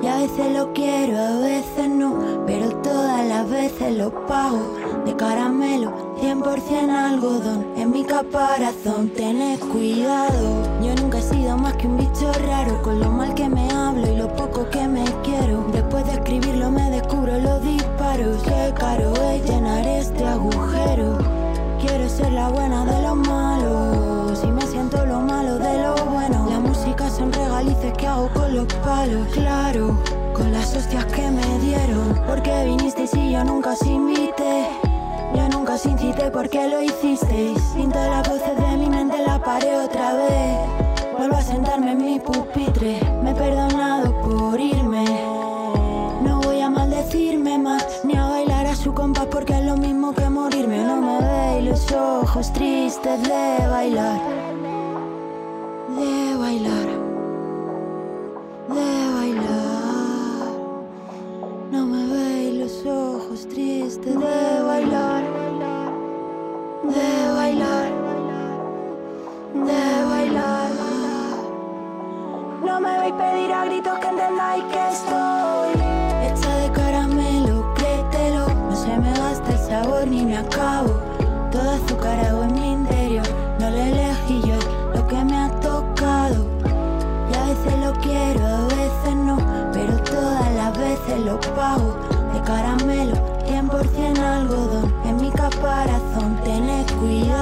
Y 0.02 0.08
a 0.08 0.18
veces 0.18 0.52
lo 0.54 0.74
quiero, 0.74 1.18
a 1.18 1.40
veces 1.40 1.88
no, 1.88 2.44
pero 2.46 2.70
todas 2.82 3.26
las 3.26 3.50
veces 3.50 3.96
lo 3.98 4.26
pago. 4.26 4.85
De 5.06 5.16
caramelo, 5.16 5.94
100% 6.20 6.90
algodón, 6.90 7.66
en 7.78 7.92
mi 7.92 8.04
caparazón, 8.04 9.10
tened 9.10 9.60
cuidado. 9.60 10.64
Yo 10.82 10.96
nunca 10.96 11.20
he 11.20 11.22
sido 11.22 11.58
más 11.58 11.76
que 11.76 11.88
un 11.88 11.98
bicho 11.98 12.32
raro, 12.48 12.82
con 12.82 13.00
lo 13.00 13.12
mal 13.12 13.34
que 13.36 13.48
me 13.48 13.70
hablo 13.72 14.12
y 14.12 14.16
lo 14.16 14.28
poco 14.36 14.68
que 14.70 14.88
me 14.88 15.06
quiero. 15.24 15.66
Después 15.72 16.06
de 16.08 16.14
escribirlo 16.14 16.72
me 16.72 16.90
descubro 16.90 17.40
los 17.40 17.62
disparos, 17.62 18.42
qué 18.44 18.74
caro 18.78 19.14
es 19.32 19.50
llenar 19.50 19.86
este 19.88 20.26
agujero. 20.26 21.18
Quiero 21.80 22.10
ser 22.10 22.32
la 22.32 22.50
buena 22.50 22.84
de 22.86 23.02
los 23.04 23.16
malos, 23.16 24.44
y 24.44 24.48
me 24.48 24.62
siento 24.64 25.06
lo 25.06 25.22
malo 25.22 25.60
de 25.60 25.84
lo 25.84 25.96
bueno 26.06 26.36
son 27.10 27.32
regalices 27.32 27.94
que 27.94 28.08
hago 28.08 28.30
con 28.34 28.56
los 28.56 28.66
palos. 28.86 29.28
Claro, 29.34 29.98
con 30.34 30.52
las 30.52 30.76
hostias 30.76 31.06
que 31.06 31.30
me 31.30 31.60
dieron. 31.60 32.20
Porque 32.28 32.66
vinisteis 32.66 33.14
y 33.14 33.32
yo 33.32 33.44
nunca 33.44 33.72
os 33.72 33.82
invité. 33.86 34.85
Os 35.76 35.86
incité 35.86 36.32
porque 36.32 36.70
lo 36.70 36.82
hicisteis. 36.82 37.60
Pinto 37.76 38.00
las 38.00 38.26
voces 38.30 38.56
de 38.56 38.78
mi 38.78 38.88
mente 38.90 39.18
en 39.18 39.26
la 39.26 39.38
pared 39.40 39.78
otra 39.84 40.14
vez. 40.14 40.58
Vuelvo 41.18 41.36
a 41.36 41.42
sentarme 41.42 41.92
en 41.92 41.98
mi 41.98 42.18
pupitre. 42.18 43.02
Me 43.22 43.32
he 43.32 43.36
perdonado 43.36 44.14
por 44.22 44.58
irme. 44.58 45.04
No 46.24 46.40
voy 46.46 46.62
a 46.62 46.70
maldecirme 46.70 47.58
más 47.58 48.06
ni 48.06 48.16
a 48.16 48.26
bailar 48.26 48.68
a 48.68 48.74
su 48.74 48.94
compás 48.94 49.26
porque 49.26 49.52
es 49.52 49.66
lo 49.66 49.76
mismo 49.76 50.14
que 50.14 50.30
morirme. 50.30 50.78
No 50.78 51.02
me 51.02 51.18
veis 51.20 51.70
los 51.70 51.92
ojos 51.92 52.54
tristes 52.54 53.22
de 53.24 53.68
bailar, 53.68 54.22
gritos 73.66 73.98
que 74.00 74.08
entendáis 74.08 74.64
que 74.66 74.88
estoy 74.90 75.72
hecha 76.26 76.56
de 76.58 76.72
caramelo, 76.72 77.74
créetelo. 77.76 78.48
No 78.48 78.76
se 78.76 78.98
me 78.98 79.12
gasta 79.14 79.52
el 79.52 79.58
sabor 79.58 80.08
ni 80.08 80.26
me 80.26 80.38
acabo. 80.38 80.94
Todo 81.52 81.70
azucarado 81.72 82.44
en 82.44 82.54
mi 82.54 82.72
interior. 82.74 83.26
No 83.60 83.70
lo 83.70 83.78
elegí 83.78 84.42
yo, 84.42 84.60
lo 84.94 85.08
que 85.08 85.24
me 85.24 85.38
ha 85.38 85.50
tocado. 85.60 86.46
Y 87.30 87.34
a 87.34 87.44
veces 87.50 87.80
lo 87.80 87.92
quiero, 88.02 88.46
a 88.46 88.66
veces 88.68 89.16
no. 89.16 89.38
Pero 89.74 89.98
todas 90.04 90.54
las 90.54 90.78
veces 90.78 91.20
lo 91.26 91.40
pago. 91.56 91.96
De 92.34 92.42
caramelo, 92.42 93.16
100% 93.48 94.20
algodón. 94.20 94.94
En 95.06 95.16
mi 95.18 95.32
caparazón, 95.32 96.38
tened 96.44 96.86
cuidado. 97.00 97.35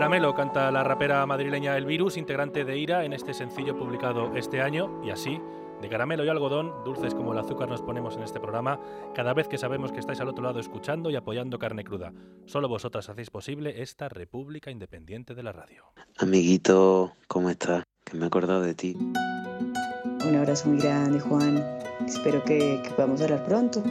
Caramelo 0.00 0.34
canta 0.34 0.70
la 0.70 0.82
rapera 0.82 1.26
madrileña 1.26 1.76
El 1.76 1.84
Virus, 1.84 2.16
integrante 2.16 2.64
de 2.64 2.78
Ira, 2.78 3.04
en 3.04 3.12
este 3.12 3.34
sencillo 3.34 3.76
publicado 3.76 4.34
este 4.34 4.62
año. 4.62 4.98
Y 5.04 5.10
así, 5.10 5.38
de 5.82 5.88
caramelo 5.90 6.24
y 6.24 6.28
algodón, 6.30 6.72
dulces 6.86 7.14
como 7.14 7.34
el 7.34 7.38
azúcar 7.38 7.68
nos 7.68 7.82
ponemos 7.82 8.16
en 8.16 8.22
este 8.22 8.40
programa 8.40 8.80
cada 9.14 9.34
vez 9.34 9.46
que 9.46 9.58
sabemos 9.58 9.92
que 9.92 9.98
estáis 9.98 10.18
al 10.22 10.28
otro 10.30 10.42
lado 10.42 10.58
escuchando 10.58 11.10
y 11.10 11.16
apoyando 11.16 11.58
carne 11.58 11.84
cruda. 11.84 12.14
Solo 12.46 12.66
vosotras 12.66 13.10
hacéis 13.10 13.28
posible 13.28 13.82
esta 13.82 14.08
República 14.08 14.70
Independiente 14.70 15.34
de 15.34 15.42
la 15.42 15.52
Radio. 15.52 15.92
Amiguito, 16.16 17.12
¿cómo 17.28 17.50
estás? 17.50 17.84
Que 18.02 18.16
me 18.16 18.24
he 18.24 18.26
acordado 18.28 18.62
de 18.62 18.74
ti. 18.74 18.96
Un 18.96 20.34
abrazo 20.34 20.70
muy 20.70 20.78
grande, 20.78 21.20
Juan. 21.20 21.62
Espero 22.06 22.42
que, 22.42 22.80
que 22.82 22.90
podamos 22.96 23.20
hablar 23.20 23.44
pronto. 23.44 23.82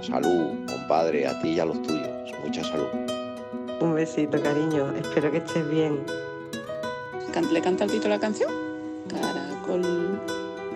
Salud, 0.00 0.64
compadre, 0.66 1.26
a 1.26 1.38
ti 1.42 1.50
y 1.50 1.60
a 1.60 1.66
los 1.66 1.82
tuyos. 1.82 2.32
Mucha 2.42 2.64
salud. 2.64 3.17
Un 3.80 3.94
besito, 3.94 4.40
cariño. 4.42 4.92
Espero 4.96 5.30
que 5.30 5.38
estés 5.38 5.68
bien. 5.70 6.04
¿Le 7.52 7.60
canta 7.62 7.84
el 7.84 7.90
título 7.90 8.14
a 8.14 8.16
la 8.16 8.20
canción? 8.20 8.50
Caracol, 9.08 10.20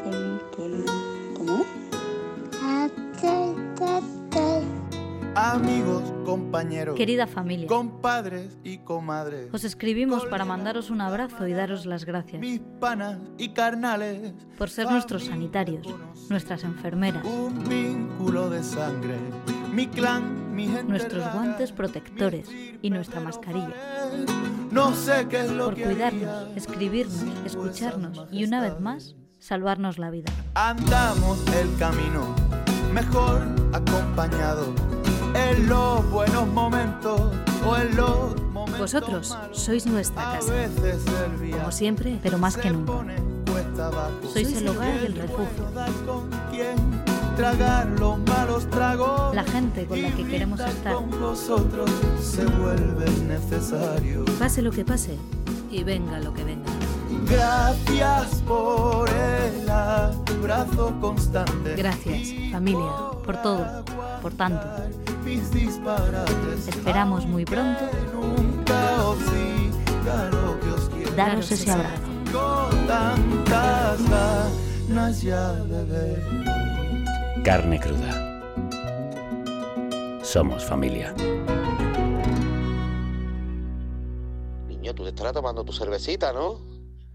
col, 0.04 0.42
col. 0.54 0.84
¿Cómo? 1.36 1.64
Amigos, 5.34 6.12
compañeros, 6.24 6.94
Querida 6.96 7.26
familia, 7.26 7.66
compadres 7.66 8.56
y 8.62 8.78
comadres, 8.78 9.48
os 9.52 9.64
escribimos 9.64 10.26
para 10.26 10.44
mandaros 10.44 10.90
un 10.90 11.00
abrazo 11.00 11.48
y 11.48 11.52
daros 11.52 11.86
las 11.86 12.04
gracias 12.04 12.40
mis 12.40 12.60
panas 12.80 13.18
y 13.38 13.48
carnales, 13.48 14.34
por 14.58 14.68
ser 14.68 14.90
nuestros 14.90 15.24
sanitarios, 15.24 15.86
nuestras 16.28 16.64
enfermeras, 16.64 17.24
un 17.24 17.64
vínculo 17.64 18.50
de 18.50 18.62
sangre, 18.62 19.16
mi 19.72 19.86
clan, 19.86 20.41
nuestros 20.52 21.32
guantes 21.32 21.72
protectores 21.72 22.48
y 22.82 22.90
nuestra 22.90 23.20
mascarilla. 23.20 23.74
no 24.70 24.94
sé 24.94 25.26
qué 25.28 25.40
es 25.40 25.50
lo 25.50 25.66
Por 25.66 25.82
cuidarnos, 25.82 26.48
escribirnos, 26.56 27.24
escucharnos 27.44 28.26
y 28.30 28.44
una 28.44 28.60
vez 28.60 28.78
más, 28.80 29.16
salvarnos 29.38 29.98
la 29.98 30.10
vida. 30.10 30.32
Andamos 30.54 31.44
el 31.56 31.74
camino 31.78 32.34
mejor 32.92 33.42
acompañado 33.72 34.74
en 35.34 35.68
los 35.68 36.10
buenos 36.10 36.46
momentos 36.48 37.20
o 37.64 37.76
en 37.76 37.96
los 37.96 38.40
momentos 38.52 38.52
Vosotros 38.78 39.36
sois 39.52 39.86
nuestra 39.86 40.22
casa, 40.32 40.52
como 41.52 41.72
siempre, 41.72 42.18
pero 42.22 42.38
más 42.38 42.56
que 42.56 42.70
nunca. 42.70 42.92
Sois 44.32 44.56
el 44.56 44.68
hogar 44.68 45.00
y 45.02 45.06
el 45.06 45.14
refugio, 45.14 45.68
tragar 47.42 47.88
los 47.98 48.18
malos 48.20 48.70
tragos 48.70 49.34
la 49.34 49.42
gente 49.42 49.84
con 49.86 50.00
la 50.00 50.14
que 50.14 50.24
queremos 50.28 50.60
estar. 50.60 50.94
con 50.94 51.10
vosotros 51.10 51.90
se 52.20 52.44
vuelve 52.44 53.10
necesario. 53.26 54.24
Pase 54.38 54.62
lo 54.62 54.70
que 54.70 54.84
pase 54.84 55.18
y 55.68 55.82
venga 55.82 56.20
lo 56.20 56.32
que 56.32 56.44
venga. 56.44 56.70
Gracias 57.28 58.42
por 58.46 59.10
el 59.10 59.68
abrazo 59.68 60.94
constante. 61.00 61.74
Gracias, 61.74 62.52
familia, 62.52 62.92
por 63.26 63.42
todo, 63.42 63.84
por 64.22 64.32
tanto. 64.34 64.64
Esperamos 66.68 67.26
muy 67.26 67.44
pronto 67.44 67.90
daros 71.16 71.50
ese 71.50 71.72
abrazo. 71.72 72.02
Con 72.32 72.86
tantas 72.86 73.98
ganas 74.88 75.22
ya 75.22 75.52
de 75.54 75.84
ver. 75.86 76.61
Carne 77.44 77.80
cruda. 77.80 78.40
Somos 80.22 80.64
familia. 80.64 81.12
Niño, 84.68 84.94
tú 84.94 85.02
te 85.02 85.08
estarás 85.08 85.32
tomando 85.32 85.64
tu 85.64 85.72
cervecita, 85.72 86.32
¿no? 86.32 86.60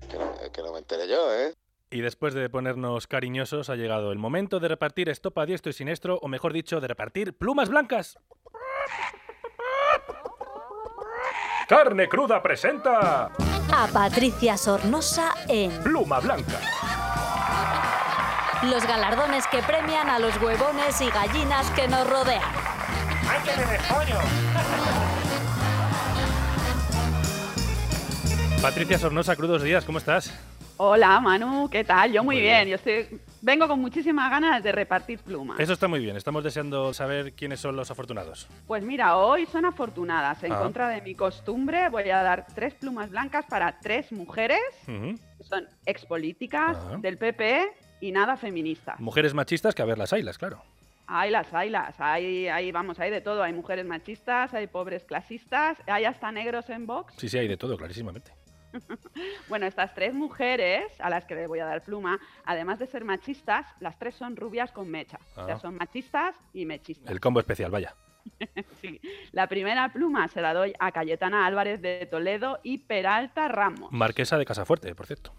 Que 0.10 0.18
no, 0.18 0.34
que 0.52 0.62
no 0.62 0.74
me 0.74 0.80
enteré 0.80 1.08
yo, 1.08 1.34
¿eh? 1.34 1.54
Y 1.90 2.02
después 2.02 2.34
de 2.34 2.50
ponernos 2.50 3.08
cariñosos, 3.08 3.70
ha 3.70 3.76
llegado 3.76 4.12
el 4.12 4.18
momento 4.18 4.60
de 4.60 4.68
repartir 4.68 5.08
estopa 5.08 5.46
diestro 5.46 5.70
y 5.70 5.74
siniestro, 5.74 6.20
o 6.22 6.28
mejor 6.28 6.52
dicho, 6.52 6.82
de 6.82 6.90
repartir 6.90 7.38
plumas 7.38 7.70
blancas. 7.70 8.20
Carne 11.70 12.10
cruda 12.10 12.44
presenta 12.44 13.28
A 13.28 13.88
Patricia 13.94 14.58
Sornosa 14.58 15.34
en 15.48 15.72
Pluma 15.84 16.20
Blanca. 16.20 16.60
Los 18.64 18.86
galardones 18.88 19.46
que 19.48 19.62
premian 19.62 20.10
a 20.10 20.20
los 20.20 20.36
huevones 20.42 21.00
y 21.02 21.10
gallinas 21.10 21.70
que 21.72 21.88
nos 21.88 22.10
rodean. 22.10 22.42
¡Ay, 23.30 23.40
que 23.46 23.52
me 23.66 23.78
pollo! 23.88 24.20
Patricia 28.62 28.98
Sornosa, 28.98 29.36
crudos 29.36 29.62
días, 29.64 29.86
¿cómo 29.86 30.00
estás? 30.00 30.34
Hola 30.80 31.20
Manu, 31.20 31.70
¿qué 31.72 31.84
tal? 31.84 32.12
Yo 32.12 32.24
muy 32.24 32.40
bien, 32.40 32.68
yo 32.68 32.76
estoy... 32.76 33.20
vengo 33.42 33.68
con 33.68 33.80
muchísimas 33.80 34.30
ganas 34.30 34.62
de 34.64 34.72
repartir 34.72 35.20
plumas. 35.20 35.60
Eso 35.60 35.74
está 35.74 35.88
muy 35.88 36.00
bien, 36.00 36.16
estamos 36.18 36.44
deseando 36.44 36.94
saber 36.94 37.34
quiénes 37.34 37.60
son 37.60 37.76
los 37.76 37.90
afortunados. 37.90 38.48
Pues 38.68 38.84
mira, 38.84 39.18
hoy 39.18 39.46
son 39.48 39.66
afortunadas. 39.66 40.44
En 40.44 40.52
Ah. 40.52 40.60
contra 40.60 40.90
de 40.90 41.02
mi 41.02 41.16
costumbre 41.16 41.90
voy 41.90 42.10
a 42.10 42.22
dar 42.22 42.46
tres 42.54 42.74
plumas 42.76 43.10
blancas 43.10 43.46
para 43.48 43.80
tres 43.80 44.12
mujeres, 44.12 44.60
son 45.42 45.68
expolíticas, 45.86 46.78
Ah. 46.80 46.98
del 47.00 47.18
PP 47.18 47.68
y 48.02 48.12
nada 48.12 48.38
feministas. 48.38 49.00
Mujeres 49.00 49.34
machistas 49.34 49.74
que 49.76 49.82
a 49.82 49.86
ver 49.86 49.98
las 49.98 50.14
haylas, 50.14 50.38
claro. 50.38 50.62
Hay 51.10 51.32
las, 51.32 51.54
hay 51.54 51.70
las, 51.70 52.00
hay, 52.02 52.48
hay, 52.50 52.72
vamos, 52.72 53.00
hay 53.00 53.10
de 53.12 53.22
todo. 53.22 53.42
Hay 53.42 53.54
mujeres 53.54 53.86
machistas, 53.86 54.54
hay 54.54 54.68
pobres 54.68 55.06
clasistas, 55.06 55.78
hay 55.88 56.04
hasta 56.06 56.32
negros 56.32 56.70
en 56.70 56.86
Vox. 56.86 57.14
Sí, 57.18 57.30
sí, 57.30 57.38
hay 57.38 57.48
de 57.48 57.58
todo, 57.58 57.78
clarísimamente. 57.78 58.32
Bueno, 59.48 59.66
estas 59.66 59.94
tres 59.96 60.14
mujeres 60.14 60.84
a 61.00 61.10
las 61.10 61.24
que 61.26 61.34
le 61.36 61.48
voy 61.48 61.60
a 61.60 61.66
dar 61.66 61.82
pluma, 61.82 62.20
además 62.44 62.80
de 62.80 62.86
ser 62.88 63.06
machistas, 63.06 63.66
las 63.80 63.98
tres 63.98 64.14
son 64.16 64.36
rubias 64.36 64.72
con 64.72 64.90
mecha. 64.92 65.18
O 65.38 65.46
sea, 65.46 65.56
Ah. 65.56 65.60
son 65.60 65.76
machistas 65.76 66.36
y 66.54 66.66
mechistas. 66.66 67.10
El 67.10 67.20
combo 67.22 67.40
especial, 67.40 67.72
vaya. 67.72 67.96
Sí. 68.82 69.00
La 69.32 69.48
primera 69.48 69.88
pluma 69.94 70.28
se 70.28 70.42
la 70.42 70.54
doy 70.54 70.74
a 70.80 70.92
Cayetana 70.92 71.46
Álvarez 71.46 71.82
de 71.82 72.06
Toledo 72.12 72.60
y 72.62 72.80
Peralta 72.80 73.48
Ramos. 73.48 73.92
Marquesa 73.94 74.38
de 74.38 74.46
Casafuerte, 74.46 74.94
por 74.94 75.06
cierto. 75.08 75.32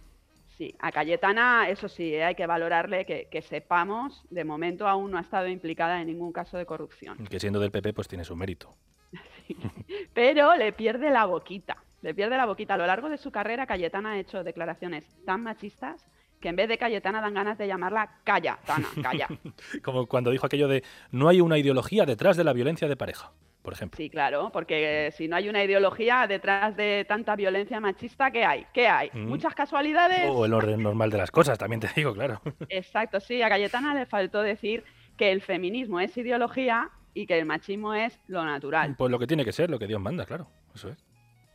Sí, 0.58 0.74
a 0.80 0.90
Cayetana, 0.90 1.68
eso 1.68 1.88
sí, 1.88 2.12
eh, 2.12 2.24
hay 2.24 2.34
que 2.34 2.44
valorarle 2.44 3.06
que, 3.06 3.28
que 3.30 3.42
sepamos, 3.42 4.24
de 4.28 4.42
momento 4.42 4.88
aún 4.88 5.12
no 5.12 5.16
ha 5.16 5.20
estado 5.20 5.46
implicada 5.46 6.00
en 6.00 6.08
ningún 6.08 6.32
caso 6.32 6.58
de 6.58 6.66
corrupción. 6.66 7.16
Que 7.28 7.38
siendo 7.38 7.60
del 7.60 7.70
PP, 7.70 7.92
pues 7.92 8.08
tiene 8.08 8.24
su 8.24 8.34
mérito. 8.34 8.74
Pero 10.14 10.56
le 10.56 10.72
pierde 10.72 11.10
la 11.10 11.26
boquita, 11.26 11.76
le 12.02 12.12
pierde 12.12 12.36
la 12.36 12.44
boquita. 12.44 12.74
A 12.74 12.76
lo 12.76 12.86
largo 12.86 13.08
de 13.08 13.18
su 13.18 13.30
carrera, 13.30 13.66
Cayetana 13.68 14.12
ha 14.12 14.18
hecho 14.18 14.42
declaraciones 14.42 15.16
tan 15.24 15.44
machistas 15.44 16.04
que 16.40 16.48
en 16.48 16.56
vez 16.56 16.68
de 16.68 16.76
Cayetana 16.76 17.20
dan 17.20 17.34
ganas 17.34 17.56
de 17.56 17.68
llamarla 17.68 18.18
Cayetana, 18.24 18.88
calla. 19.00 19.28
Como 19.84 20.06
cuando 20.06 20.32
dijo 20.32 20.44
aquello 20.44 20.66
de 20.66 20.82
no 21.12 21.28
hay 21.28 21.40
una 21.40 21.58
ideología 21.58 22.04
detrás 22.04 22.36
de 22.36 22.42
la 22.42 22.52
violencia 22.52 22.88
de 22.88 22.96
pareja, 22.96 23.30
por 23.68 23.74
ejemplo. 23.74 23.98
Sí, 23.98 24.08
claro, 24.08 24.48
porque 24.50 25.12
si 25.14 25.28
no 25.28 25.36
hay 25.36 25.46
una 25.50 25.62
ideología 25.62 26.26
detrás 26.26 26.74
de 26.74 27.04
tanta 27.06 27.36
violencia 27.36 27.78
machista, 27.80 28.30
¿qué 28.30 28.42
hay? 28.42 28.64
¿Qué 28.72 28.88
hay? 28.88 29.10
Mm. 29.12 29.28
Muchas 29.28 29.54
casualidades. 29.54 30.30
O 30.30 30.46
el 30.46 30.54
orden 30.54 30.82
normal 30.82 31.10
de 31.10 31.18
las 31.18 31.30
cosas, 31.30 31.58
también 31.58 31.80
te 31.80 31.90
digo, 31.94 32.14
claro. 32.14 32.40
Exacto, 32.70 33.20
sí, 33.20 33.42
a 33.42 33.50
Cayetana 33.50 33.92
le 33.92 34.06
faltó 34.06 34.40
decir 34.40 34.84
que 35.18 35.32
el 35.32 35.42
feminismo 35.42 36.00
es 36.00 36.16
ideología 36.16 36.88
y 37.12 37.26
que 37.26 37.38
el 37.38 37.44
machismo 37.44 37.92
es 37.92 38.18
lo 38.26 38.42
natural. 38.42 38.94
Pues 38.96 39.10
lo 39.10 39.18
que 39.18 39.26
tiene 39.26 39.44
que 39.44 39.52
ser, 39.52 39.68
lo 39.68 39.78
que 39.78 39.86
Dios 39.86 40.00
manda, 40.00 40.24
claro. 40.24 40.48
Eso 40.74 40.88
es. 40.88 41.04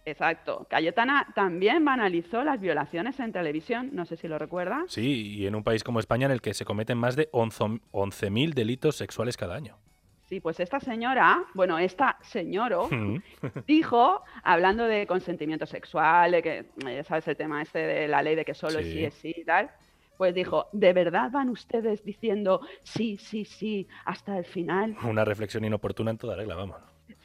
Exacto. 0.05 0.68
Cayetana 0.70 1.32
también 1.34 1.84
banalizó 1.84 2.43
las 2.43 2.61
violaciones 2.61 3.20
en 3.20 3.32
televisión, 3.32 3.89
no 3.93 4.05
sé 4.05 4.18
si 4.18 4.28
lo 4.28 4.38
recuerda. 4.38 4.84
Sí, 4.88 5.36
y 5.36 5.47
en 5.47 5.55
un 5.55 5.64
país 5.64 5.84
como 5.84 5.99
España 5.99 6.28
en 6.28 6.32
el 6.32 6.41
que 6.41 6.53
se 6.53 6.64
cometen 6.64 6.99
más 6.99 7.16
de 7.16 7.30
11 7.32 7.82
11.000 7.91 8.53
delitos 8.53 8.97
sexuales 8.97 9.36
cada 9.36 9.55
año. 9.55 9.78
Sí, 10.34 10.39
pues 10.39 10.59
esta 10.59 10.79
señora, 10.79 11.45
bueno, 11.53 11.77
esta 11.77 12.17
señora 12.21 12.79
Mm. 12.89 13.21
dijo, 13.67 14.23
hablando 14.43 14.86
de 14.86 15.05
consentimiento 15.05 15.67
sexual, 15.67 16.31
de 16.31 16.41
que, 16.41 16.65
eh, 16.88 17.03
¿sabes? 17.03 17.27
El 17.27 17.38
tema 17.38 17.61
este 17.61 17.77
de 17.77 18.07
la 18.07 18.23
ley 18.23 18.34
de 18.34 18.43
que 18.43 18.55
solo 18.55 18.79
es 18.79 18.86
Sí. 18.88 18.93
sí 18.93 19.05
es 19.05 19.13
sí 19.13 19.34
y 19.38 19.45
tal. 19.45 19.69
Pues 20.17 20.34
dijo, 20.34 20.69
¿de 20.71 20.91
verdad 20.91 21.29
van 21.31 21.49
ustedes 21.49 22.03
diciendo 22.03 22.61
sí, 22.81 23.17
sí, 23.17 23.45
sí 23.45 23.88
hasta 24.05 24.36
el 24.39 24.45
final? 24.45 24.95
Una 25.03 25.23
reflexión 25.23 25.65
inoportuna 25.65 26.09
en 26.09 26.17
toda 26.17 26.36
regla, 26.36 26.55
vamos. 26.55 26.77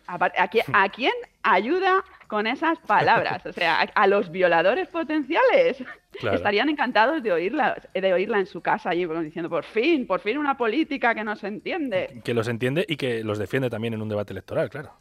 ¿A 0.09 0.49
quién, 0.49 0.65
a 0.73 0.89
quién 0.89 1.13
ayuda 1.43 2.03
con 2.29 2.47
esas 2.47 2.79
palabras? 2.81 3.45
O 3.45 3.53
sea, 3.53 3.83
a, 3.83 3.83
a 3.83 4.07
los 4.07 4.31
violadores 4.31 4.89
potenciales. 4.89 5.85
Claro. 6.19 6.37
Estarían 6.37 6.71
encantados 6.71 7.23
de 7.23 7.31
oírla, 7.31 7.81
de 7.93 8.13
oírla 8.13 8.39
en 8.39 8.47
su 8.47 8.63
casa 8.63 8.91
allí 8.91 9.07
diciendo, 9.07 9.51
por 9.51 9.65
fin, 9.65 10.07
por 10.07 10.21
fin 10.21 10.39
una 10.39 10.57
política 10.57 11.15
que 11.15 11.23
nos 11.23 11.45
entiende. 11.45 12.23
Que 12.25 12.33
los 12.33 12.49
entiende 12.49 12.87
y 12.89 12.97
que 12.97 13.23
los 13.23 13.39
defiende 13.39 13.69
también 13.69 13.95
en 13.95 14.03
un 14.03 14.09
debate 14.09 14.33
electoral, 14.33 14.71
claro. 14.71 14.95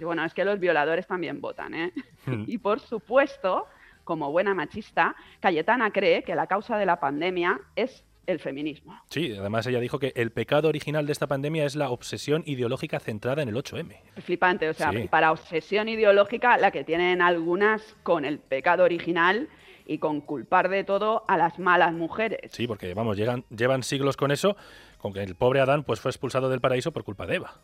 Bueno, 0.00 0.24
es 0.24 0.34
que 0.34 0.44
los 0.44 0.60
violadores 0.60 1.06
también 1.06 1.40
votan, 1.40 1.74
¿eh? 1.74 1.92
Mm. 2.26 2.44
Y 2.46 2.58
por 2.58 2.80
supuesto, 2.80 3.66
como 4.04 4.30
buena 4.30 4.54
machista, 4.54 5.16
Cayetana 5.40 5.90
cree 5.90 6.22
que 6.22 6.34
la 6.34 6.46
causa 6.46 6.78
de 6.78 6.86
la 6.86 7.00
pandemia 7.00 7.60
es 7.74 8.04
el 8.28 8.38
feminismo. 8.38 9.00
Sí, 9.08 9.34
además 9.38 9.66
ella 9.66 9.80
dijo 9.80 9.98
que 9.98 10.12
el 10.14 10.30
pecado 10.30 10.68
original 10.68 11.06
de 11.06 11.12
esta 11.12 11.26
pandemia 11.26 11.64
es 11.64 11.74
la 11.76 11.90
obsesión 11.90 12.42
ideológica 12.46 13.00
centrada 13.00 13.42
en 13.42 13.48
el 13.48 13.56
8M. 13.56 13.96
Flipante, 14.22 14.68
o 14.68 14.74
sea, 14.74 14.92
Sí. 14.92 15.08
para 15.08 15.32
obsesión 15.32 15.88
ideológica 15.88 16.56
la 16.58 16.70
que 16.70 16.84
tienen 16.84 17.22
algunas 17.22 17.96
con 18.02 18.24
el 18.24 18.38
pecado 18.38 18.84
original 18.84 19.48
y 19.86 19.98
con 19.98 20.20
culpar 20.20 20.68
de 20.68 20.84
todo 20.84 21.24
a 21.28 21.36
las 21.38 21.58
malas 21.58 21.94
mujeres. 21.94 22.52
Sí, 22.52 22.66
porque 22.66 22.92
vamos, 22.94 23.16
llegan, 23.16 23.44
llevan 23.48 23.82
siglos 23.82 24.16
con 24.18 24.30
eso, 24.30 24.56
con 24.98 25.14
que 25.14 25.22
el 25.22 25.34
pobre 25.34 25.60
Adán 25.60 25.82
pues 25.84 25.98
fue 26.00 26.10
expulsado 26.10 26.50
del 26.50 26.60
paraíso 26.60 26.92
por 26.92 27.04
culpa 27.04 27.26
de 27.26 27.36
Eva. 27.36 27.54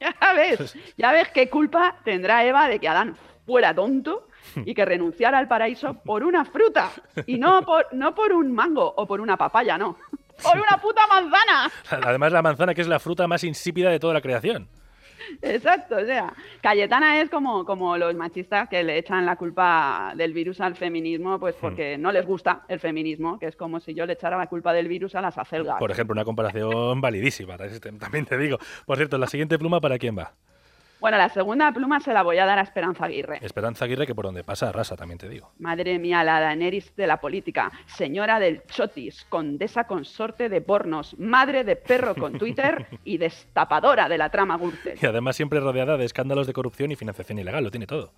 Ya 0.00 0.32
ves, 0.34 0.76
ya 0.96 1.12
ves 1.12 1.28
qué 1.28 1.48
culpa 1.50 1.98
tendrá 2.04 2.44
Eva 2.46 2.68
de 2.68 2.78
que 2.78 2.88
Adán 2.88 3.16
fuera 3.46 3.74
tonto 3.74 4.28
y 4.64 4.74
que 4.74 4.84
renunciara 4.84 5.38
al 5.38 5.48
paraíso 5.48 5.94
por 5.94 6.24
una 6.24 6.44
fruta 6.44 6.90
y 7.26 7.38
no 7.38 7.62
por, 7.62 7.86
no 7.92 8.14
por 8.14 8.32
un 8.32 8.52
mango 8.52 8.92
o 8.96 9.06
por 9.06 9.20
una 9.20 9.36
papaya, 9.36 9.78
no. 9.78 9.96
Por 10.42 10.56
una 10.56 10.80
puta 10.80 11.06
manzana. 11.06 11.70
Además 12.08 12.32
la 12.32 12.40
manzana 12.40 12.72
que 12.72 12.80
es 12.80 12.88
la 12.88 12.98
fruta 12.98 13.28
más 13.28 13.44
insípida 13.44 13.90
de 13.90 14.00
toda 14.00 14.14
la 14.14 14.22
creación. 14.22 14.70
Exacto, 15.42 15.96
o 15.96 16.04
sea, 16.04 16.32
Cayetana 16.60 17.20
es 17.20 17.30
como, 17.30 17.64
como 17.64 17.96
los 17.96 18.14
machistas 18.14 18.68
que 18.68 18.82
le 18.82 18.98
echan 18.98 19.26
la 19.26 19.36
culpa 19.36 20.12
del 20.16 20.32
virus 20.32 20.60
al 20.60 20.76
feminismo, 20.76 21.38
pues 21.38 21.54
porque 21.60 21.98
no 21.98 22.10
les 22.10 22.26
gusta 22.26 22.62
el 22.68 22.80
feminismo, 22.80 23.38
que 23.38 23.46
es 23.46 23.56
como 23.56 23.80
si 23.80 23.94
yo 23.94 24.06
le 24.06 24.14
echara 24.14 24.36
la 24.36 24.46
culpa 24.46 24.72
del 24.72 24.88
virus 24.88 25.14
a 25.14 25.20
las 25.20 25.36
acelgas. 25.36 25.78
Por 25.78 25.90
ejemplo, 25.90 26.12
una 26.12 26.24
comparación 26.24 27.00
validísima, 27.00 27.56
también 27.98 28.24
te 28.24 28.38
digo. 28.38 28.58
Por 28.86 28.96
cierto, 28.96 29.18
la 29.18 29.26
siguiente 29.26 29.58
pluma, 29.58 29.80
¿para 29.80 29.98
quién 29.98 30.18
va? 30.18 30.32
Bueno, 31.00 31.16
la 31.16 31.30
segunda 31.30 31.72
pluma 31.72 31.98
se 31.98 32.12
la 32.12 32.22
voy 32.22 32.36
a 32.38 32.44
dar 32.44 32.58
a 32.58 32.62
Esperanza 32.62 33.06
Aguirre. 33.06 33.38
Esperanza 33.40 33.86
Aguirre, 33.86 34.06
que 34.06 34.14
por 34.14 34.26
donde 34.26 34.44
pasa 34.44 34.68
arrasa, 34.68 34.96
también 34.96 35.16
te 35.16 35.30
digo. 35.30 35.50
Madre 35.58 35.98
mía, 35.98 36.22
la 36.22 36.40
Daenerys 36.40 36.94
de 36.94 37.06
la 37.06 37.18
política, 37.20 37.72
señora 37.86 38.38
del 38.38 38.62
chotis, 38.66 39.24
condesa 39.30 39.84
consorte 39.84 40.50
de 40.50 40.60
pornos, 40.60 41.18
madre 41.18 41.64
de 41.64 41.76
perro 41.76 42.14
con 42.14 42.38
Twitter 42.38 42.86
y 43.04 43.16
destapadora 43.16 44.10
de 44.10 44.18
la 44.18 44.28
trama 44.28 44.58
Gürtel. 44.58 44.98
Y 45.00 45.06
además 45.06 45.36
siempre 45.36 45.58
rodeada 45.58 45.96
de 45.96 46.04
escándalos 46.04 46.46
de 46.46 46.52
corrupción 46.52 46.92
y 46.92 46.96
financiación 46.96 47.38
ilegal, 47.38 47.64
lo 47.64 47.70
tiene 47.70 47.86
todo. 47.86 48.12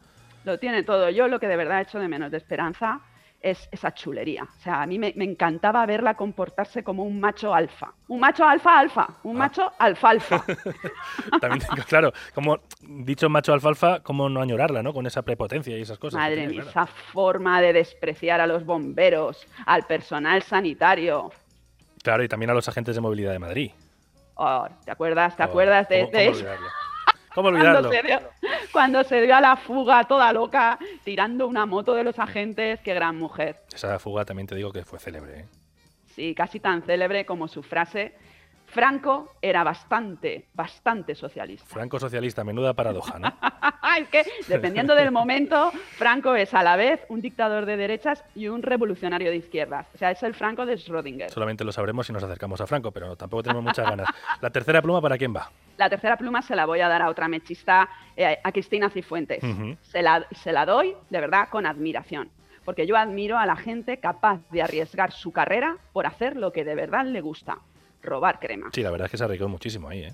Lo 0.44 0.58
tiene 0.58 0.82
todo. 0.82 1.08
Yo 1.10 1.28
lo 1.28 1.38
que 1.38 1.46
de 1.46 1.56
verdad 1.56 1.82
echo 1.82 2.00
de 2.00 2.08
menos 2.08 2.32
de 2.32 2.38
Esperanza 2.38 3.00
es 3.43 3.68
esa 3.72 3.93
chulería. 3.93 4.45
O 4.45 4.61
sea, 4.61 4.82
a 4.82 4.86
mí 4.86 4.99
me, 4.99 5.12
me 5.16 5.24
encantaba 5.24 5.84
verla 5.86 6.14
comportarse 6.14 6.82
como 6.84 7.03
un 7.03 7.18
macho 7.20 7.55
alfa. 7.55 7.93
Un 8.09 8.20
macho 8.20 8.47
alfa 8.47 8.78
alfa. 8.78 9.09
Un 9.24 9.36
macho 9.36 9.70
alfalfa. 9.78 10.45
También 11.40 11.61
tengo, 11.66 11.82
claro, 11.88 12.12
como 12.34 12.59
dicho 12.80 13.28
macho 13.28 13.53
alfalfa, 13.53 14.01
cómo 14.01 14.28
no 14.28 14.40
añorarla, 14.40 14.82
¿no? 14.82 14.93
Con 14.93 15.07
esa 15.07 15.22
prepotencia 15.22 15.76
y 15.76 15.82
esas 15.82 15.99
cosas. 15.99 16.20
Madre 16.20 16.47
mía, 16.47 16.62
claro. 16.62 16.70
esa 16.70 16.86
forma 16.86 17.61
de 17.61 17.72
despreciar 17.72 18.40
a 18.40 18.47
los 18.47 18.64
bomberos, 18.64 19.47
al 19.66 19.82
personal 19.84 20.43
sanitario. 20.43 21.30
Claro, 22.03 22.22
y 22.24 22.28
también 22.28 22.51
a 22.51 22.55
los 22.55 22.68
agentes 22.68 22.95
de 22.95 23.01
movilidad 23.01 23.32
de 23.32 23.38
Madrid. 23.38 23.70
Oh, 24.34 24.66
¿Te 24.84 24.90
acuerdas? 24.90 25.36
¿Te 25.36 25.43
Oh, 25.43 25.47
acuerdas 25.47 25.88
de, 25.88 26.01
¿cómo- 26.01 26.12
de 26.18 26.26
cómo 26.26 26.36
eso? 26.38 26.47
¿Cómo 27.34 27.48
olvidarlo? 27.48 27.88
Cuando 27.88 27.90
se, 27.90 28.02
dio, 28.02 28.20
cuando 28.72 29.04
se 29.04 29.22
dio 29.22 29.36
a 29.36 29.40
la 29.40 29.56
fuga 29.56 30.04
toda 30.04 30.32
loca, 30.32 30.78
tirando 31.04 31.46
una 31.46 31.66
moto 31.66 31.94
de 31.94 32.04
los 32.04 32.18
agentes, 32.18 32.80
qué 32.80 32.94
gran 32.94 33.16
mujer. 33.16 33.56
Esa 33.72 33.98
fuga 33.98 34.24
también 34.24 34.46
te 34.46 34.54
digo 34.54 34.72
que 34.72 34.84
fue 34.84 34.98
célebre, 34.98 35.40
¿eh? 35.40 35.48
Sí, 36.14 36.34
casi 36.34 36.60
tan 36.60 36.82
célebre 36.82 37.24
como 37.24 37.48
su 37.48 37.62
frase. 37.62 38.14
Franco 38.72 39.34
era 39.42 39.62
bastante, 39.64 40.46
bastante 40.54 41.14
socialista. 41.14 41.68
Franco 41.68 42.00
socialista, 42.00 42.42
menuda 42.42 42.72
paradoja, 42.72 43.18
¿no? 43.18 43.28
es 43.98 44.08
que, 44.08 44.24
dependiendo 44.48 44.94
del 44.94 45.10
momento, 45.10 45.70
Franco 45.98 46.34
es 46.34 46.54
a 46.54 46.62
la 46.62 46.76
vez 46.76 47.04
un 47.10 47.20
dictador 47.20 47.66
de 47.66 47.76
derechas 47.76 48.24
y 48.34 48.48
un 48.48 48.62
revolucionario 48.62 49.30
de 49.30 49.36
izquierdas. 49.36 49.86
O 49.94 49.98
sea, 49.98 50.10
es 50.10 50.22
el 50.22 50.32
Franco 50.32 50.64
de 50.64 50.76
Schrödinger. 50.76 51.28
Solamente 51.28 51.64
lo 51.64 51.72
sabremos 51.72 52.06
si 52.06 52.14
nos 52.14 52.22
acercamos 52.22 52.62
a 52.62 52.66
Franco, 52.66 52.92
pero 52.92 53.14
tampoco 53.14 53.42
tenemos 53.42 53.62
muchas 53.62 53.86
ganas. 53.86 54.08
La 54.40 54.48
tercera 54.48 54.80
pluma, 54.80 55.02
¿para 55.02 55.18
quién 55.18 55.36
va? 55.36 55.50
La 55.76 55.90
tercera 55.90 56.16
pluma 56.16 56.40
se 56.40 56.56
la 56.56 56.64
voy 56.64 56.80
a 56.80 56.88
dar 56.88 57.02
a 57.02 57.10
otra 57.10 57.28
mechista, 57.28 57.90
eh, 58.16 58.38
a 58.42 58.52
Cristina 58.52 58.88
Cifuentes. 58.88 59.44
Ujú. 59.44 59.76
se, 59.82 60.00
la, 60.00 60.26
se 60.30 60.50
la 60.50 60.64
doy, 60.64 60.96
de 61.10 61.20
verdad, 61.20 61.50
con 61.50 61.66
admiración. 61.66 62.30
Porque 62.64 62.86
yo 62.86 62.96
admiro 62.96 63.36
a 63.36 63.44
la 63.44 63.56
gente 63.56 63.98
capaz 63.98 64.40
de 64.50 64.62
arriesgar 64.62 65.12
su 65.12 65.30
carrera 65.30 65.76
por 65.92 66.06
hacer 66.06 66.36
lo 66.36 66.52
que 66.52 66.64
de 66.64 66.74
verdad 66.74 67.04
le 67.04 67.20
gusta, 67.20 67.58
robar 68.03 68.38
crema. 68.38 68.70
Sí, 68.72 68.82
la 68.82 68.90
verdad 68.90 69.07
es 69.07 69.11
que 69.11 69.16
se 69.16 69.24
arriesgó 69.24 69.48
muchísimo 69.48 69.88
ahí, 69.88 70.05
¿eh? 70.05 70.12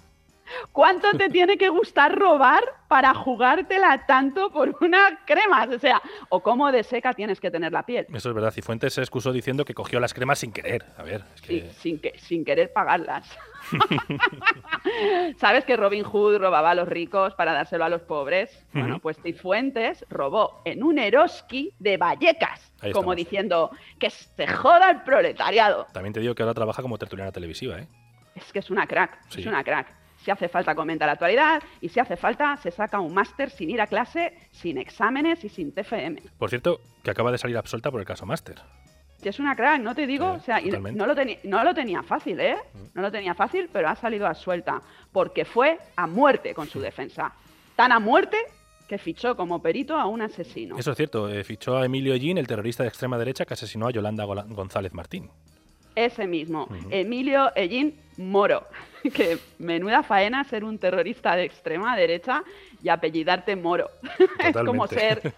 ¿Cuánto 0.72 1.10
te 1.16 1.28
tiene 1.28 1.56
que 1.58 1.68
gustar 1.68 2.18
robar 2.18 2.62
para 2.88 3.14
jugártela 3.14 4.04
tanto 4.06 4.50
por 4.50 4.76
una 4.80 5.20
crema? 5.26 5.66
O 5.74 5.78
sea, 5.78 6.00
o 6.28 6.42
cómo 6.42 6.70
de 6.72 6.82
seca 6.82 7.12
tienes 7.12 7.40
que 7.40 7.50
tener 7.50 7.72
la 7.72 7.84
piel. 7.84 8.06
Eso 8.12 8.28
es 8.30 8.34
verdad. 8.34 8.50
Cifuentes 8.52 8.94
se 8.94 9.00
excusó 9.00 9.32
diciendo 9.32 9.64
que 9.64 9.74
cogió 9.74 10.00
las 10.00 10.14
cremas 10.14 10.38
sin 10.38 10.52
querer. 10.52 10.84
A 10.96 11.02
ver, 11.02 11.24
es 11.34 11.40
que... 11.42 11.48
Sí, 11.60 11.70
sin, 11.78 12.00
que, 12.00 12.18
sin 12.18 12.44
querer 12.44 12.72
pagarlas. 12.72 13.28
¿Sabes 15.38 15.64
que 15.64 15.76
Robin 15.76 16.04
Hood 16.04 16.38
robaba 16.38 16.70
a 16.70 16.74
los 16.74 16.88
ricos 16.88 17.34
para 17.34 17.52
dárselo 17.52 17.84
a 17.84 17.88
los 17.88 18.02
pobres? 18.02 18.64
Bueno, 18.72 18.98
pues 19.00 19.18
Cifuentes 19.22 20.04
robó 20.08 20.62
en 20.64 20.82
un 20.82 20.98
Eroski 20.98 21.72
de 21.78 21.96
Vallecas, 21.96 22.72
como 22.92 23.14
diciendo 23.14 23.70
que 23.98 24.10
se 24.10 24.46
joda 24.46 24.90
el 24.90 25.02
proletariado. 25.02 25.86
También 25.92 26.12
te 26.12 26.20
digo 26.20 26.34
que 26.34 26.42
ahora 26.42 26.54
trabaja 26.54 26.82
como 26.82 26.98
tertuliana 26.98 27.32
televisiva, 27.32 27.78
¿eh? 27.78 27.88
Es 28.34 28.52
que 28.52 28.60
es 28.60 28.70
una 28.70 28.86
crack, 28.86 29.18
Sí. 29.28 29.40
es 29.40 29.46
una 29.46 29.64
crack. 29.64 29.88
Si 30.24 30.30
hace 30.30 30.48
falta 30.48 30.74
comenta 30.74 31.06
la 31.06 31.12
actualidad 31.12 31.62
y 31.80 31.88
si 31.88 32.00
hace 32.00 32.16
falta 32.16 32.56
se 32.58 32.70
saca 32.70 33.00
un 33.00 33.14
máster 33.14 33.50
sin 33.50 33.70
ir 33.70 33.80
a 33.80 33.86
clase, 33.86 34.34
sin 34.50 34.76
exámenes 34.78 35.42
y 35.44 35.48
sin 35.48 35.72
TFM. 35.72 36.20
Por 36.38 36.50
cierto, 36.50 36.80
que 37.02 37.10
acaba 37.10 37.30
de 37.32 37.38
salir 37.38 37.56
absuelta 37.56 37.90
por 37.90 38.00
el 38.00 38.06
caso 38.06 38.26
Máster. 38.26 38.56
Es 39.22 39.38
una 39.40 39.56
crack, 39.56 39.80
no 39.80 39.94
te 39.96 40.06
digo, 40.06 40.30
o 40.32 40.40
sea, 40.40 40.60
y. 40.60 40.70
Mm. 40.70 40.96
no 40.96 41.06
lo, 41.06 41.14
teni- 41.16 41.38
no 41.44 41.64
lo 41.64 41.74
tenía 41.74 42.02
fácil, 42.04 42.38
¿eh? 42.40 42.56
No 42.94 43.02
lo 43.02 43.10
tenía 43.10 43.34
fácil, 43.34 43.68
pero 43.72 43.88
ha 43.88 43.96
salido 43.96 44.26
a 44.28 44.34
suelta, 44.34 44.80
porque 45.12 45.44
fue 45.44 45.78
a 45.96 46.06
muerte 46.06 46.54
con 46.54 46.68
su 46.68 46.80
defensa. 46.80 47.32
Tan 47.74 47.90
a 47.90 47.98
muerte 47.98 48.36
que 48.88 48.96
fichó 48.96 49.36
como 49.36 49.60
perito 49.60 49.96
a 49.96 50.06
un 50.06 50.22
asesino. 50.22 50.78
Eso 50.78 50.92
es 50.92 50.96
cierto. 50.96 51.28
eh, 51.28 51.42
fichó 51.44 51.76
a 51.78 51.84
Emilio 51.84 52.14
Ellín, 52.14 52.38
el 52.38 52.46
terrorista 52.46 52.84
de 52.84 52.88
extrema 52.90 53.18
derecha 53.18 53.44
que 53.44 53.54
asesinó 53.54 53.88
a 53.88 53.90
Yolanda 53.90 54.24
González 54.24 54.94
Martín. 54.94 55.30
ese 55.96 56.26
mismo, 56.28 56.68
Emilio 56.90 57.50
Ellín 57.56 57.98
Moro. 58.18 58.66
Que 59.14 59.38
menuda 59.58 60.02
faena 60.02 60.44
ser 60.44 60.64
un 60.64 60.78
terrorista 60.78 61.36
de 61.36 61.44
extrema 61.44 61.96
derecha 61.96 62.42
y 62.82 62.88
apellidarte 62.88 63.56
Moro. 63.56 63.90
es 64.44 64.56
como 64.56 64.86
ser, 64.86 65.34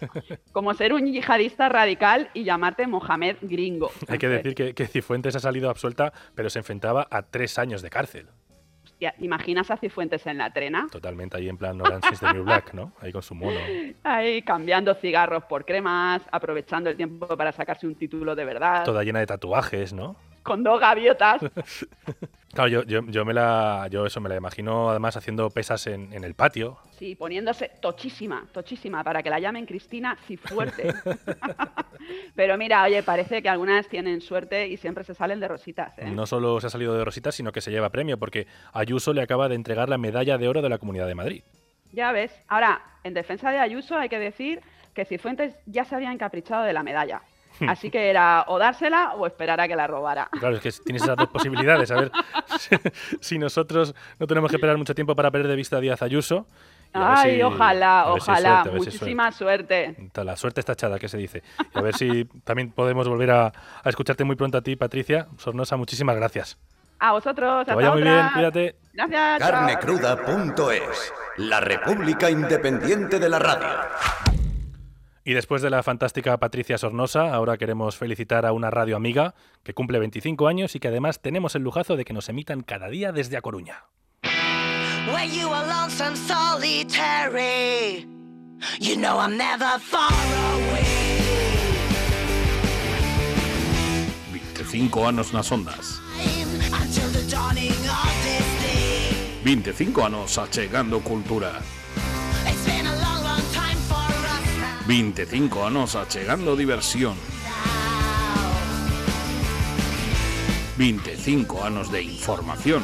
como 0.51 0.73
ser 0.73 0.93
un 0.93 1.05
yihadista 1.05 1.69
radical 1.69 2.29
y 2.33 2.43
llamarte 2.43 2.87
Mohamed 2.87 3.37
Gringo. 3.41 3.91
Hay 4.07 4.17
que 4.17 4.27
decir 4.27 4.55
que, 4.55 4.73
que 4.73 4.87
Cifuentes 4.87 5.35
ha 5.35 5.39
salido 5.39 5.69
absuelta, 5.69 6.13
pero 6.35 6.49
se 6.49 6.59
enfrentaba 6.59 7.07
a 7.09 7.23
tres 7.23 7.57
años 7.57 7.81
de 7.81 7.89
cárcel. 7.89 8.27
Hostia, 8.83 9.13
¿te 9.17 9.25
imaginas 9.25 9.71
a 9.71 9.77
Cifuentes 9.77 10.25
en 10.27 10.37
la 10.37 10.51
trena? 10.51 10.87
Totalmente 10.91 11.37
ahí 11.37 11.49
en 11.49 11.57
plan 11.57 11.79
Orange 11.81 12.09
is 12.13 12.19
the 12.19 12.33
New 12.33 12.43
Black, 12.43 12.73
¿no? 12.73 12.93
Ahí 12.99 13.11
con 13.11 13.21
su 13.21 13.35
mono. 13.35 13.59
Ahí 14.03 14.41
cambiando 14.41 14.93
cigarros 14.95 15.43
por 15.45 15.65
cremas, 15.65 16.21
aprovechando 16.31 16.89
el 16.89 16.95
tiempo 16.95 17.27
para 17.37 17.51
sacarse 17.51 17.87
un 17.87 17.95
título 17.95 18.35
de 18.35 18.45
verdad. 18.45 18.83
Toda 18.85 19.03
llena 19.03 19.19
de 19.19 19.27
tatuajes, 19.27 19.93
¿no? 19.93 20.15
Con 20.43 20.63
dos 20.63 20.79
gaviotas. 20.79 21.41
Claro, 22.53 22.67
yo, 22.69 22.83
yo, 22.83 23.01
yo 23.07 23.23
me 23.23 23.33
la, 23.33 23.87
yo 23.89 24.05
eso 24.05 24.19
me 24.19 24.29
la 24.29 24.35
imagino 24.35 24.89
además 24.89 25.15
haciendo 25.15 25.49
pesas 25.49 25.87
en, 25.87 26.11
en 26.13 26.23
el 26.23 26.35
patio. 26.35 26.77
Sí, 26.97 27.15
poniéndose 27.15 27.71
tochísima, 27.81 28.45
tochísima, 28.51 29.03
para 29.03 29.23
que 29.23 29.29
la 29.29 29.39
llamen 29.39 29.65
Cristina 29.65 30.17
Cifuerte. 30.27 30.93
Pero 32.35 32.57
mira, 32.57 32.83
oye, 32.83 33.03
parece 33.03 33.41
que 33.41 33.49
algunas 33.49 33.87
tienen 33.87 34.21
suerte 34.21 34.67
y 34.67 34.77
siempre 34.77 35.03
se 35.03 35.15
salen 35.15 35.39
de 35.39 35.47
rositas. 35.47 35.97
¿eh? 35.97 36.11
No 36.11 36.25
solo 36.25 36.59
se 36.59 36.67
ha 36.67 36.69
salido 36.69 36.93
de 36.95 37.05
rositas, 37.05 37.35
sino 37.35 37.51
que 37.51 37.61
se 37.61 37.71
lleva 37.71 37.89
premio, 37.89 38.17
porque 38.17 38.47
Ayuso 38.73 39.13
le 39.13 39.21
acaba 39.21 39.47
de 39.49 39.55
entregar 39.55 39.89
la 39.89 39.97
medalla 39.97 40.37
de 40.37 40.47
oro 40.47 40.61
de 40.61 40.69
la 40.69 40.77
Comunidad 40.77 41.07
de 41.07 41.15
Madrid. 41.15 41.43
Ya 41.91 42.11
ves. 42.11 42.31
Ahora, 42.47 42.81
en 43.03 43.13
defensa 43.13 43.51
de 43.51 43.59
Ayuso 43.59 43.97
hay 43.97 44.09
que 44.09 44.19
decir 44.19 44.61
que 44.93 45.05
Cifuentes 45.05 45.55
ya 45.65 45.85
se 45.85 45.95
había 45.95 46.11
encaprichado 46.11 46.63
de 46.63 46.73
la 46.73 46.83
medalla. 46.83 47.21
Así 47.67 47.89
que 47.89 48.09
era 48.09 48.45
o 48.47 48.57
dársela 48.59 49.13
o 49.15 49.25
esperar 49.27 49.59
a 49.61 49.67
que 49.67 49.75
la 49.75 49.87
robara. 49.87 50.29
Claro, 50.31 50.55
es 50.55 50.61
que 50.61 50.71
tienes 50.83 51.03
esas 51.03 51.15
dos 51.17 51.27
posibilidades. 51.29 51.91
A 51.91 51.95
ver 51.95 52.11
si, 53.21 53.37
nosotros 53.39 53.93
no 54.19 54.27
tenemos 54.27 54.49
que 54.49 54.57
esperar 54.57 54.77
mucho 54.77 54.95
tiempo 54.95 55.15
para 55.15 55.31
perder 55.31 55.47
de 55.49 55.55
vista 55.55 55.77
a 55.77 55.79
Díaz 55.79 56.01
Ayuso. 56.01 56.47
Ay, 56.93 57.35
si- 57.37 57.41
ojalá, 57.43 58.05
ver 58.11 58.21
si 58.21 58.29
ojalá. 58.31 58.49
suerte, 58.49 58.69
a 58.69 58.71
ver 58.73 58.81
si 58.81 58.85
Muchísima 58.87 59.31
suerte. 59.31 59.95
suerte. 59.95 60.23
La 60.25 60.35
suerte 60.35 60.59
está 60.59 60.73
echada, 60.73 60.99
que 60.99 61.07
se 61.07 61.17
dice. 61.17 61.41
Y 61.73 61.77
a 61.77 61.81
ver 61.81 61.95
si 61.95 62.25
también 62.43 62.71
podemos 62.71 63.07
volver 63.07 63.31
a, 63.31 63.45
a 63.47 63.89
escucharte 63.89 64.23
muy 64.25 64.35
pronto 64.35 64.57
a 64.57 64.61
ti, 64.61 64.75
Patricia. 64.75 65.27
Sornosa, 65.37 65.77
muchísimas 65.77 66.15
gracias. 66.17 66.57
A 66.99 67.13
vosotros. 67.13 67.65
Que 67.65 67.71
hasta 67.71 67.75
vaya 67.75 67.91
muy 67.91 68.01
otra. 68.01 68.13
bien, 68.13 68.27
cuídate. 68.33 68.75
Gracias. 68.93 69.39
Carnecruda.es, 69.39 71.13
la 71.37 71.59
república 71.61 72.29
independiente 72.29 73.19
de 73.19 73.29
la 73.29 73.39
radio. 73.39 73.67
Y 75.23 75.33
después 75.33 75.61
de 75.61 75.69
la 75.69 75.83
fantástica 75.83 76.37
Patricia 76.37 76.79
Sornosa, 76.79 77.33
ahora 77.33 77.57
queremos 77.57 77.95
felicitar 77.95 78.45
a 78.45 78.53
una 78.53 78.71
radio 78.71 78.95
amiga 78.95 79.35
que 79.63 79.73
cumple 79.73 79.99
25 79.99 80.47
años 80.47 80.75
y 80.75 80.79
que 80.79 80.87
además 80.87 81.21
tenemos 81.21 81.53
el 81.55 81.61
lujazo 81.61 81.95
de 81.95 82.05
que 82.05 82.13
nos 82.13 82.27
emitan 82.29 82.61
cada 82.61 82.89
día 82.89 83.11
desde 83.11 83.37
A 83.37 83.41
Coruña. 83.41 83.85
When 85.13 85.31
you 85.31 85.49
are 85.51 85.67
lonesome, 85.67 86.15
solitary, 86.15 88.07
you 88.79 88.95
know 88.95 89.19
I'm 89.19 89.37
never 89.37 89.79
far 89.79 90.11
away. 90.53 91.11
25 94.71 95.07
anos 95.07 95.33
nas 95.33 95.51
ondas. 95.51 96.01
Until 96.71 97.09
the 97.11 97.23
dawning 97.29 97.71
of 97.71 98.13
this 98.23 98.45
day. 98.61 99.43
25 99.43 100.05
anos 100.05 100.37
achegando 100.37 101.01
cultura. 101.01 101.59
25 104.87 105.63
anos 105.63 105.95
achegando 105.95 106.55
diversión. 106.55 107.15
25 110.77 111.63
anos 111.63 111.91
de 111.91 112.01
información. 112.01 112.83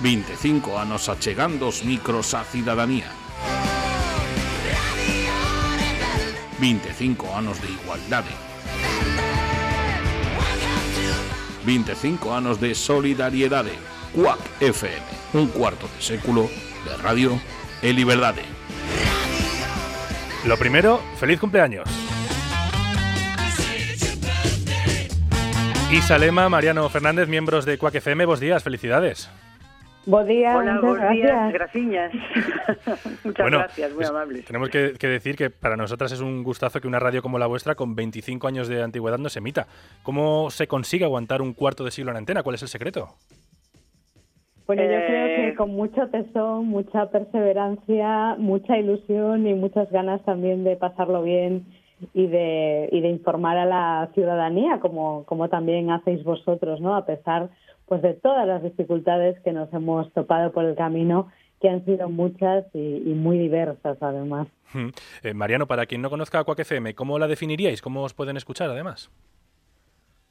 25 0.00 0.78
anos 0.78 1.08
achegando 1.08 1.68
os 1.68 1.84
micros 1.84 2.34
á 2.34 2.42
cidadanía. 2.42 3.12
25 6.58 7.36
anos 7.36 7.62
de 7.62 7.68
igualdade. 7.70 8.34
25 11.64 12.34
anos 12.34 12.60
de 12.60 12.74
solidariedade. 12.74 13.72
CUAC 14.14 14.40
FM, 14.58 15.06
un 15.34 15.46
cuarto 15.48 15.86
de 15.94 16.02
século 16.02 16.50
de 16.84 16.96
radio 16.96 17.38
e 17.82 17.92
liberdade. 17.92 18.42
Lo 20.46 20.56
primero, 20.56 21.00
feliz 21.16 21.38
cumpleaños. 21.40 21.88
Isa 25.92 26.18
Lema, 26.18 26.48
Mariano 26.48 26.88
Fernández, 26.88 27.28
miembros 27.28 27.64
de 27.64 27.76
Cuac 27.76 27.94
FM, 27.96 28.24
buenos 28.24 28.40
días, 28.40 28.62
felicidades. 28.62 29.28
Buen 30.06 30.26
día, 30.26 30.56
Hola, 30.56 30.74
muchas 30.74 30.88
buenos 30.90 31.12
días, 31.12 31.52
gracias. 31.52 32.12
Muchas 33.24 33.44
Bueno, 33.44 33.58
gracias, 33.58 33.92
muy 33.92 34.04
es- 34.04 34.10
amables. 34.10 34.44
Tenemos 34.46 34.70
que, 34.70 34.94
que 34.98 35.06
decir 35.08 35.36
que 35.36 35.50
para 35.50 35.76
nosotras 35.76 36.10
es 36.12 36.20
un 36.20 36.42
gustazo 36.42 36.80
que 36.80 36.86
una 36.88 36.98
radio 36.98 37.20
como 37.20 37.38
la 37.38 37.46
vuestra, 37.46 37.74
con 37.74 37.94
25 37.94 38.48
años 38.48 38.66
de 38.68 38.82
antigüedad, 38.82 39.18
nos 39.18 39.36
emita. 39.36 39.66
¿Cómo 40.02 40.50
se 40.50 40.66
consigue 40.68 41.04
aguantar 41.04 41.42
un 41.42 41.52
cuarto 41.52 41.84
de 41.84 41.90
siglo 41.90 42.12
en 42.12 42.16
antena? 42.16 42.42
¿Cuál 42.42 42.54
es 42.54 42.62
el 42.62 42.68
secreto? 42.68 43.14
Bueno, 44.70 44.84
yo 44.84 44.98
Eh, 44.98 45.04
creo 45.04 45.26
que 45.50 45.56
con 45.56 45.70
mucho 45.70 46.06
tesón, 46.10 46.68
mucha 46.68 47.10
perseverancia, 47.10 48.36
mucha 48.38 48.78
ilusión 48.78 49.44
y 49.48 49.54
muchas 49.54 49.90
ganas 49.90 50.22
también 50.24 50.62
de 50.62 50.76
pasarlo 50.76 51.24
bien 51.24 51.66
y 52.14 52.28
de, 52.28 52.88
y 52.92 53.00
de 53.00 53.08
informar 53.08 53.58
a 53.58 53.64
la 53.64 54.10
ciudadanía, 54.14 54.78
como, 54.78 55.24
como 55.24 55.48
también 55.48 55.90
hacéis 55.90 56.22
vosotros, 56.22 56.80
¿no? 56.80 56.94
A 56.94 57.04
pesar 57.04 57.50
pues 57.86 58.00
de 58.00 58.14
todas 58.14 58.46
las 58.46 58.62
dificultades 58.62 59.40
que 59.40 59.52
nos 59.52 59.72
hemos 59.72 60.12
topado 60.12 60.52
por 60.52 60.64
el 60.64 60.76
camino, 60.76 61.26
que 61.60 61.68
han 61.68 61.84
sido 61.84 62.08
muchas 62.08 62.64
y, 62.72 63.02
y 63.04 63.14
muy 63.14 63.38
diversas 63.38 64.00
además. 64.00 64.46
Hmm. 64.72 64.90
Eh, 65.24 65.34
Mariano, 65.34 65.66
para 65.66 65.86
quien 65.86 66.00
no 66.00 66.10
conozca 66.10 66.38
a 66.38 66.44
Cuac 66.44 66.60
FM, 66.60 66.94
¿cómo 66.94 67.18
la 67.18 67.26
definiríais? 67.26 67.82
¿Cómo 67.82 68.04
os 68.04 68.14
pueden 68.14 68.36
escuchar 68.36 68.70
además? 68.70 69.10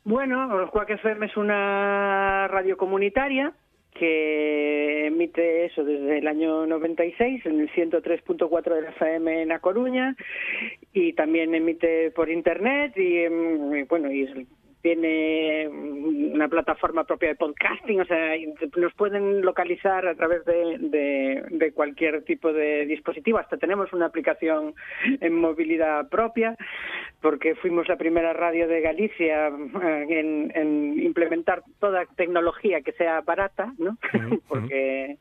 Bueno, 0.06 0.70
Cuac 0.72 0.90
FM 0.92 1.26
es 1.26 1.36
una 1.36 2.48
radio 2.48 2.78
comunitaria 2.78 3.54
que 4.00 5.08
emite 5.08 5.66
eso 5.66 5.84
desde 5.84 6.20
el 6.20 6.28
año 6.28 6.66
96 6.66 7.46
en 7.46 7.60
el 7.60 7.70
103.4 7.72 8.76
de 8.76 8.82
la 8.82 8.90
FM 8.92 9.42
en 9.42 9.52
A 9.52 9.60
Coruña 9.60 10.16
y 10.94 11.14
también 11.14 11.54
emite 11.54 12.12
por 12.12 12.30
internet 12.30 12.94
y, 12.96 13.18
em, 13.18 13.86
bueno 13.88 14.10
y 14.12 14.48
tiene 14.82 15.68
una 15.68 16.48
plataforma 16.48 17.04
propia 17.04 17.30
de 17.30 17.36
podcasting, 17.36 18.02
o 18.02 18.06
sea, 18.06 18.34
nos 18.78 18.94
pueden 18.94 19.42
localizar 19.42 20.08
a 20.08 20.16
través 20.16 20.46
de, 20.46 20.78
de- 20.80 21.44
de 21.50 21.72
cualquier 21.74 22.24
tipo 22.24 22.54
de 22.54 22.86
dispositivo. 22.86 23.38
Hasta 23.40 23.58
tenemos 23.58 23.92
una 23.94 24.06
aplicación 24.06 24.74
en 25.20 25.36
movilidad 25.36 26.08
propia, 26.10 26.56
porque 27.22 27.56
fuimos 27.56 27.88
la 27.90 27.98
primera 27.98 28.32
radio 28.34 28.68
de 28.68 28.82
Galicia 28.82 29.48
eh, 29.50 30.06
en, 30.10 30.52
en 30.56 31.00
implementar 31.04 31.64
toda 31.80 32.06
tecnología 32.16 32.82
que 32.82 32.94
sea 32.94 33.22
barata, 33.22 33.74
¿no? 33.78 33.98
porque, 34.48 35.18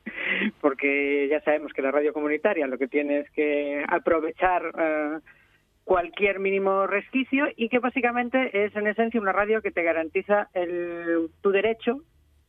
porque 0.61 1.29
ya 1.29 1.41
sabemos 1.41 1.73
que 1.73 1.83
la 1.83 1.91
radio 1.91 2.13
comunitaria 2.13 2.67
lo 2.67 2.79
que 2.79 2.89
tiene 2.89 3.21
es 3.21 3.31
que 3.31 3.85
aprovechar 3.89 4.63
eh, 4.79 5.19
cualquier 5.89 6.39
mínimo 6.39 6.87
resquicio 6.87 7.47
y 7.57 7.71
que 7.71 7.79
básicamente 7.79 8.51
es 8.67 8.77
en 8.77 8.87
esencia 8.87 9.19
una 9.19 9.33
radio 9.33 9.63
que 9.63 9.71
te 9.71 9.83
garantiza 9.83 10.51
el, 10.53 11.31
tu 11.41 11.51
derecho 11.51 12.03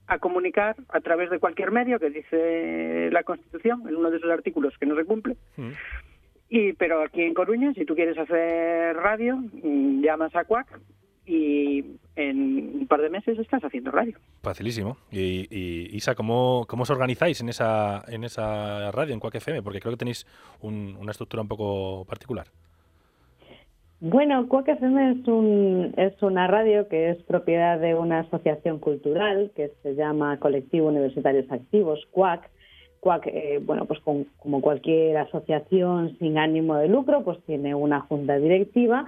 a 0.08 0.20
comunicar 0.20 0.76
a 0.90 1.00
través 1.00 1.30
de 1.30 1.40
cualquier 1.40 1.72
medio 1.72 2.00
que 2.00 2.10
dice 2.10 3.10
la 3.14 3.24
Constitución 3.24 3.84
en 3.88 3.96
uno 3.96 4.12
de 4.12 4.20
sus 4.20 4.30
artículos 4.30 4.78
que 4.78 4.86
no 4.86 4.96
se 4.98 5.06
cumple. 5.06 5.38
Y 6.50 6.74
pero 6.74 7.02
aquí 7.02 7.22
en 7.22 7.34
Coruña, 7.34 7.74
si 7.76 7.86
tú 7.86 7.96
quieres 7.96 8.18
hacer 8.18 8.98
radio, 8.98 9.38
mm, 9.38 10.02
llamas 10.04 10.36
a 10.36 10.44
Cuac 10.44 10.68
y 11.26 11.86
en 12.18 12.80
un 12.82 12.88
par 12.88 13.00
de 13.02 13.10
meses 13.10 13.40
estás 13.40 13.64
haciendo 13.64 13.92
radio. 13.92 14.18
Facilísimo. 14.42 14.98
Y, 15.12 15.48
y, 15.50 15.96
Isa, 15.96 16.14
¿cómo, 16.14 16.66
¿cómo 16.68 16.84
os 16.84 16.90
organizáis 16.90 17.40
en 17.40 17.48
esa, 17.48 18.04
en 18.10 18.26
esa 18.26 18.92
radio, 18.92 19.14
en 19.14 19.22
Cuac 19.22 19.36
FM? 19.36 19.62
Porque 19.62 19.80
creo 19.80 19.94
que 19.94 19.98
tenéis 20.00 20.26
un- 20.60 20.98
una 21.00 21.12
estructura 21.12 21.42
un 21.42 21.48
poco 21.48 22.04
particular. 22.06 22.48
Bueno, 24.02 24.48
Cuac 24.48 24.70
FM 24.70 25.12
es, 25.12 25.28
un, 25.28 25.94
es 25.98 26.14
una 26.24 26.48
radio 26.48 26.88
que 26.88 27.10
es 27.10 27.18
propiedad 27.24 27.78
de 27.80 27.96
una 27.96 28.20
asociación 28.20 28.80
cultural 28.80 29.52
que 29.56 29.72
se 29.84 29.96
llama 29.96 30.40
Colectivo 30.40 30.88
Universitarios 30.88 31.52
Activos, 31.52 32.06
CUAC. 32.12 32.50
CUAC, 33.02 33.28
eh, 33.28 33.60
bueno, 33.62 33.86
pues 33.86 34.00
con- 34.00 34.26
como 34.38 34.62
cualquier 34.62 35.18
asociación 35.18 36.18
sin 36.18 36.38
ánimo 36.38 36.76
de 36.78 36.88
lucro, 36.88 37.24
pues 37.24 37.40
tiene 37.46 37.76
una 37.76 38.00
junta 38.02 38.38
directiva, 38.38 39.06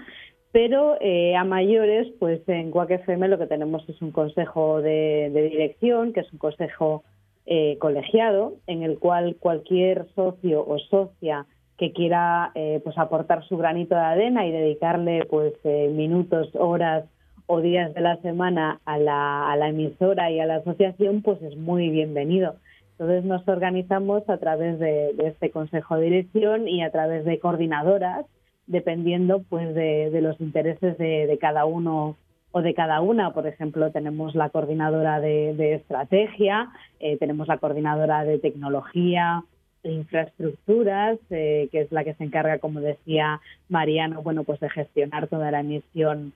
pero 0.52 0.98
eh, 1.00 1.36
a 1.38 1.46
mayores, 1.46 2.10
pues 2.20 2.42
en 2.50 2.72
CUAC 2.72 2.92
FM 2.92 3.30
lo 3.30 3.38
que 3.38 3.48
tenemos 3.48 3.88
es 3.88 4.02
un 4.02 4.12
consejo 4.12 4.82
de, 4.82 5.30
de 5.34 5.44
dirección, 5.44 6.12
que 6.12 6.20
es 6.22 6.34
un 6.34 6.40
consejo 6.40 7.04
eh, 7.46 7.78
colegiado, 7.80 8.56
en 8.68 8.84
el 8.84 9.00
cual 9.00 9.38
cualquier 9.40 10.06
socio 10.16 10.66
o 10.68 10.78
socia 10.80 11.46
que 11.82 11.94
quiera 11.94 12.52
eh, 12.54 12.80
pues 12.84 12.96
aportar 13.00 13.44
su 13.48 13.58
granito 13.58 13.96
de 13.96 14.02
arena 14.02 14.46
y 14.46 14.52
dedicarle 14.52 15.26
pues 15.26 15.56
eh, 15.64 15.92
minutos, 15.92 16.52
horas 16.54 17.06
o 17.48 17.60
días 17.60 17.92
de 17.96 18.02
la 18.02 18.18
semana 18.18 18.80
a 18.86 19.00
la, 19.00 19.52
a 19.52 19.56
la 19.56 19.70
emisora 19.70 20.30
y 20.30 20.40
a 20.40 20.46
la 20.46 20.58
asociación, 20.58 21.24
pues 21.24 21.42
es 21.42 21.58
muy 21.58 21.90
bienvenido. 21.90 22.54
Entonces 22.92 23.26
nos 23.26 23.48
organizamos 23.48 24.30
a 24.30 24.38
través 24.38 24.78
de, 24.78 25.16
este 25.26 25.50
consejo 25.50 25.96
de 25.96 26.04
dirección 26.04 26.68
y 26.68 26.84
a 26.84 26.92
través 26.92 27.26
de 27.26 27.40
coordinadoras, 27.40 28.28
dependiendo 28.68 29.42
pues 29.50 29.74
de, 29.74 30.12
los 30.22 30.40
intereses 30.40 31.00
de, 31.00 31.36
cada 31.42 31.66
uno 31.66 32.16
o 32.52 32.62
de 32.62 32.76
cada 32.76 33.02
una. 33.02 33.34
Por 33.34 33.48
ejemplo, 33.48 33.90
tenemos 33.90 34.36
la 34.36 34.50
coordinadora 34.50 35.20
de, 35.20 35.74
estrategia, 35.74 36.70
eh, 37.00 37.18
tenemos 37.18 37.48
la 37.48 37.58
coordinadora 37.58 38.24
de 38.24 38.38
tecnología, 38.38 39.44
infraestructuras, 39.90 41.20
eh, 41.30 41.70
que 41.72 41.82
es 41.82 41.92
la 41.92 42.04
que 42.04 42.14
se 42.14 42.24
encarga, 42.24 42.60
como 42.60 42.82
decía 42.82 43.42
Mariano, 43.70 44.22
bueno, 44.22 44.44
pues 44.44 44.60
de 44.60 44.70
gestionar 44.70 45.28
toda 45.28 45.52
la 45.52 45.62
emisión 45.62 46.34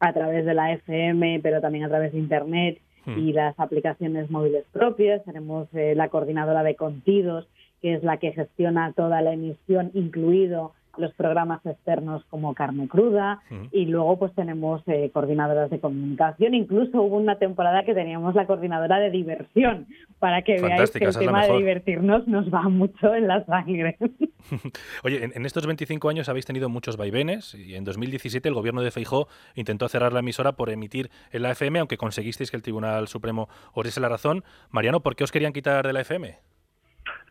a 0.00 0.12
través 0.12 0.44
de 0.44 0.54
la 0.54 0.72
FM, 0.72 1.40
pero 1.42 1.60
también 1.60 1.84
a 1.84 1.88
través 1.88 2.12
de 2.12 2.18
Internet 2.18 2.78
y 3.16 3.32
las 3.32 3.58
aplicaciones 3.58 4.30
móviles 4.30 4.64
propias. 4.70 5.24
Tenemos 5.24 5.66
eh, 5.72 5.94
la 5.94 6.08
coordinadora 6.08 6.62
de 6.62 6.76
contidos, 6.76 7.48
que 7.80 7.94
es 7.94 8.02
la 8.02 8.18
que 8.18 8.32
gestiona 8.32 8.92
toda 8.92 9.22
la 9.22 9.32
emisión, 9.32 9.90
incluido 9.94 10.72
los 10.98 11.12
programas 11.14 11.64
externos 11.64 12.24
como 12.30 12.54
Carne 12.54 12.88
Cruda 12.88 13.40
y 13.72 13.86
luego 13.86 14.18
pues 14.18 14.34
tenemos 14.34 14.82
eh, 14.86 15.10
coordinadoras 15.12 15.70
de 15.70 15.80
comunicación, 15.80 16.54
incluso 16.54 17.02
hubo 17.02 17.16
una 17.16 17.38
temporada 17.38 17.84
que 17.84 17.94
teníamos 17.94 18.34
la 18.34 18.46
coordinadora 18.46 18.98
de 18.98 19.10
diversión, 19.10 19.86
para 20.18 20.42
que 20.42 20.52
veáis 20.52 20.90
que 20.90 20.98
Fantástica, 20.98 21.08
el 21.08 21.16
tema 21.16 21.46
de 21.46 21.56
divertirnos 21.56 22.26
nos 22.26 22.52
va 22.52 22.62
mucho 22.62 23.14
en 23.14 23.28
la 23.28 23.44
sangre. 23.44 23.96
Oye, 25.02 25.24
en, 25.24 25.32
en 25.34 25.46
estos 25.46 25.66
25 25.66 26.08
años 26.08 26.28
habéis 26.28 26.46
tenido 26.46 26.68
muchos 26.68 26.96
vaivenes 26.96 27.54
y 27.54 27.74
en 27.74 27.84
2017 27.84 28.48
el 28.48 28.54
gobierno 28.54 28.82
de 28.82 28.90
Feijó 28.90 29.28
intentó 29.54 29.88
cerrar 29.88 30.12
la 30.12 30.20
emisora 30.20 30.52
por 30.52 30.70
emitir 30.70 31.10
en 31.32 31.42
la 31.42 31.52
FM, 31.52 31.80
aunque 31.80 31.96
conseguisteis 31.96 32.50
que 32.50 32.56
el 32.56 32.62
Tribunal 32.62 33.08
Supremo 33.08 33.48
os 33.72 33.84
diese 33.84 34.00
la 34.00 34.08
razón. 34.08 34.44
Mariano, 34.70 35.00
¿por 35.00 35.16
qué 35.16 35.24
os 35.24 35.32
querían 35.32 35.52
quitar 35.52 35.86
de 35.86 35.92
la 35.92 36.00
FM? 36.00 36.38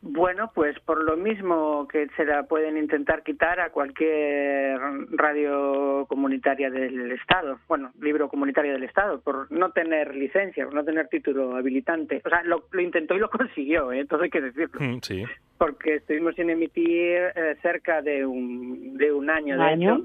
Bueno, 0.09 0.51
pues 0.55 0.79
por 0.79 1.03
lo 1.03 1.17
mismo 1.17 1.87
que 1.87 2.07
se 2.15 2.23
la 2.25 2.43
pueden 2.43 2.77
intentar 2.77 3.23
quitar 3.23 3.59
a 3.59 3.71
cualquier 3.71 4.79
radio 5.11 6.05
comunitaria 6.07 6.69
del 6.69 7.11
Estado, 7.11 7.59
bueno, 7.67 7.91
libro 8.01 8.29
comunitario 8.29 8.73
del 8.73 8.83
Estado, 8.83 9.19
por 9.19 9.51
no 9.51 9.71
tener 9.71 10.15
licencia, 10.15 10.65
por 10.65 10.73
no 10.73 10.83
tener 10.85 11.07
título 11.09 11.55
habilitante. 11.57 12.21
O 12.25 12.29
sea, 12.29 12.41
lo, 12.43 12.63
lo 12.71 12.81
intentó 12.81 13.15
y 13.15 13.19
lo 13.19 13.29
consiguió, 13.31 13.91
¿eh? 13.91 13.99
entonces 13.99 14.25
hay 14.25 14.29
que 14.29 14.41
decirlo. 14.41 14.79
Mm, 14.79 14.99
Sí. 15.01 15.23
Porque 15.57 15.95
estuvimos 15.95 16.35
sin 16.35 16.49
emitir 16.51 17.17
eh, 17.35 17.55
cerca 17.61 18.01
de 18.01 18.25
un, 18.25 18.95
de 18.97 19.11
un 19.11 19.29
año, 19.29 19.55
¿Un 19.55 19.59
de 19.61 19.65
año? 19.65 19.95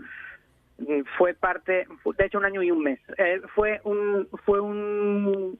hecho. 0.78 0.92
Mm, 0.92 1.04
Fue 1.18 1.34
parte, 1.34 1.86
de 2.18 2.24
hecho 2.26 2.38
un 2.38 2.44
año 2.46 2.62
y 2.62 2.70
un 2.70 2.82
mes. 2.82 2.98
Eh, 3.18 3.40
fue 3.54 3.80
un, 3.84 4.26
fue 4.44 4.60
un 4.60 5.58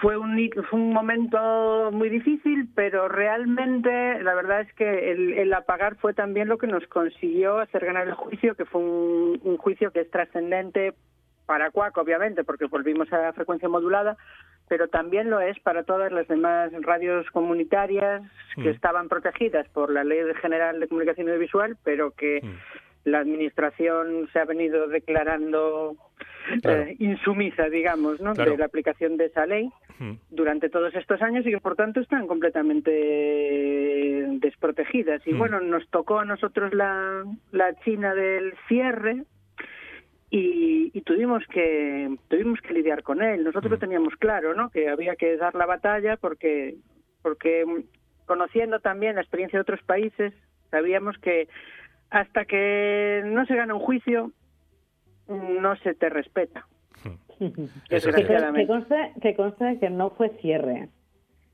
fue 0.00 0.16
un, 0.16 0.50
fue 0.68 0.78
un 0.78 0.92
momento 0.92 1.90
muy 1.92 2.08
difícil, 2.08 2.68
pero 2.74 3.08
realmente 3.08 4.22
la 4.22 4.34
verdad 4.34 4.62
es 4.62 4.72
que 4.74 5.12
el, 5.12 5.34
el 5.34 5.52
apagar 5.52 5.96
fue 5.96 6.14
también 6.14 6.48
lo 6.48 6.58
que 6.58 6.66
nos 6.66 6.86
consiguió 6.86 7.58
hacer 7.58 7.84
ganar 7.84 8.08
el 8.08 8.14
juicio, 8.14 8.54
que 8.54 8.64
fue 8.64 8.80
un, 8.80 9.40
un 9.42 9.56
juicio 9.58 9.90
que 9.90 10.00
es 10.00 10.10
trascendente 10.10 10.94
para 11.46 11.70
Cuac, 11.70 11.96
obviamente, 11.98 12.44
porque 12.44 12.66
volvimos 12.66 13.12
a 13.12 13.18
la 13.18 13.32
frecuencia 13.32 13.68
modulada, 13.68 14.16
pero 14.68 14.86
también 14.88 15.30
lo 15.30 15.40
es 15.40 15.58
para 15.60 15.82
todas 15.82 16.12
las 16.12 16.28
demás 16.28 16.70
radios 16.82 17.28
comunitarias 17.32 18.22
que 18.54 18.68
Mm. 18.68 18.74
estaban 18.74 19.08
protegidas 19.08 19.68
por 19.70 19.90
la 19.90 20.04
Ley 20.04 20.20
General 20.40 20.78
de 20.78 20.86
Comunicación 20.88 21.28
Audiovisual, 21.28 21.76
pero 21.82 22.12
que 22.12 22.40
la 23.04 23.18
administración 23.18 24.28
se 24.32 24.38
ha 24.38 24.44
venido 24.44 24.86
declarando 24.86 25.96
Claro. 26.62 26.82
eh, 26.82 26.96
insumisa, 26.98 27.68
digamos, 27.68 28.20
¿no? 28.20 28.34
Claro. 28.34 28.52
de 28.52 28.58
la 28.58 28.64
aplicación 28.66 29.16
de 29.16 29.26
esa 29.26 29.46
ley 29.46 29.70
durante 30.30 30.68
todos 30.70 30.94
estos 30.94 31.20
años 31.22 31.46
y 31.46 31.50
que 31.50 31.60
por 31.60 31.76
tanto 31.76 32.00
están 32.00 32.26
completamente 32.26 32.90
desprotegidas. 34.40 35.26
Y 35.26 35.34
Mm. 35.34 35.38
bueno, 35.38 35.60
nos 35.60 35.88
tocó 35.90 36.18
a 36.18 36.24
nosotros 36.24 36.72
la, 36.74 37.24
la 37.52 37.74
China 37.80 38.14
del 38.14 38.54
cierre 38.68 39.24
y, 40.30 40.90
y 40.94 41.00
tuvimos 41.02 41.44
que 41.48 42.16
tuvimos 42.28 42.60
que 42.60 42.74
lidiar 42.74 43.02
con 43.02 43.22
él. 43.22 43.44
Nosotros 43.44 43.70
lo 43.72 43.78
teníamos 43.78 44.14
claro, 44.16 44.54
¿no? 44.54 44.70
Que 44.70 44.88
había 44.88 45.16
que 45.16 45.36
dar 45.36 45.54
la 45.54 45.66
batalla 45.66 46.16
porque 46.16 46.76
porque 47.22 47.64
conociendo 48.26 48.80
también 48.80 49.16
la 49.16 49.22
experiencia 49.22 49.58
de 49.58 49.62
otros 49.62 49.82
países 49.82 50.32
sabíamos 50.70 51.18
que 51.18 51.48
hasta 52.10 52.44
que 52.44 53.22
no 53.26 53.44
se 53.46 53.56
gana 53.56 53.74
un 53.74 53.80
juicio 53.80 54.30
no 55.30 55.76
se 55.76 55.94
te 55.94 56.08
respeta. 56.08 56.66
que, 57.38 57.50
Desgraciadamente. 57.88 58.72
que 59.22 59.34
conste, 59.34 59.78
que 59.78 59.90
no 59.90 60.10
fue 60.10 60.30
cierre, 60.40 60.88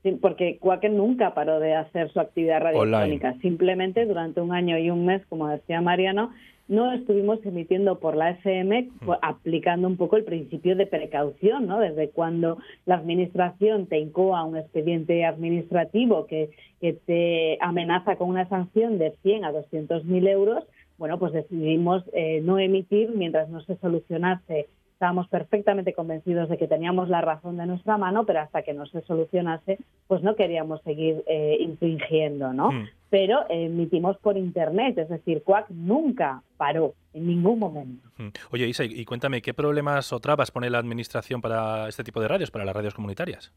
Sí, 0.03 0.11
porque 0.21 0.59
Quaker 0.59 0.91
nunca 0.91 1.33
paró 1.33 1.59
de 1.59 1.73
hacer 1.73 2.11
su 2.11 2.19
actividad 2.19 2.61
radiofónica. 2.61 3.33
Simplemente 3.41 4.05
durante 4.05 4.41
un 4.41 4.53
año 4.53 4.77
y 4.77 4.91
un 4.91 5.05
mes, 5.05 5.25
como 5.25 5.47
decía 5.47 5.81
Mariano, 5.81 6.31
no 6.67 6.91
estuvimos 6.91 7.43
emitiendo 7.45 7.99
por 7.99 8.15
la 8.15 8.31
FM 8.31 8.89
pues, 9.05 9.17
aplicando 9.21 9.87
un 9.87 9.97
poco 9.97 10.17
el 10.17 10.25
principio 10.25 10.75
de 10.75 10.85
precaución, 10.85 11.65
¿no? 11.65 11.79
Desde 11.79 12.09
cuando 12.09 12.57
la 12.85 12.95
administración 12.95 13.87
te 13.87 13.99
incoa 13.99 14.43
un 14.43 14.57
expediente 14.57 15.25
administrativo 15.25 16.27
que, 16.27 16.49
que 16.81 16.93
te 16.93 17.57
amenaza 17.61 18.17
con 18.17 18.29
una 18.29 18.47
sanción 18.49 18.99
de 18.99 19.15
100 19.23 19.45
a 19.45 19.51
200 19.51 20.03
mil 20.05 20.27
euros, 20.27 20.65
bueno, 20.97 21.19
pues 21.19 21.33
decidimos 21.33 22.03
eh, 22.13 22.41
no 22.41 22.59
emitir 22.59 23.11
mientras 23.15 23.49
no 23.49 23.61
se 23.61 23.77
solucionase 23.77 24.67
estábamos 24.97 25.27
perfectamente 25.27 25.93
convencidos 25.93 26.49
de 26.49 26.57
que 26.57 26.67
teníamos 26.67 27.07
la 27.07 27.21
razón 27.21 27.57
de 27.57 27.67
nuestra 27.67 27.99
mano, 27.99 28.25
pero 28.25 28.39
hasta 28.39 28.63
que 28.63 28.73
no 28.73 28.87
se 28.87 29.01
solucionase, 29.03 29.77
pues 30.07 30.23
no 30.23 30.35
queríamos 30.35 30.81
seguir 30.81 31.23
eh, 31.27 31.57
infringiendo, 31.59 32.51
¿no? 32.51 32.71
Mm. 32.71 32.89
Pero 33.11 33.45
emitimos 33.47 34.17
por 34.17 34.37
Internet, 34.37 34.97
es 34.97 35.07
decir, 35.07 35.43
Quack 35.43 35.69
nunca 35.69 36.41
paró 36.57 36.95
en 37.13 37.27
ningún 37.27 37.59
momento. 37.59 38.09
Mm. 38.17 38.29
Oye, 38.51 38.65
Isa, 38.65 38.85
y 38.85 39.05
cuéntame, 39.05 39.43
¿qué 39.43 39.53
problemas 39.53 40.11
o 40.11 40.19
trabas 40.19 40.49
pone 40.49 40.67
la 40.71 40.79
administración 40.79 41.41
para 41.41 41.87
este 41.87 42.03
tipo 42.03 42.19
de 42.19 42.27
radios, 42.27 42.49
para 42.49 42.65
las 42.65 42.75
radios 42.75 42.95
comunitarias? 42.95 43.53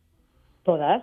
Todas. 0.62 1.02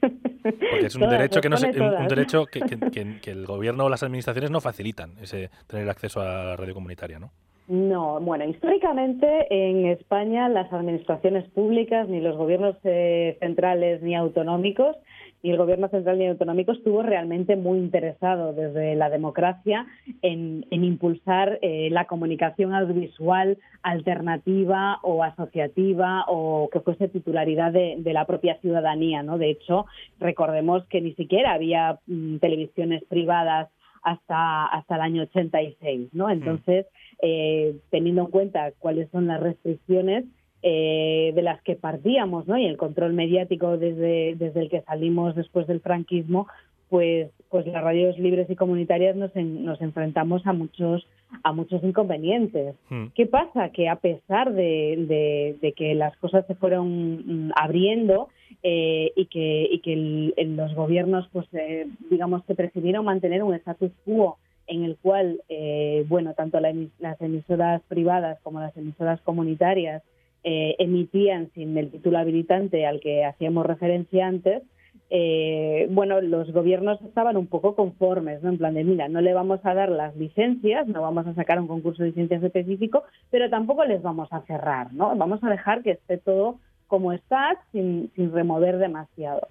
Porque 0.00 0.86
es 0.86 0.94
un 0.94 1.00
Todas, 1.02 1.12
derecho 1.18 1.40
que 1.40 1.48
no 1.48 1.56
se- 1.56 1.68
un, 1.80 2.08
derecho 2.08 2.46
que, 2.46 2.60
que- 2.60 2.78
que- 2.90 3.20
que 3.20 3.30
el 3.30 3.46
gobierno 3.46 3.84
o 3.84 3.88
las 3.88 4.02
administraciones 4.02 4.50
no 4.50 4.60
facilitan 4.60 5.12
ese 5.20 5.50
tener 5.66 5.88
acceso 5.88 6.20
a 6.20 6.44
la 6.44 6.56
radio 6.56 6.74
comunitaria, 6.74 7.18
¿no? 7.18 7.30
No, 7.70 8.18
bueno, 8.18 8.46
históricamente 8.46 9.46
en 9.48 9.86
España 9.86 10.48
las 10.48 10.72
administraciones 10.72 11.48
públicas, 11.50 12.08
ni 12.08 12.20
los 12.20 12.36
gobiernos 12.36 12.74
eh, 12.82 13.36
centrales 13.38 14.02
ni 14.02 14.16
autonómicos, 14.16 14.96
ni 15.44 15.52
el 15.52 15.56
gobierno 15.56 15.86
central 15.86 16.18
ni 16.18 16.26
autonómico 16.26 16.72
estuvo 16.72 17.00
realmente 17.04 17.54
muy 17.54 17.78
interesado 17.78 18.52
desde 18.54 18.96
la 18.96 19.08
democracia 19.08 19.86
en, 20.20 20.66
en 20.72 20.82
impulsar 20.82 21.60
eh, 21.62 21.90
la 21.92 22.06
comunicación 22.06 22.74
audiovisual 22.74 23.56
alternativa 23.84 24.98
o 25.04 25.22
asociativa 25.22 26.24
o 26.26 26.70
que 26.72 26.80
fuese 26.80 27.06
titularidad 27.06 27.70
de, 27.70 27.94
de 27.98 28.12
la 28.12 28.24
propia 28.24 28.58
ciudadanía, 28.60 29.22
¿no? 29.22 29.38
De 29.38 29.48
hecho, 29.48 29.86
recordemos 30.18 30.84
que 30.86 31.00
ni 31.00 31.14
siquiera 31.14 31.52
había 31.52 32.00
mm, 32.08 32.38
televisiones 32.38 33.04
privadas 33.04 33.68
hasta 34.02 34.66
hasta 34.66 34.94
el 34.96 35.00
año 35.00 35.22
86, 35.22 36.08
¿no? 36.12 36.30
Entonces, 36.30 36.86
eh, 37.22 37.76
teniendo 37.90 38.22
en 38.22 38.28
cuenta 38.30 38.72
cuáles 38.78 39.08
son 39.10 39.26
las 39.26 39.40
restricciones 39.40 40.24
eh, 40.62 41.32
de 41.34 41.42
las 41.42 41.62
que 41.62 41.74
partíamos, 41.76 42.46
¿no? 42.46 42.58
Y 42.58 42.66
el 42.66 42.76
control 42.76 43.12
mediático 43.14 43.78
desde, 43.78 44.34
desde 44.36 44.60
el 44.60 44.68
que 44.70 44.82
salimos 44.82 45.34
después 45.34 45.66
del 45.66 45.80
franquismo, 45.80 46.46
pues, 46.90 47.30
pues 47.48 47.66
las 47.66 47.82
radios 47.82 48.18
libres 48.18 48.50
y 48.50 48.56
comunitarias 48.56 49.16
nos, 49.16 49.34
en- 49.36 49.64
nos 49.64 49.80
enfrentamos 49.80 50.46
a 50.46 50.52
muchos, 50.52 51.06
a 51.44 51.52
muchos 51.52 51.82
inconvenientes. 51.84 52.74
¿Qué 53.14 53.26
pasa? 53.26 53.70
Que 53.70 53.88
a 53.88 53.96
pesar 53.96 54.52
de, 54.52 54.96
de- 55.08 55.56
de 55.62 55.72
que 55.72 55.94
las 55.94 56.16
cosas 56.18 56.44
se 56.46 56.54
fueron 56.56 57.46
mm, 57.48 57.52
abriendo 57.56 58.28
eh, 58.62 59.12
y 59.16 59.26
que, 59.26 59.68
y 59.70 59.78
que 59.80 59.92
el- 59.92 60.34
en 60.36 60.56
los 60.56 60.74
gobiernos, 60.74 61.28
pues 61.32 61.46
eh, 61.52 61.86
digamos 62.10 62.44
que 62.44 62.54
prefirieron 62.54 63.04
mantener 63.04 63.42
un 63.42 63.54
status 63.54 63.92
quo 64.04 64.38
en 64.66 64.84
el 64.84 64.96
cual, 64.98 65.40
eh, 65.48 66.04
bueno, 66.08 66.34
tanto 66.34 66.60
las 66.60 67.20
emisoras 67.20 67.82
privadas 67.88 68.38
como 68.42 68.60
las 68.60 68.76
emisoras 68.76 69.20
comunitarias 69.22 70.02
eh, 70.44 70.76
emitían 70.78 71.50
sin 71.54 71.76
el 71.76 71.90
título 71.90 72.18
habilitante 72.18 72.86
al 72.86 73.00
que 73.00 73.24
hacíamos 73.24 73.66
referencia 73.66 74.26
antes, 74.26 74.62
eh, 75.10 75.88
bueno, 75.90 76.20
los 76.20 76.52
gobiernos 76.52 77.00
estaban 77.02 77.36
un 77.36 77.48
poco 77.48 77.74
conformes, 77.74 78.42
¿no? 78.42 78.50
En 78.50 78.58
plan 78.58 78.74
de, 78.74 78.84
mira, 78.84 79.08
no 79.08 79.20
le 79.20 79.34
vamos 79.34 79.58
a 79.64 79.74
dar 79.74 79.90
las 79.90 80.16
licencias, 80.16 80.86
no 80.86 81.02
vamos 81.02 81.26
a 81.26 81.34
sacar 81.34 81.58
un 81.60 81.66
concurso 81.66 82.02
de 82.04 82.10
licencias 82.10 82.42
específico, 82.42 83.02
pero 83.30 83.50
tampoco 83.50 83.84
les 83.84 84.02
vamos 84.02 84.28
a 84.32 84.42
cerrar, 84.42 84.92
¿no? 84.94 85.14
Vamos 85.16 85.42
a 85.42 85.50
dejar 85.50 85.82
que 85.82 85.90
esté 85.92 86.16
todo 86.18 86.58
como 86.90 87.12
está, 87.12 87.56
sin, 87.70 88.10
sin 88.16 88.32
remover 88.32 88.76
demasiado. 88.78 89.46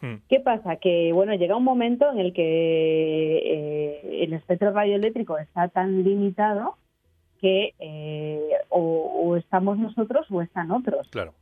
Hmm. 0.00 0.18
¿Qué 0.28 0.38
pasa? 0.38 0.76
Que 0.76 1.12
bueno, 1.12 1.34
llega 1.34 1.56
un 1.56 1.64
momento 1.64 2.08
en 2.10 2.20
el 2.20 2.32
que 2.32 3.36
eh, 3.44 4.22
el 4.22 4.32
espectro 4.32 4.70
radioeléctrico 4.70 5.36
está 5.36 5.66
tan 5.68 6.04
limitado 6.04 6.76
que 7.40 7.74
eh, 7.80 8.48
o, 8.68 8.80
o 8.80 9.36
estamos 9.36 9.76
nosotros 9.76 10.24
o 10.30 10.40
están 10.40 10.70
otros. 10.70 11.08
Claro. 11.08 11.34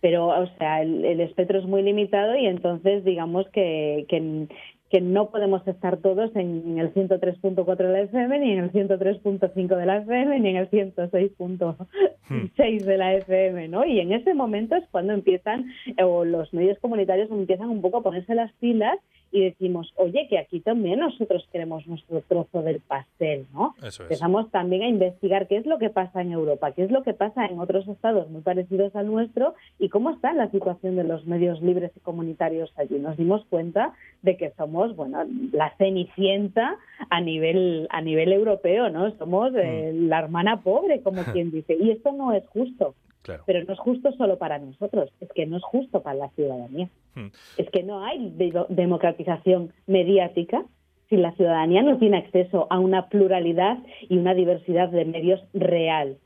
Pero, 0.00 0.26
o 0.26 0.46
sea, 0.58 0.82
el, 0.82 1.04
el 1.04 1.20
espectro 1.20 1.60
es 1.60 1.66
muy 1.66 1.82
limitado 1.82 2.34
y 2.34 2.46
entonces 2.46 3.04
digamos 3.04 3.48
que, 3.50 4.06
que, 4.08 4.48
que 4.90 5.00
no 5.00 5.30
podemos 5.30 5.66
estar 5.68 5.98
todos 5.98 6.34
en 6.34 6.78
el 6.78 6.92
103.4 6.92 7.76
de 7.76 7.92
la 7.92 8.00
FM, 8.00 8.40
ni 8.40 8.50
en 8.52 8.64
el 8.64 8.72
103.5 8.72 9.76
de 9.76 9.86
la 9.86 9.98
FM, 9.98 10.40
ni 10.40 10.48
en 10.50 10.56
el 10.56 10.68
106.6 10.68 12.84
de 12.84 12.98
la 12.98 13.14
FM, 13.14 13.68
¿no? 13.68 13.86
Y 13.86 14.00
en 14.00 14.12
ese 14.12 14.34
momento 14.34 14.74
es 14.74 14.82
cuando 14.90 15.12
empiezan, 15.12 15.70
eh, 15.96 16.02
o 16.02 16.24
los 16.24 16.52
medios 16.52 16.76
comunitarios 16.80 17.30
empiezan 17.30 17.70
un 17.70 17.80
poco 17.80 17.98
a 17.98 18.02
ponerse 18.02 18.34
las 18.34 18.52
pilas 18.54 18.98
y 19.32 19.44
decimos, 19.44 19.92
oye, 19.96 20.26
que 20.28 20.38
aquí 20.38 20.60
también 20.60 21.00
nosotros 21.00 21.46
queremos 21.52 21.86
nuestro 21.86 22.20
trozo 22.22 22.62
del 22.62 22.80
pastel, 22.80 23.46
¿no? 23.52 23.74
Eso 23.78 24.02
es. 24.02 24.10
Empezamos 24.10 24.50
también 24.50 24.82
a 24.82 24.88
investigar 24.88 25.46
qué 25.46 25.56
es 25.56 25.66
lo 25.66 25.78
que 25.78 25.90
pasa 25.90 26.20
en 26.20 26.32
Europa, 26.32 26.72
qué 26.72 26.84
es 26.84 26.90
lo 26.90 27.02
que 27.02 27.14
pasa 27.14 27.46
en 27.46 27.60
otros 27.60 27.86
estados 27.88 28.28
muy 28.30 28.42
parecidos 28.42 28.94
al 28.96 29.06
nuestro 29.06 29.54
y 29.78 29.88
cómo 29.88 30.10
está 30.10 30.32
la 30.32 30.50
situación 30.50 30.96
de 30.96 31.04
los 31.04 31.26
medios 31.26 31.62
libres 31.62 31.92
y 31.96 32.00
comunitarios 32.00 32.72
allí. 32.76 32.98
Nos 32.98 33.16
dimos 33.16 33.44
cuenta 33.46 33.94
de 34.22 34.36
que 34.36 34.50
somos, 34.56 34.96
bueno, 34.96 35.24
la 35.52 35.74
cenicienta 35.76 36.76
a 37.08 37.20
nivel 37.20 37.86
a 37.90 38.00
nivel 38.00 38.32
europeo, 38.32 38.90
¿no? 38.90 39.10
Somos 39.16 39.52
eh, 39.54 39.92
la 39.94 40.18
hermana 40.18 40.62
pobre, 40.62 41.02
como 41.02 41.22
quien 41.32 41.50
dice. 41.50 41.76
Y 41.78 41.90
esto 41.90 42.12
no 42.12 42.32
es 42.32 42.46
justo. 42.48 42.94
Claro. 43.22 43.42
Pero 43.46 43.64
no 43.64 43.72
es 43.74 43.78
justo 43.78 44.12
solo 44.12 44.38
para 44.38 44.58
nosotros, 44.58 45.10
es 45.20 45.28
que 45.34 45.44
no 45.46 45.56
es 45.58 45.62
justo 45.62 46.02
para 46.02 46.16
la 46.16 46.28
ciudadanía. 46.30 46.88
Hmm. 47.14 47.26
Es 47.58 47.68
que 47.70 47.82
no 47.82 48.04
hay 48.04 48.30
de- 48.30 48.64
democratización 48.70 49.72
mediática 49.86 50.62
si 51.08 51.16
la 51.16 51.32
ciudadanía 51.32 51.82
no 51.82 51.98
tiene 51.98 52.18
acceso 52.18 52.66
a 52.70 52.78
una 52.78 53.08
pluralidad 53.08 53.78
y 54.08 54.16
una 54.16 54.32
diversidad 54.32 54.88
de 54.88 55.04
medios 55.04 55.40
real. 55.52 56.18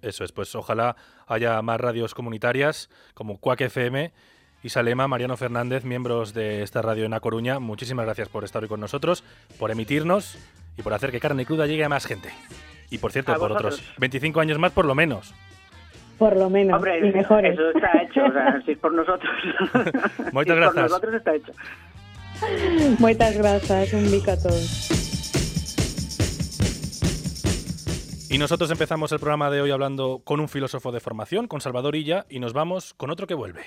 Eso 0.00 0.22
es, 0.24 0.30
pues 0.32 0.54
ojalá 0.54 0.94
haya 1.26 1.60
más 1.60 1.80
radios 1.80 2.14
comunitarias 2.14 2.88
como 3.14 3.38
Cuac 3.38 3.60
FM 3.62 4.12
y 4.62 4.68
Salema, 4.68 5.08
Mariano 5.08 5.36
Fernández, 5.36 5.84
miembros 5.84 6.34
de 6.34 6.62
esta 6.62 6.82
radio 6.82 7.04
en 7.04 7.14
A 7.14 7.20
Coruña. 7.20 7.58
Muchísimas 7.58 8.04
gracias 8.06 8.28
por 8.28 8.44
estar 8.44 8.62
hoy 8.62 8.68
con 8.68 8.80
nosotros, 8.80 9.24
por 9.58 9.70
emitirnos 9.72 10.38
y 10.78 10.82
por 10.82 10.94
hacer 10.94 11.10
que 11.10 11.18
Carne 11.20 11.44
Cruda 11.44 11.66
llegue 11.66 11.84
a 11.84 11.88
más 11.88 12.06
gente. 12.06 12.28
Y 12.90 12.98
por 12.98 13.10
cierto, 13.12 13.32
A 13.32 13.36
por 13.38 13.48
vosotros. 13.50 13.74
otros 13.80 13.94
25 13.98 14.40
años 14.40 14.58
más 14.58 14.72
por 14.72 14.84
lo 14.84 14.94
menos. 14.94 15.34
Por 16.18 16.36
lo 16.36 16.50
menos, 16.50 16.76
Hombre, 16.76 16.98
y 16.98 17.12
mejores. 17.12 17.54
eso 17.54 17.70
está 17.70 18.02
hecho, 18.02 18.24
o 18.24 18.32
sea, 18.32 18.60
si 18.66 18.72
es 18.72 18.78
por 18.78 18.92
nosotros. 18.92 19.30
Si 19.42 20.52
es 20.52 20.58
por 20.64 20.74
nosotros 20.76 21.14
está 21.14 21.34
hecho. 21.34 21.52
Muchas 22.98 23.36
gracias, 23.36 23.92
un 23.92 24.10
bico 24.10 24.30
a 24.30 24.36
todos. 24.36 24.88
Y 28.30 28.36
nosotros 28.36 28.70
empezamos 28.70 29.10
el 29.12 29.20
programa 29.20 29.50
de 29.50 29.62
hoy 29.62 29.70
hablando 29.70 30.20
con 30.22 30.38
un 30.40 30.48
filósofo 30.48 30.92
de 30.92 31.00
formación, 31.00 31.48
con 31.48 31.60
Salvador 31.60 31.96
Illa, 31.96 32.26
y 32.28 32.40
nos 32.40 32.52
vamos 32.52 32.92
con 32.94 33.10
otro 33.10 33.26
que 33.26 33.34
vuelve. 33.34 33.62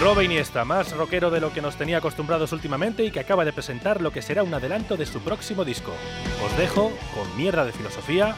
Robe 0.00 0.24
Iniesta, 0.24 0.64
más 0.64 0.96
rockero 0.96 1.30
de 1.30 1.40
lo 1.40 1.52
que 1.52 1.60
nos 1.60 1.76
tenía 1.76 1.98
acostumbrados 1.98 2.52
últimamente 2.52 3.04
y 3.04 3.10
que 3.10 3.18
acaba 3.20 3.44
de 3.44 3.52
presentar 3.52 4.00
lo 4.00 4.12
que 4.12 4.22
será 4.22 4.42
un 4.44 4.54
adelanto 4.54 4.96
de 4.96 5.06
su 5.06 5.20
próximo 5.20 5.64
disco. 5.64 5.92
Os 6.44 6.56
dejo 6.56 6.92
con 7.14 7.36
mierda 7.36 7.64
de 7.64 7.72
filosofía, 7.72 8.36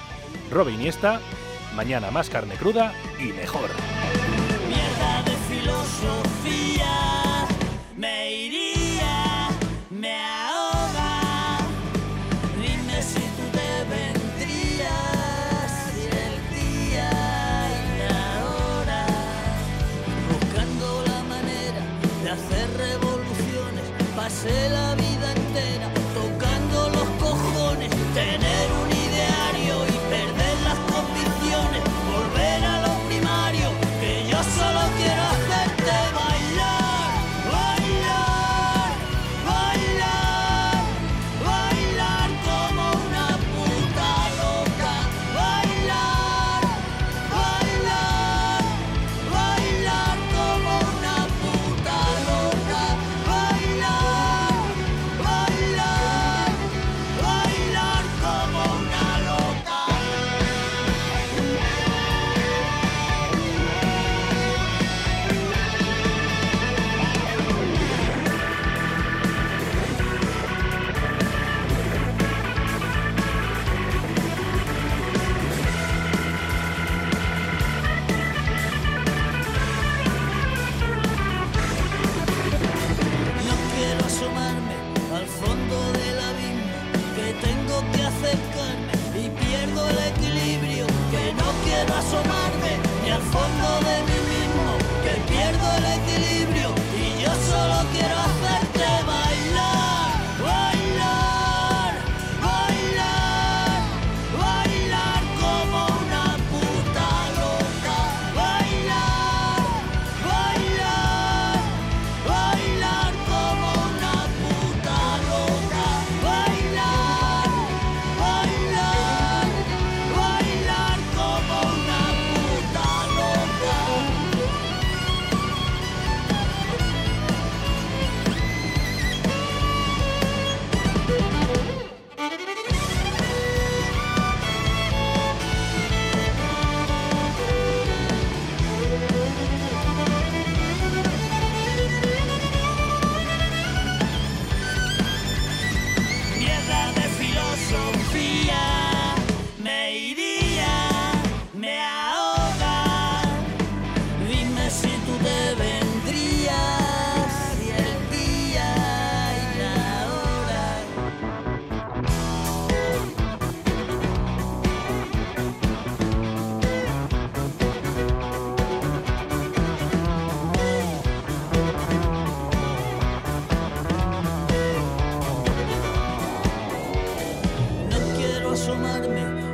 Robe 0.51 0.73
Iniesta, 0.73 1.21
mañana 1.75 2.11
más 2.11 2.29
carne 2.29 2.55
cruda 2.57 2.93
y 3.19 3.33
mejor. 3.33 3.71
Mierda 4.69 5.23
de 5.25 5.37
filosofía, 5.49 6.95
me 7.97 8.31
iría, 8.33 9.49
me 9.91 10.15
ahoga. 10.21 11.59
Dime 12.57 13.03
si 13.03 13.21
tú 13.21 13.45
te 13.53 13.85
vendrías 13.95 15.73
el 15.97 16.35
día 16.57 17.11
y 17.77 17.99
la 18.09 18.45
hora, 18.47 19.07
buscando 20.33 20.87
la 21.07 21.23
manera 21.25 21.83
de 22.25 22.31
hacer 22.31 22.69
revoluciones. 22.77 23.85
Pasé 24.17 24.71
la 24.71 24.90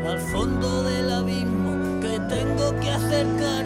al 0.07 0.21
fondo 0.21 0.83
del 0.85 1.11
abismo, 1.11 2.01
que 2.01 2.19
tengo 2.29 2.79
que 2.81 2.91
acercarme 2.91 3.66